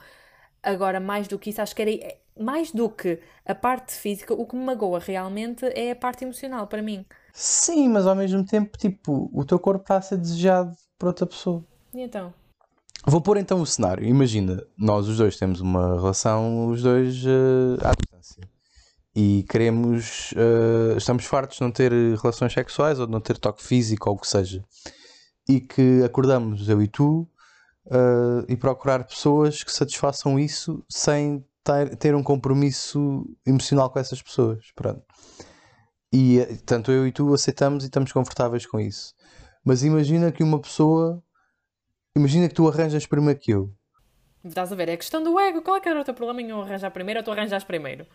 Agora, 0.62 0.99
mais 0.99 1.27
do 1.27 1.39
que 1.39 1.49
isso, 1.49 1.62
acho 1.62 1.75
que 1.75 1.82
era 1.82 2.15
mais 2.38 2.71
do 2.71 2.89
que 2.89 3.19
a 3.45 3.55
parte 3.55 3.93
física, 3.93 4.34
o 4.34 4.45
que 4.45 4.55
me 4.55 4.63
magoa 4.63 4.99
realmente 4.99 5.65
é 5.67 5.91
a 5.91 5.95
parte 5.95 6.23
emocional 6.23 6.67
para 6.67 6.82
mim. 6.82 7.05
Sim, 7.34 7.89
mas 7.89 8.05
ao 8.05 8.15
mesmo 8.15 8.45
tempo, 8.45 8.77
tipo, 8.77 9.29
o 9.34 9.45
teu 9.45 9.58
corpo 9.58 9.82
está 9.82 9.97
a 9.97 10.01
ser 10.01 10.17
desejado 10.17 10.75
por 10.97 11.08
outra 11.08 11.25
pessoa. 11.25 11.63
E 11.93 12.01
então? 12.01 12.34
Vou 13.05 13.21
pôr 13.21 13.38
então 13.38 13.62
o 13.62 13.65
cenário. 13.65 14.05
Imagina, 14.05 14.63
nós 14.77 15.07
os 15.07 15.17
dois 15.17 15.38
temos 15.38 15.62
uma 15.62 15.95
relação, 15.95 16.67
os 16.67 16.83
dois 16.83 17.23
uh, 17.25 17.77
à 17.81 17.93
distância. 17.93 18.49
E 19.15 19.43
queremos, 19.49 20.31
uh, 20.33 20.97
estamos 20.97 21.25
fartos 21.25 21.57
de 21.57 21.63
não 21.63 21.71
ter 21.71 21.91
relações 21.91 22.53
sexuais 22.53 22.99
ou 22.99 23.05
de 23.05 23.12
não 23.12 23.21
ter 23.21 23.38
toque 23.38 23.63
físico 23.63 24.09
ou 24.09 24.15
o 24.15 24.19
que 24.19 24.27
seja. 24.27 24.63
E 25.47 25.59
que 25.59 26.03
acordamos, 26.03 26.69
eu 26.69 26.81
e 26.81 26.88
tu, 26.88 27.27
uh, 27.88 28.45
e 28.47 28.55
procurar 28.55 29.03
pessoas 29.05 29.63
que 29.63 29.71
satisfaçam 29.71 30.38
isso 30.38 30.83
sem 30.89 31.43
ter, 31.63 31.95
ter 31.95 32.15
um 32.15 32.23
compromisso 32.23 33.25
emocional 33.45 33.89
com 33.89 33.99
essas 33.99 34.21
pessoas. 34.21 34.59
Pronto. 34.75 35.01
E 36.12 36.39
tanto 36.65 36.91
eu 36.91 37.07
e 37.07 37.12
tu 37.12 37.33
aceitamos 37.33 37.83
e 37.83 37.88
estamos 37.88 38.12
confortáveis 38.12 38.65
com 38.65 38.79
isso. 38.79 39.13
Mas 39.63 39.83
imagina 39.83 40.31
que 40.31 40.43
uma 40.43 40.59
pessoa. 40.59 41.23
Imagina 42.19 42.49
que 42.49 42.53
tu 42.53 42.67
arranjas 42.67 43.05
primeiro 43.05 43.39
que 43.39 43.51
eu. 43.51 43.71
Estás 44.43 44.73
a 44.73 44.75
ver? 44.75 44.89
É 44.89 44.97
questão 44.97 45.23
do 45.23 45.39
ego. 45.39 45.62
Qual 45.62 45.77
é 45.77 45.79
que 45.79 45.88
era 45.88 46.01
o 46.01 46.03
teu 46.03 46.13
problema 46.13 46.41
em 46.41 46.49
eu 46.49 46.62
arranjar 46.62 46.91
primeiro 46.91 47.21
ou 47.21 47.23
tu 47.23 47.32
arranjas 47.32 47.63
primeiro? 47.63 48.05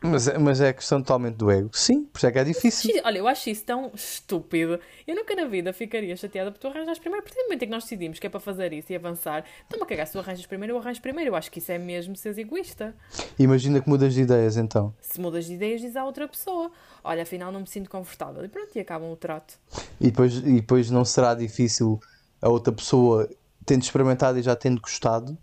Mas, 0.00 0.26
é, 0.26 0.38
mas 0.38 0.58
é 0.62 0.72
questão 0.72 1.02
totalmente 1.02 1.36
do 1.36 1.50
ego. 1.50 1.68
Sim, 1.74 2.04
por 2.06 2.16
isso 2.16 2.26
é 2.26 2.32
que 2.32 2.38
é 2.38 2.44
difícil. 2.44 3.02
Olha, 3.04 3.18
eu 3.18 3.28
acho 3.28 3.50
isso 3.50 3.62
tão 3.66 3.90
estúpido. 3.94 4.80
Eu 5.06 5.14
nunca 5.14 5.36
na 5.36 5.44
vida 5.44 5.70
ficaria 5.74 6.16
chateada 6.16 6.50
por 6.50 6.58
tu 6.58 6.66
arranjas 6.66 6.98
primeiro. 6.98 7.22
Porque 7.22 7.38
no 7.38 7.44
momento 7.44 7.62
em 7.62 7.66
que 7.66 7.70
nós 7.70 7.82
decidimos 7.82 8.18
que 8.18 8.26
é 8.26 8.30
para 8.30 8.40
fazer 8.40 8.72
isso 8.72 8.90
e 8.90 8.96
avançar, 8.96 9.44
estou-me 9.64 9.84
a 9.84 9.86
cagar 9.86 10.06
se 10.06 10.14
tu 10.14 10.18
arranjas 10.18 10.46
primeiro, 10.46 10.72
eu 10.72 10.78
arranjo 10.78 11.02
primeiro. 11.02 11.32
Eu 11.32 11.36
acho 11.36 11.50
que 11.50 11.58
isso 11.58 11.70
é 11.70 11.76
mesmo 11.76 12.16
ser 12.16 12.36
egoísta. 12.38 12.96
Imagina 13.38 13.82
que 13.82 13.88
mudas 13.88 14.14
de 14.14 14.22
ideias 14.22 14.56
então. 14.56 14.94
Se 14.98 15.20
mudas 15.20 15.44
de 15.44 15.52
ideias, 15.52 15.82
diz 15.82 15.94
à 15.94 16.06
outra 16.06 16.26
pessoa: 16.26 16.72
Olha, 17.04 17.22
afinal 17.22 17.52
não 17.52 17.60
me 17.60 17.68
sinto 17.68 17.90
confortável. 17.90 18.42
E 18.42 18.48
pronto, 18.48 18.70
e 18.74 18.80
acabam 18.80 19.12
o 19.12 19.16
trato. 19.16 19.58
E 20.00 20.06
depois, 20.06 20.38
e 20.38 20.54
depois 20.54 20.90
não 20.90 21.04
será 21.04 21.34
difícil 21.34 22.00
a 22.42 22.48
outra 22.48 22.72
pessoa, 22.72 23.30
tendo 23.64 23.82
experimentado 23.82 24.38
e 24.38 24.42
já 24.42 24.56
tendo 24.56 24.80
gostado 24.80 25.36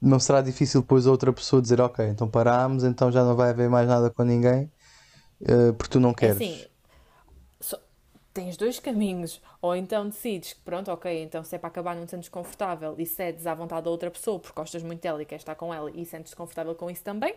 não 0.00 0.18
será 0.18 0.40
difícil 0.40 0.80
depois 0.80 1.06
a 1.06 1.10
outra 1.10 1.32
pessoa 1.32 1.62
dizer 1.62 1.80
ok, 1.80 2.04
então 2.08 2.28
parámos, 2.28 2.82
então 2.82 3.12
já 3.12 3.22
não 3.22 3.36
vai 3.36 3.50
haver 3.50 3.70
mais 3.70 3.86
nada 3.86 4.10
com 4.10 4.24
ninguém 4.24 4.70
uh, 5.42 5.72
porque 5.74 5.92
tu 5.92 6.00
não 6.00 6.12
queres. 6.12 6.36
Assim, 6.36 6.64
tens 8.32 8.56
dois 8.56 8.78
caminhos. 8.78 9.40
Ou 9.60 9.76
então 9.76 10.08
decides 10.08 10.54
que 10.54 10.60
pronto, 10.60 10.90
ok, 10.90 11.22
então 11.22 11.44
se 11.44 11.54
é 11.54 11.58
para 11.58 11.68
acabar 11.68 11.94
não 11.94 12.04
te 12.04 12.10
sentes 12.10 12.28
confortável 12.28 12.94
e 12.98 13.06
cedes 13.06 13.46
à 13.46 13.54
vontade 13.54 13.84
da 13.84 13.90
outra 13.90 14.10
pessoa 14.10 14.38
porque 14.38 14.58
gostas 14.58 14.82
muito 14.82 15.00
dela 15.00 15.22
e 15.22 15.24
queres 15.24 15.42
estar 15.42 15.54
com 15.54 15.72
ela 15.72 15.90
e 15.90 16.04
sentes 16.04 16.34
confortável 16.34 16.74
com 16.74 16.90
isso 16.90 17.02
também. 17.02 17.34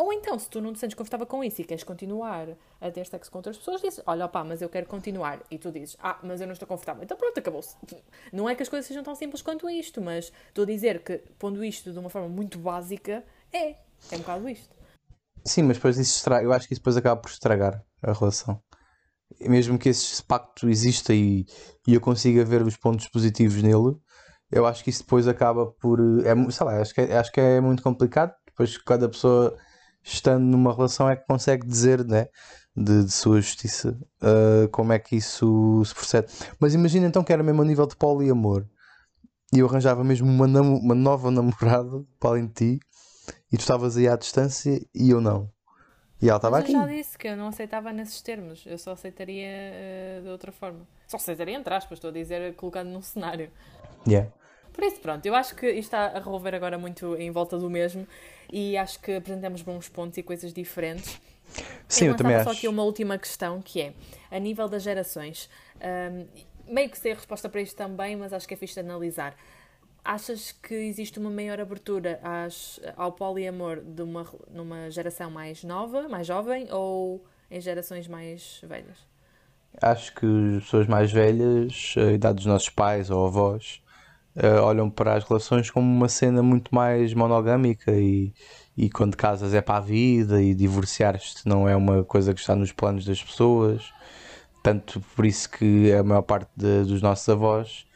Ou 0.00 0.14
então, 0.14 0.38
se 0.38 0.48
tu 0.48 0.62
não 0.62 0.72
te 0.72 0.78
sentes 0.78 0.94
confortável 0.94 1.26
com 1.26 1.44
isso 1.44 1.60
e 1.60 1.64
queres 1.64 1.84
continuar 1.84 2.48
a 2.80 2.90
ter 2.90 3.04
sexo 3.04 3.30
com 3.30 3.36
outras 3.36 3.58
pessoas, 3.58 3.82
dizes, 3.82 4.00
olha, 4.06 4.24
opá, 4.24 4.42
mas 4.42 4.62
eu 4.62 4.68
quero 4.70 4.86
continuar. 4.86 5.42
E 5.50 5.58
tu 5.58 5.70
dizes, 5.70 5.94
ah, 6.00 6.18
mas 6.22 6.40
eu 6.40 6.46
não 6.46 6.54
estou 6.54 6.66
confortável. 6.66 7.02
Então 7.02 7.18
pronto, 7.18 7.38
acabou-se. 7.38 7.76
Não 8.32 8.48
é 8.48 8.54
que 8.54 8.62
as 8.62 8.68
coisas 8.70 8.86
sejam 8.86 9.02
tão 9.02 9.14
simples 9.14 9.42
quanto 9.42 9.68
isto, 9.68 10.00
mas 10.00 10.32
estou 10.48 10.62
a 10.62 10.66
dizer 10.66 11.04
que, 11.04 11.18
pondo 11.38 11.62
isto 11.62 11.92
de 11.92 11.98
uma 11.98 12.08
forma 12.08 12.30
muito 12.30 12.58
básica, 12.58 13.22
é. 13.52 13.72
É 14.10 14.14
um 14.14 14.20
bocado 14.20 14.48
isto. 14.48 14.74
Sim, 15.44 15.64
mas 15.64 15.76
depois 15.76 15.98
isso 15.98 16.16
estraga, 16.16 16.44
eu 16.44 16.52
acho 16.54 16.66
que 16.66 16.72
isso 16.72 16.80
depois 16.80 16.96
acaba 16.96 17.20
por 17.20 17.30
estragar 17.30 17.84
a 18.02 18.12
relação. 18.14 18.58
Mesmo 19.38 19.78
que 19.78 19.90
esse 19.90 20.22
pacto 20.22 20.66
exista 20.70 21.12
e, 21.12 21.44
e 21.86 21.92
eu 21.92 22.00
consiga 22.00 22.42
ver 22.42 22.62
os 22.62 22.74
pontos 22.74 23.06
positivos 23.08 23.62
nele, 23.62 23.98
eu 24.50 24.64
acho 24.64 24.82
que 24.82 24.88
isso 24.88 25.02
depois 25.02 25.28
acaba 25.28 25.66
por. 25.66 26.00
É, 26.24 26.50
sei 26.50 26.66
lá, 26.66 26.80
acho 26.80 26.94
que 26.94 27.02
é, 27.02 27.18
acho 27.18 27.30
que 27.30 27.40
é 27.40 27.60
muito 27.60 27.82
complicado. 27.82 28.34
Depois 28.46 28.78
cada 28.78 29.06
pessoa 29.06 29.54
estando 30.02 30.44
numa 30.44 30.74
relação 30.74 31.08
é 31.08 31.16
que 31.16 31.26
consegue 31.26 31.66
dizer 31.66 32.04
né, 32.04 32.28
de, 32.76 33.04
de 33.04 33.12
sua 33.12 33.40
justiça 33.40 33.98
uh, 34.22 34.68
como 34.70 34.92
é 34.92 34.98
que 34.98 35.16
isso 35.16 35.82
se 35.84 35.94
procede. 35.94 36.28
Mas 36.58 36.74
imagina 36.74 37.06
então 37.06 37.22
que 37.22 37.32
era 37.32 37.42
mesmo 37.42 37.62
a 37.62 37.64
nível 37.64 37.86
de 37.86 37.96
poliamor 37.96 38.66
e 39.52 39.58
eu 39.58 39.66
arranjava 39.66 40.04
mesmo 40.04 40.28
uma, 40.28 40.46
uma 40.60 40.94
nova 40.94 41.30
namorada 41.32 42.04
para 42.18 42.30
além 42.30 42.46
de 42.46 42.52
ti 42.52 42.80
e 43.52 43.56
tu 43.56 43.60
estavas 43.60 43.96
aí 43.96 44.08
à 44.08 44.16
distância 44.16 44.80
e 44.94 45.10
eu 45.10 45.20
não. 45.20 45.50
E 46.22 46.28
ela 46.28 46.36
estava 46.36 46.58
aqui. 46.58 46.72
Eu 46.72 46.80
já 46.80 46.86
disse 46.86 47.16
que 47.16 47.28
eu 47.28 47.36
não 47.36 47.48
aceitava 47.48 47.92
nesses 47.92 48.20
termos, 48.20 48.64
eu 48.66 48.76
só 48.76 48.92
aceitaria 48.92 49.48
uh, 49.48 50.22
de 50.22 50.28
outra 50.28 50.52
forma. 50.52 50.86
Só 51.06 51.16
aceitaria 51.16 51.56
entre 51.56 51.72
aspas, 51.72 51.96
estou 51.96 52.10
a 52.10 52.12
dizer 52.12 52.54
colocando 52.56 52.90
num 52.90 53.02
cenário. 53.02 53.50
Yeah. 54.06 54.30
Por 54.72 54.84
isso, 54.84 55.00
pronto, 55.00 55.24
eu 55.26 55.34
acho 55.34 55.54
que 55.54 55.68
isto 55.68 55.94
está 55.94 56.06
a 56.06 56.18
revolver 56.18 56.54
agora 56.54 56.78
muito 56.78 57.16
em 57.16 57.30
volta 57.30 57.58
do 57.58 57.68
mesmo 57.68 58.06
e 58.52 58.76
acho 58.76 59.00
que 59.00 59.12
apresentamos 59.12 59.62
bons 59.62 59.88
pontos 59.88 60.18
e 60.18 60.22
coisas 60.22 60.52
diferentes. 60.52 61.20
Sim, 61.88 62.06
eu, 62.06 62.12
eu 62.12 62.16
também 62.16 62.36
acho. 62.36 62.44
só 62.44 62.50
aqui 62.52 62.68
uma 62.68 62.82
última 62.82 63.18
questão 63.18 63.60
que 63.60 63.80
é, 63.80 63.92
a 64.30 64.38
nível 64.38 64.68
das 64.68 64.82
gerações, 64.82 65.50
um, 65.80 66.72
meio 66.72 66.88
que 66.88 66.98
sei 66.98 67.12
a 67.12 67.14
resposta 67.16 67.48
para 67.48 67.60
isto 67.60 67.76
também, 67.76 68.16
mas 68.16 68.32
acho 68.32 68.46
que 68.46 68.54
é 68.54 68.56
fixe 68.56 68.74
de 68.74 68.80
analisar. 68.80 69.36
Achas 70.02 70.52
que 70.52 70.74
existe 70.74 71.18
uma 71.18 71.28
maior 71.28 71.60
abertura 71.60 72.18
às, 72.22 72.80
ao 72.96 73.12
poliamor 73.12 73.80
de 73.82 74.02
uma, 74.02 74.26
numa 74.50 74.90
geração 74.90 75.30
mais 75.30 75.62
nova, 75.62 76.08
mais 76.08 76.26
jovem, 76.26 76.68
ou 76.72 77.24
em 77.50 77.60
gerações 77.60 78.08
mais 78.08 78.60
velhas? 78.62 78.98
Acho 79.82 80.14
que 80.14 80.26
as 80.56 80.64
pessoas 80.64 80.86
mais 80.86 81.12
velhas, 81.12 81.94
a 81.98 82.12
idade 82.12 82.36
dos 82.36 82.46
nossos 82.46 82.70
pais 82.70 83.10
ou 83.10 83.26
avós, 83.26 83.82
uh, 84.36 84.62
olham 84.62 84.88
para 84.90 85.14
as 85.14 85.24
relações 85.24 85.70
como 85.70 85.86
uma 85.86 86.08
cena 86.08 86.42
muito 86.42 86.74
mais 86.74 87.14
monogâmica 87.14 87.92
e, 87.92 88.32
e 88.76 88.90
quando 88.90 89.16
casas 89.16 89.54
é 89.54 89.60
para 89.60 89.76
a 89.76 89.80
vida 89.80 90.42
e 90.42 90.54
divorciar-te 90.54 91.46
não 91.46 91.68
é 91.68 91.74
uma 91.76 92.04
coisa 92.04 92.34
que 92.34 92.40
está 92.40 92.54
nos 92.54 92.72
planos 92.72 93.04
das 93.04 93.22
pessoas. 93.22 93.92
Tanto 94.62 95.00
por 95.16 95.24
isso 95.24 95.48
que 95.50 95.92
a 95.92 96.02
maior 96.02 96.22
parte 96.22 96.50
de, 96.54 96.84
dos 96.84 97.00
nossos 97.00 97.26
avós 97.28 97.86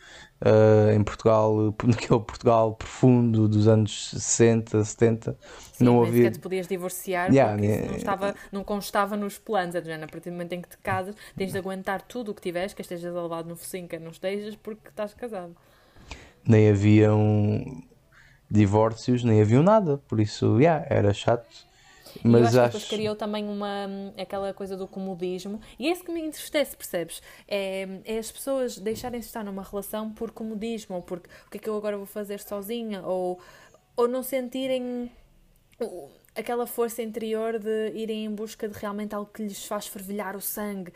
uh, 0.40 0.90
em 0.92 1.04
Portugal, 1.04 1.74
naquele 1.84 2.20
Portugal 2.20 2.74
profundo 2.74 3.46
dos 3.46 3.68
anos 3.68 4.10
60, 4.12 4.82
70, 4.82 5.36
Sim, 5.72 5.84
não 5.84 6.02
havia. 6.02 6.30
te 6.30 6.38
podias 6.38 6.66
divorciar 6.66 7.30
yeah, 7.30 7.52
porque 7.52 7.66
yeah, 7.66 7.90
não, 7.90 7.96
estava, 7.96 8.34
não 8.50 8.64
constava 8.64 9.16
nos 9.16 9.38
planos. 9.38 9.74
É 9.74 9.80
do 9.80 9.86
género, 9.86 10.04
a 10.04 10.08
partir 10.08 10.30
do 10.30 10.32
momento 10.32 10.52
em 10.54 10.62
que 10.62 10.68
te 10.70 10.78
casas, 10.78 11.14
tens 11.36 11.52
de 11.52 11.58
aguentar 11.58 12.00
tudo 12.00 12.30
o 12.30 12.34
que 12.34 12.40
tiveres, 12.40 12.72
que 12.72 12.80
estejas 12.80 13.14
elevado 13.14 13.48
no 13.48 13.56
focinho, 13.56 13.86
que 13.86 13.98
não 13.98 14.10
estejas, 14.10 14.56
porque 14.56 14.88
estás 14.88 15.12
casado 15.12 15.54
nem 16.46 16.70
havia 16.70 17.14
um. 17.14 17.82
divórcios, 18.50 19.24
nem 19.24 19.40
haviam 19.40 19.62
nada, 19.62 19.98
por 20.08 20.20
isso, 20.20 20.58
yeah, 20.60 20.86
era 20.88 21.12
chato. 21.12 21.46
Mas 22.22 22.54
eu 22.54 22.60
acho, 22.60 22.60
acho... 22.60 22.60
que 22.60 22.72
depois 22.72 22.84
criou 22.88 23.16
também 23.16 23.48
uma, 23.48 23.86
aquela 24.16 24.54
coisa 24.54 24.76
do 24.76 24.86
comodismo, 24.86 25.60
e 25.78 25.88
é 25.88 25.92
isso 25.92 26.04
que 26.04 26.12
me 26.12 26.20
entristece, 26.20 26.76
percebes? 26.76 27.20
É, 27.48 27.88
é 28.04 28.18
as 28.18 28.30
pessoas 28.30 28.78
deixarem 28.78 29.18
de 29.18 29.26
estar 29.26 29.42
numa 29.42 29.62
relação 29.62 30.12
por 30.12 30.30
comodismo, 30.30 30.96
ou 30.96 31.02
porque 31.02 31.28
o 31.46 31.50
que 31.50 31.56
é 31.56 31.60
que 31.60 31.68
eu 31.68 31.76
agora 31.76 31.96
vou 31.96 32.06
fazer 32.06 32.38
sozinha, 32.40 33.02
ou, 33.02 33.40
ou 33.96 34.06
não 34.06 34.22
sentirem 34.22 35.10
aquela 36.34 36.66
força 36.66 37.02
interior 37.02 37.58
de 37.58 37.92
irem 37.94 38.24
em 38.24 38.34
busca 38.34 38.68
de 38.68 38.78
realmente 38.78 39.14
algo 39.14 39.30
que 39.32 39.42
lhes 39.42 39.64
faz 39.66 39.86
fervilhar 39.86 40.36
o 40.36 40.40
sangue. 40.40 40.92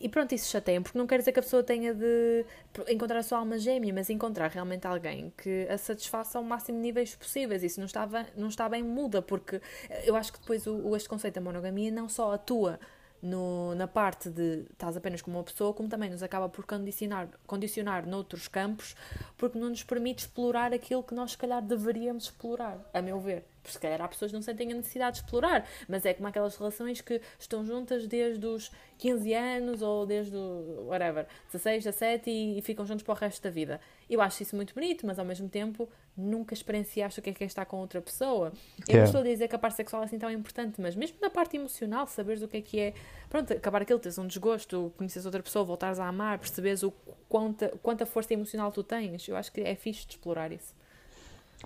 E 0.00 0.08
pronto, 0.08 0.34
isso 0.34 0.50
chateia, 0.50 0.80
porque 0.80 0.96
não 0.96 1.06
quer 1.06 1.18
dizer 1.18 1.30
que 1.30 1.40
a 1.40 1.42
pessoa 1.42 1.62
tenha 1.62 1.92
de 1.92 2.46
encontrar 2.88 3.18
a 3.18 3.22
sua 3.22 3.38
alma 3.38 3.58
gêmea, 3.58 3.92
mas 3.92 4.08
encontrar 4.08 4.48
realmente 4.50 4.86
alguém 4.86 5.30
que 5.36 5.66
a 5.68 5.76
satisfaça 5.76 6.38
ao 6.38 6.44
máximo 6.44 6.78
de 6.78 6.82
níveis 6.82 7.14
possíveis. 7.14 7.62
Isso 7.62 7.78
não 7.78 7.86
está, 7.86 8.08
não 8.34 8.48
está 8.48 8.66
bem 8.66 8.82
muda, 8.82 9.20
porque 9.20 9.60
eu 10.04 10.16
acho 10.16 10.32
que 10.32 10.40
depois 10.40 10.66
o, 10.66 10.96
este 10.96 11.06
conceito 11.06 11.34
da 11.34 11.40
monogamia 11.42 11.90
não 11.90 12.08
só 12.08 12.32
atua 12.32 12.80
no, 13.22 13.74
na 13.74 13.86
parte 13.86 14.30
de 14.30 14.64
estás 14.72 14.96
apenas 14.96 15.20
com 15.20 15.30
uma 15.30 15.42
pessoa, 15.42 15.74
como 15.74 15.88
também 15.88 16.08
nos 16.08 16.22
acaba 16.22 16.48
por 16.48 16.64
condicionar, 16.64 17.28
condicionar 17.46 18.06
noutros 18.06 18.48
campos, 18.48 18.96
porque 19.36 19.58
não 19.58 19.68
nos 19.68 19.82
permite 19.82 20.20
explorar 20.20 20.72
aquilo 20.72 21.02
que 21.02 21.14
nós, 21.14 21.32
se 21.32 21.38
calhar, 21.38 21.62
deveríamos 21.62 22.24
explorar, 22.24 22.78
a 22.94 23.02
meu 23.02 23.20
ver. 23.20 23.44
Porque 23.70 23.78
se 23.78 23.78
calhar 23.80 24.00
há 24.02 24.08
pessoas 24.08 24.30
que 24.30 24.34
não 24.34 24.42
sentem 24.42 24.72
a 24.72 24.74
necessidade 24.74 25.18
de 25.18 25.24
explorar, 25.24 25.66
mas 25.88 26.04
é 26.04 26.12
como 26.12 26.28
aquelas 26.28 26.56
relações 26.56 27.00
que 27.00 27.20
estão 27.38 27.64
juntas 27.64 28.06
desde 28.06 28.44
os 28.44 28.70
15 28.98 29.32
anos 29.32 29.82
ou 29.82 30.04
desde 30.04 30.36
o 30.36 30.86
whatever, 30.88 31.26
16, 31.46 31.84
17 31.84 32.30
e, 32.30 32.58
e 32.58 32.62
ficam 32.62 32.84
juntos 32.84 33.02
para 33.02 33.12
o 33.12 33.16
resto 33.16 33.42
da 33.42 33.50
vida. 33.50 33.80
Eu 34.08 34.20
acho 34.20 34.42
isso 34.42 34.56
muito 34.56 34.74
bonito, 34.74 35.06
mas 35.06 35.18
ao 35.18 35.24
mesmo 35.24 35.48
tempo 35.48 35.88
nunca 36.16 36.52
experienciaste 36.52 37.20
o 37.20 37.22
que 37.22 37.30
é 37.30 37.32
que 37.32 37.44
é 37.44 37.46
estar 37.46 37.64
com 37.64 37.78
outra 37.78 38.00
pessoa. 38.00 38.52
Eu 38.88 38.98
não 38.98 39.04
estou 39.04 39.20
a 39.20 39.24
dizer 39.24 39.48
que 39.48 39.54
a 39.54 39.58
parte 39.58 39.76
sexual 39.76 40.02
é 40.02 40.04
assim 40.04 40.18
tão 40.18 40.30
importante, 40.30 40.80
mas 40.80 40.94
mesmo 40.96 41.16
na 41.20 41.30
parte 41.30 41.56
emocional, 41.56 42.06
saberes 42.06 42.42
o 42.42 42.48
que 42.48 42.56
é 42.56 42.60
que 42.60 42.80
é, 42.80 42.94
pronto, 43.28 43.52
acabar 43.52 43.82
aquilo, 43.82 43.98
teres 43.98 44.18
um 44.18 44.26
desgosto, 44.26 44.92
conheces 44.96 45.24
outra 45.24 45.42
pessoa, 45.42 45.64
voltares 45.64 45.98
a 45.98 46.06
amar, 46.06 46.38
perceberes 46.38 46.82
o 46.82 46.92
quanta, 47.28 47.68
quanta 47.82 48.04
força 48.04 48.34
emocional 48.34 48.72
tu 48.72 48.82
tens, 48.82 49.26
eu 49.28 49.36
acho 49.36 49.52
que 49.52 49.60
é 49.60 49.74
fixe 49.74 50.06
de 50.06 50.14
explorar 50.14 50.52
isso. 50.52 50.74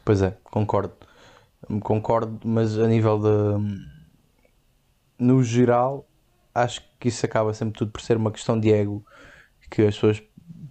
Pois 0.05 0.22
é, 0.22 0.36
concordo. 0.44 0.94
Concordo, 1.80 2.40
mas 2.44 2.78
a 2.78 2.86
nível 2.86 3.18
de. 3.18 3.84
No 5.18 5.42
geral, 5.42 6.06
acho 6.54 6.82
que 6.98 7.08
isso 7.08 7.24
acaba 7.24 7.54
sempre 7.54 7.78
tudo 7.78 7.90
por 7.90 8.00
ser 8.00 8.16
uma 8.16 8.30
questão 8.30 8.58
de 8.58 8.72
ego 8.72 9.04
que 9.70 9.82
as 9.82 9.94
pessoas 9.94 10.22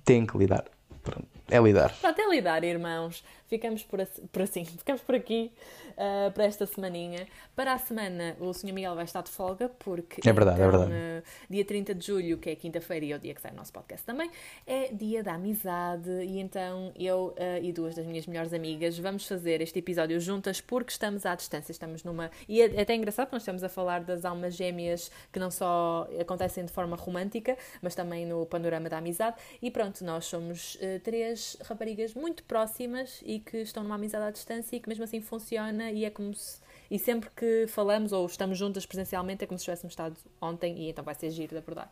têm 0.03 0.25
que 0.25 0.37
lidar. 0.37 0.65
Pronto, 1.01 1.27
é 1.49 1.59
lidar. 1.59 1.93
Pronto, 1.99 2.19
é 2.19 2.29
lidar, 2.29 2.63
irmãos 2.63 3.23
ficamos 3.53 3.83
por, 3.83 3.99
por 4.31 4.41
assim, 4.41 4.65
ficamos 4.65 5.01
por 5.01 5.13
aqui 5.13 5.51
uh, 5.91 6.31
para 6.31 6.45
esta 6.45 6.65
semaninha. 6.65 7.27
Para 7.55 7.73
a 7.73 7.77
semana 7.77 8.35
o 8.39 8.51
Sr. 8.51 8.73
Miguel 8.73 8.95
vai 8.95 9.03
estar 9.03 9.21
de 9.21 9.29
folga, 9.29 9.69
porque 9.69 10.27
é 10.27 10.33
verdade, 10.33 10.61
é 10.61 10.65
então, 10.65 10.83
é 10.83 10.87
verdade. 10.87 11.23
Uh, 11.23 11.23
dia 11.49 11.65
30 11.65 11.95
de 11.95 12.05
julho, 12.05 12.37
que 12.39 12.49
é 12.49 12.55
quinta-feira 12.55 13.05
e 13.05 13.11
é 13.11 13.15
o 13.15 13.19
dia 13.19 13.33
que 13.33 13.41
sai 13.41 13.51
o 13.51 13.55
nosso 13.55 13.71
podcast 13.71 14.05
também, 14.05 14.31
é 14.65 14.91
dia 14.91 15.21
da 15.21 15.33
amizade 15.33 16.09
e 16.09 16.39
então 16.39 16.91
eu 16.97 17.35
uh, 17.37 17.63
e 17.63 17.71
duas 17.71 17.95
das 17.95 18.05
minhas 18.05 18.25
melhores 18.25 18.53
amigas 18.53 18.97
vamos 18.97 19.27
fazer 19.27 19.61
este 19.61 19.79
episódio 19.79 20.19
juntas 20.19 20.59
porque 20.59 20.91
estamos 20.91 21.25
à 21.25 21.35
distância, 21.35 21.71
estamos 21.71 22.03
numa... 22.03 22.31
E 22.47 22.61
é, 22.61 22.75
é 22.75 22.81
até 22.81 22.95
engraçado 22.95 23.27
que 23.27 23.33
nós 23.33 23.43
estamos 23.43 23.63
a 23.63 23.69
falar 23.69 24.03
das 24.03 24.25
almas 24.25 24.55
gêmeas 24.55 25.11
que 25.31 25.39
não 25.39 25.51
só 25.51 26.07
acontecem 26.19 26.65
de 26.65 26.71
forma 26.71 26.95
romântica, 26.95 27.57
mas 27.81 27.93
também 27.93 28.25
no 28.25 28.45
panorama 28.45 28.89
da 28.89 28.97
amizade 28.97 29.37
e 29.61 29.69
pronto, 29.69 30.03
nós 30.03 30.25
somos 30.25 30.77
três 31.03 31.57
raparigas 31.63 32.13
muito 32.13 32.43
próximas 32.43 33.21
e 33.25 33.42
que 33.43 33.57
estão 33.57 33.83
numa 33.83 33.95
amizade 33.95 34.25
à 34.25 34.31
distância 34.31 34.75
e 34.75 34.79
que 34.79 34.89
mesmo 34.89 35.03
assim 35.03 35.21
funciona 35.21 35.91
e 35.91 36.05
é 36.05 36.09
como 36.09 36.33
se. 36.33 36.61
E 36.89 36.99
sempre 36.99 37.29
que 37.35 37.65
falamos 37.67 38.11
ou 38.11 38.25
estamos 38.25 38.57
juntas 38.57 38.85
presencialmente 38.85 39.43
é 39.43 39.47
como 39.47 39.57
se 39.57 39.65
tivéssemos 39.65 39.93
estado 39.93 40.15
ontem 40.41 40.77
e 40.77 40.89
então 40.89 41.03
vai 41.03 41.15
ser 41.15 41.29
giro 41.31 41.49
de 41.49 41.57
abordar. 41.57 41.91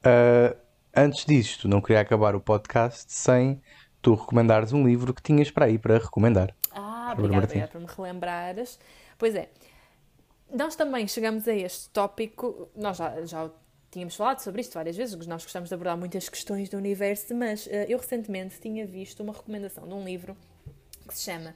Uh, 0.00 0.56
antes 0.94 1.24
disto, 1.24 1.68
não 1.68 1.80
queria 1.80 2.00
acabar 2.00 2.34
o 2.34 2.40
podcast 2.40 3.12
sem 3.12 3.60
tu 4.00 4.14
recomendares 4.14 4.72
um 4.72 4.86
livro 4.86 5.12
que 5.12 5.22
tinhas 5.22 5.50
para 5.50 5.66
aí 5.66 5.78
para 5.78 5.98
recomendar. 5.98 6.54
Ah, 6.70 7.10
obrigada, 7.12 7.44
obrigada 7.44 7.72
por 7.72 7.80
me 7.80 7.86
relembrares. 7.86 8.78
Pois 9.18 9.34
é, 9.34 9.48
nós 10.52 10.76
também 10.76 11.08
chegamos 11.08 11.48
a 11.48 11.54
este 11.54 11.88
tópico, 11.90 12.68
nós 12.76 12.96
já, 12.96 13.24
já 13.24 13.50
tínhamos 13.94 14.16
falado 14.16 14.40
sobre 14.40 14.60
isto 14.60 14.74
várias 14.74 14.96
vezes, 14.96 15.14
nós 15.26 15.44
gostamos 15.44 15.68
de 15.68 15.74
abordar 15.74 15.96
muitas 15.96 16.28
questões 16.28 16.68
do 16.68 16.76
universo, 16.76 17.32
mas 17.32 17.66
uh, 17.66 17.70
eu 17.88 17.96
recentemente 17.96 18.60
tinha 18.60 18.84
visto 18.84 19.22
uma 19.22 19.32
recomendação 19.32 19.86
de 19.86 19.94
um 19.94 20.04
livro 20.04 20.36
que 21.06 21.14
se 21.14 21.22
chama 21.22 21.54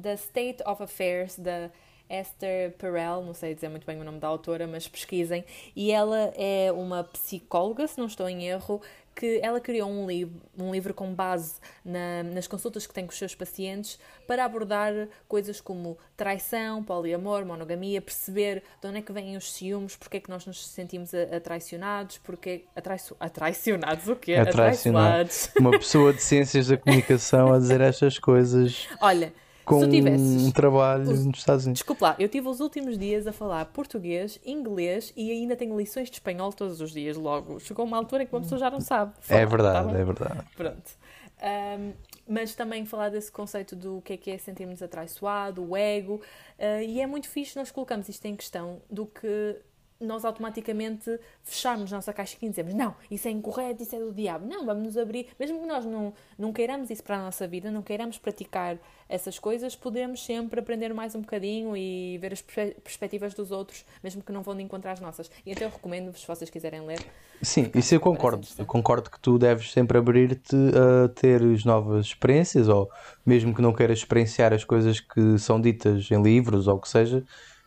The 0.00 0.14
State 0.14 0.62
of 0.64 0.80
Affairs 0.80 1.36
da 1.36 1.70
Esther 2.08 2.72
Perel, 2.76 3.22
não 3.24 3.34
sei 3.34 3.54
dizer 3.54 3.68
muito 3.68 3.84
bem 3.84 4.00
o 4.00 4.04
nome 4.04 4.20
da 4.20 4.28
autora, 4.28 4.66
mas 4.66 4.86
pesquisem. 4.86 5.44
E 5.74 5.90
ela 5.90 6.32
é 6.36 6.70
uma 6.70 7.02
psicóloga, 7.02 7.86
se 7.88 7.98
não 7.98 8.06
estou 8.06 8.28
em 8.28 8.46
erro, 8.46 8.80
que 9.14 9.40
ela 9.42 9.60
criou 9.60 9.90
um 9.90 10.06
livro, 10.06 10.40
um 10.58 10.72
livro 10.72 10.94
com 10.94 11.12
base 11.12 11.54
na, 11.84 12.22
nas 12.22 12.46
consultas 12.46 12.86
que 12.86 12.94
tem 12.94 13.06
com 13.06 13.12
os 13.12 13.18
seus 13.18 13.34
pacientes 13.34 13.98
para 14.26 14.44
abordar 14.44 14.92
coisas 15.28 15.60
como 15.60 15.98
traição, 16.16 16.82
poliamor, 16.82 17.44
monogamia, 17.44 18.00
perceber 18.00 18.62
de 18.80 18.88
onde 18.88 18.98
é 18.98 19.02
que 19.02 19.12
vêm 19.12 19.36
os 19.36 19.52
ciúmes, 19.52 19.96
porque 19.96 20.16
é 20.16 20.20
que 20.20 20.30
nós 20.30 20.46
nos 20.46 20.66
sentimos 20.66 21.12
atraicionados, 21.14 22.18
porque 22.18 22.64
atraiço, 22.74 23.16
atraicionados 23.20 24.08
o 24.08 24.16
quê? 24.16 24.34
Atraicionados. 24.34 25.50
Uma 25.58 25.70
pessoa 25.72 26.12
de 26.12 26.22
ciências 26.22 26.68
da 26.68 26.76
comunicação 26.76 27.52
a 27.52 27.58
dizer 27.58 27.80
estas 27.80 28.18
coisas. 28.18 28.88
Olha, 29.00 29.32
com 29.64 29.88
tivesses, 29.88 30.42
um 30.42 30.50
trabalho 30.50 31.10
os, 31.10 31.24
nos 31.24 31.38
Estados 31.38 31.64
Unidos. 31.64 31.80
Desculpa 31.80 32.08
lá, 32.08 32.16
eu 32.18 32.28
tive 32.28 32.48
os 32.48 32.60
últimos 32.60 32.98
dias 32.98 33.26
a 33.26 33.32
falar 33.32 33.64
português, 33.66 34.40
inglês 34.44 35.12
e 35.16 35.30
ainda 35.30 35.56
tenho 35.56 35.76
lições 35.78 36.08
de 36.08 36.16
espanhol 36.16 36.52
todos 36.52 36.80
os 36.80 36.92
dias 36.92 37.16
logo. 37.16 37.60
Chegou 37.60 37.84
uma 37.84 37.96
altura 37.96 38.22
em 38.22 38.26
que 38.26 38.34
uma 38.34 38.40
pessoa 38.40 38.58
já 38.58 38.70
não 38.70 38.80
sabe. 38.80 39.12
Falar, 39.20 39.40
é 39.40 39.46
verdade, 39.46 39.92
tá 39.92 39.98
é 39.98 40.04
verdade. 40.04 40.44
Pronto. 40.56 41.02
Um, 41.42 41.92
mas 42.28 42.54
também 42.54 42.86
falar 42.86 43.08
desse 43.08 43.30
conceito 43.30 43.74
do 43.74 44.00
que 44.02 44.12
é 44.12 44.16
que 44.16 44.30
é 44.30 44.38
sentirmos 44.38 44.80
atraiçoado, 44.80 45.68
o 45.68 45.76
ego, 45.76 46.22
uh, 46.58 46.82
e 46.82 47.00
é 47.00 47.06
muito 47.06 47.28
fixe 47.28 47.56
nós 47.56 47.70
colocamos 47.70 48.08
isto 48.08 48.24
em 48.26 48.36
questão 48.36 48.80
do 48.88 49.06
que 49.06 49.56
nós 50.02 50.24
automaticamente 50.24 51.18
fecharmos 51.42 51.92
a 51.92 51.96
nossa 51.96 52.12
caixinha 52.12 52.48
e 52.48 52.50
dizemos 52.50 52.74
não, 52.74 52.94
isso 53.10 53.28
é 53.28 53.30
incorreto, 53.30 53.82
isso 53.82 53.96
é 53.96 53.98
do 53.98 54.12
diabo. 54.12 54.46
Não, 54.46 54.64
vamos 54.66 54.82
nos 54.82 54.96
abrir, 54.96 55.28
mesmo 55.38 55.60
que 55.60 55.66
nós 55.66 55.84
não, 55.84 56.12
não 56.38 56.52
queiramos 56.52 56.90
isso 56.90 57.02
para 57.02 57.16
a 57.16 57.22
nossa 57.22 57.46
vida, 57.46 57.70
não 57.70 57.82
queiramos 57.82 58.18
praticar 58.18 58.78
essas 59.08 59.38
coisas, 59.38 59.76
podemos 59.76 60.24
sempre 60.24 60.60
aprender 60.60 60.92
mais 60.94 61.14
um 61.14 61.20
bocadinho 61.20 61.76
e 61.76 62.16
ver 62.18 62.32
as 62.32 62.40
perspectivas 62.40 63.34
dos 63.34 63.50
outros, 63.50 63.84
mesmo 64.02 64.22
que 64.22 64.32
não 64.32 64.42
vão 64.42 64.58
encontrar 64.58 64.92
as 64.92 65.00
nossas. 65.00 65.30
E 65.44 65.52
então 65.52 65.64
eu 65.64 65.70
recomendo-vos, 65.70 66.20
se 66.20 66.26
vocês 66.26 66.48
quiserem 66.48 66.80
ler. 66.80 67.00
Sim, 67.42 67.70
isso 67.74 67.94
eu 67.94 68.00
concordo. 68.00 68.46
Eu 68.56 68.64
concordo 68.64 69.10
que 69.10 69.20
tu 69.20 69.38
deves 69.38 69.70
sempre 69.72 69.98
abrir-te 69.98 70.56
a 70.56 71.08
ter 71.08 71.42
novas 71.64 72.06
experiências, 72.06 72.68
ou 72.68 72.90
mesmo 73.26 73.54
que 73.54 73.60
não 73.60 73.72
queiras 73.72 73.98
experienciar 73.98 74.52
as 74.52 74.64
coisas 74.64 75.00
que 75.00 75.38
são 75.38 75.60
ditas 75.60 76.10
em 76.10 76.22
livros 76.22 76.66
ou 76.66 76.76
o 76.76 76.80
que 76.80 76.88
seja, 76.88 77.24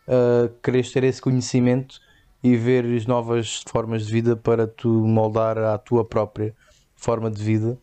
uh, 0.07 0.49
queres 0.63 0.91
ter 0.91 1.03
esse 1.03 1.21
conhecimento 1.21 1.99
e 2.45 2.55
veres 2.55 3.07
novas 3.07 3.63
formas 3.67 4.05
de 4.05 4.13
vida 4.13 4.35
para 4.35 4.67
tu 4.67 4.87
moldar 4.87 5.57
a 5.57 5.79
tua 5.79 6.05
própria 6.05 6.55
forma 6.95 7.31
de 7.31 7.43
vida, 7.43 7.75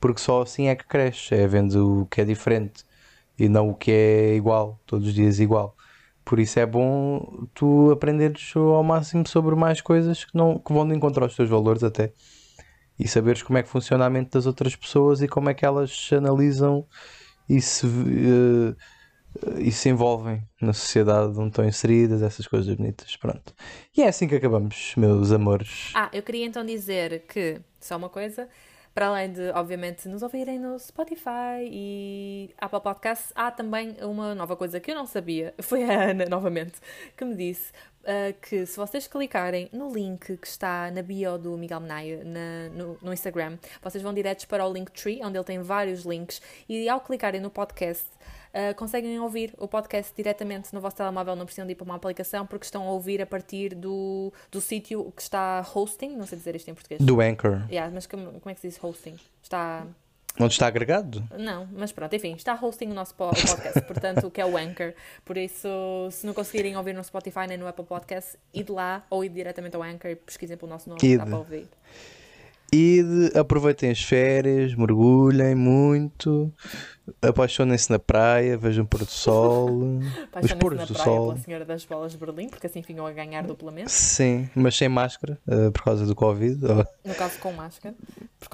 porque 0.00 0.20
só 0.20 0.42
assim 0.42 0.66
é 0.66 0.74
que 0.74 0.84
cresces, 0.84 1.30
é 1.30 1.46
vendo 1.46 2.02
o 2.02 2.06
que 2.06 2.20
é 2.20 2.24
diferente 2.24 2.84
e 3.38 3.48
não 3.48 3.70
o 3.70 3.74
que 3.74 3.92
é 3.92 4.34
igual, 4.34 4.80
todos 4.84 5.06
os 5.06 5.14
dias 5.14 5.38
igual. 5.38 5.76
Por 6.24 6.40
isso 6.40 6.58
é 6.58 6.66
bom 6.66 7.46
tu 7.54 7.92
aprenderes 7.92 8.52
ao 8.56 8.82
máximo 8.82 9.28
sobre 9.28 9.54
mais 9.54 9.80
coisas 9.80 10.24
que, 10.24 10.36
não, 10.36 10.58
que 10.58 10.72
vão 10.72 10.88
de 10.88 10.92
encontrar 10.92 11.26
os 11.26 11.36
teus 11.36 11.48
valores 11.48 11.84
até. 11.84 12.12
E 12.98 13.06
saberes 13.06 13.44
como 13.44 13.58
é 13.58 13.62
que 13.62 13.68
funciona 13.68 14.06
a 14.06 14.10
mente 14.10 14.30
das 14.32 14.44
outras 14.44 14.74
pessoas 14.74 15.22
e 15.22 15.28
como 15.28 15.50
é 15.50 15.54
que 15.54 15.64
elas 15.64 15.92
se 15.92 16.16
analisam 16.16 16.84
e 17.48 17.60
se 17.60 17.86
uh, 17.86 18.76
e 19.58 19.70
se 19.70 19.88
envolvem 19.88 20.42
na 20.60 20.72
sociedade 20.72 21.38
onde 21.38 21.48
estão 21.48 21.64
inseridas, 21.64 22.22
essas 22.22 22.46
coisas 22.46 22.74
bonitas. 22.74 23.16
Pronto. 23.16 23.54
E 23.96 24.02
é 24.02 24.08
assim 24.08 24.26
que 24.26 24.34
acabamos, 24.34 24.94
meus 24.96 25.32
amores. 25.32 25.92
Ah, 25.94 26.10
eu 26.12 26.22
queria 26.22 26.46
então 26.46 26.64
dizer 26.64 27.24
que, 27.26 27.60
só 27.80 27.96
uma 27.96 28.08
coisa, 28.08 28.48
para 28.92 29.06
além 29.06 29.32
de, 29.32 29.50
obviamente, 29.50 30.08
nos 30.08 30.22
ouvirem 30.22 30.58
no 30.58 30.78
Spotify 30.78 31.62
e 31.62 32.50
Apple 32.58 32.80
Podcasts, 32.80 33.32
há 33.34 33.50
também 33.50 33.96
uma 34.02 34.34
nova 34.34 34.56
coisa 34.56 34.80
que 34.80 34.90
eu 34.90 34.96
não 34.96 35.06
sabia. 35.06 35.54
Foi 35.62 35.84
a 35.84 36.10
Ana, 36.10 36.26
novamente, 36.26 36.80
que 37.16 37.24
me 37.24 37.36
disse 37.36 37.70
uh, 38.02 38.38
que 38.42 38.66
se 38.66 38.76
vocês 38.76 39.06
clicarem 39.06 39.68
no 39.72 39.92
link 39.92 40.36
que 40.36 40.46
está 40.46 40.90
na 40.90 41.02
bio 41.02 41.38
do 41.38 41.56
Miguel 41.56 41.80
Menaia 41.80 42.24
na, 42.24 42.68
no, 42.74 42.98
no 43.00 43.12
Instagram, 43.12 43.58
vocês 43.80 44.02
vão 44.02 44.12
diretos 44.12 44.44
para 44.44 44.66
o 44.66 44.72
Linktree, 44.72 45.20
onde 45.22 45.38
ele 45.38 45.44
tem 45.44 45.62
vários 45.62 46.02
links, 46.04 46.42
e 46.68 46.88
ao 46.88 47.00
clicarem 47.00 47.40
no 47.40 47.50
podcast 47.50 48.06
uh, 48.54 48.74
conseguem 48.76 49.18
ouvir 49.20 49.54
o 49.58 49.66
podcast 49.66 50.12
diretamente 50.14 50.72
no 50.74 50.80
vosso 50.80 50.96
telemóvel, 50.96 51.36
não 51.36 51.44
precisam 51.44 51.66
de 51.66 51.72
ir 51.72 51.74
para 51.74 51.84
uma 51.84 51.96
aplicação, 51.96 52.46
porque 52.46 52.64
estão 52.64 52.86
a 52.86 52.90
ouvir 52.92 53.22
a 53.22 53.26
partir 53.26 53.74
do, 53.74 54.32
do 54.50 54.60
sítio 54.60 55.12
que 55.14 55.22
está 55.22 55.66
hosting, 55.74 56.16
não 56.16 56.26
sei 56.26 56.38
dizer 56.38 56.56
isto 56.56 56.70
em 56.70 56.74
português. 56.74 57.00
Do 57.00 57.20
Anchor. 57.20 57.62
Yeah, 57.68 57.92
mas 57.92 58.06
como, 58.06 58.40
como 58.40 58.50
é 58.50 58.54
que 58.54 58.60
se 58.60 58.68
diz 58.68 58.82
hosting? 58.82 59.16
Está 59.42 59.86
Onde 60.38 60.52
está 60.52 60.66
agregado? 60.66 61.22
Não, 61.36 61.68
mas 61.72 61.92
pronto, 61.92 62.14
enfim, 62.14 62.34
está 62.34 62.54
hosting 62.54 62.86
o 62.86 62.94
nosso 62.94 63.14
podcast, 63.14 63.80
portanto, 63.82 64.30
que 64.30 64.40
é 64.40 64.46
o 64.46 64.56
Anchor. 64.56 64.94
Por 65.24 65.36
isso, 65.36 65.68
se 66.10 66.24
não 66.26 66.32
conseguirem 66.32 66.76
ouvir 66.76 66.94
no 66.94 67.02
Spotify 67.02 67.46
nem 67.48 67.58
no 67.58 67.66
Apple 67.66 67.84
Podcast, 67.84 68.38
ide 68.54 68.70
lá 68.70 69.04
ou 69.10 69.24
ide 69.24 69.34
diretamente 69.34 69.76
ao 69.76 69.82
Anchor 69.82 70.10
e 70.10 70.16
pesquisem 70.16 70.56
pelo 70.56 70.70
nosso 70.70 70.88
nome, 70.88 71.16
dá 71.16 71.26
para 71.26 71.36
ouvir. 71.36 71.68
E 72.72 73.02
aproveitem 73.34 73.90
as 73.90 74.02
férias, 74.02 74.74
mergulhem 74.76 75.56
muito, 75.56 76.52
apaixonem-se 77.20 77.90
na 77.90 77.98
praia, 77.98 78.56
vejam 78.56 78.84
o 78.84 78.86
pôr 78.86 79.00
do 79.00 79.10
sol, 79.10 79.98
os 80.40 80.52
pôr 80.52 80.76
do 80.76 80.94
sol. 80.94 81.30
pela 81.30 81.44
Senhora 81.44 81.64
das 81.64 81.84
Bolas 81.84 82.12
de 82.12 82.18
Berlim, 82.18 82.48
porque 82.48 82.68
assim 82.68 82.82
ficam 82.82 83.04
a 83.06 83.12
ganhar 83.12 83.42
duplamente. 83.42 83.90
Sim, 83.90 84.48
mas 84.54 84.76
sem 84.76 84.88
máscara, 84.88 85.36
uh, 85.48 85.72
por 85.72 85.82
causa 85.82 86.06
do 86.06 86.14
Covid. 86.14 86.60
No 87.04 87.14
caso 87.14 87.38
com 87.40 87.52
máscara. 87.52 87.94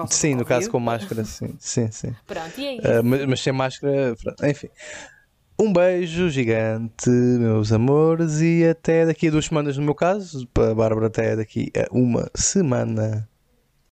sim, 0.09 0.35
no 0.35 0.45
caso 0.45 0.71
com 0.71 0.81
máscara, 0.81 1.25
sim. 1.25 1.55
sim, 1.61 1.91
sim. 1.91 2.15
Pronto, 2.27 2.59
e 2.59 2.67
é 2.67 2.75
isso. 2.77 2.89
Uh, 2.89 3.05
mas, 3.05 3.27
mas, 3.27 3.41
sem 3.41 3.53
máscara, 3.53 4.15
enfim. 4.45 4.69
Um 5.59 5.73
beijo 5.73 6.31
gigante, 6.31 7.11
meus 7.11 7.73
amores, 7.73 8.41
e 8.41 8.65
até 8.65 9.05
daqui 9.05 9.29
a 9.29 9.31
duas 9.31 9.47
semanas, 9.47 9.77
no 9.77 9.85
meu 9.85 9.95
caso, 9.95 10.47
para 10.49 10.71
a 10.71 10.75
Bárbara, 10.75 11.07
até 11.07 11.37
daqui 11.37 11.71
a 11.77 11.87
uma 11.93 12.31
semana. 12.35 13.29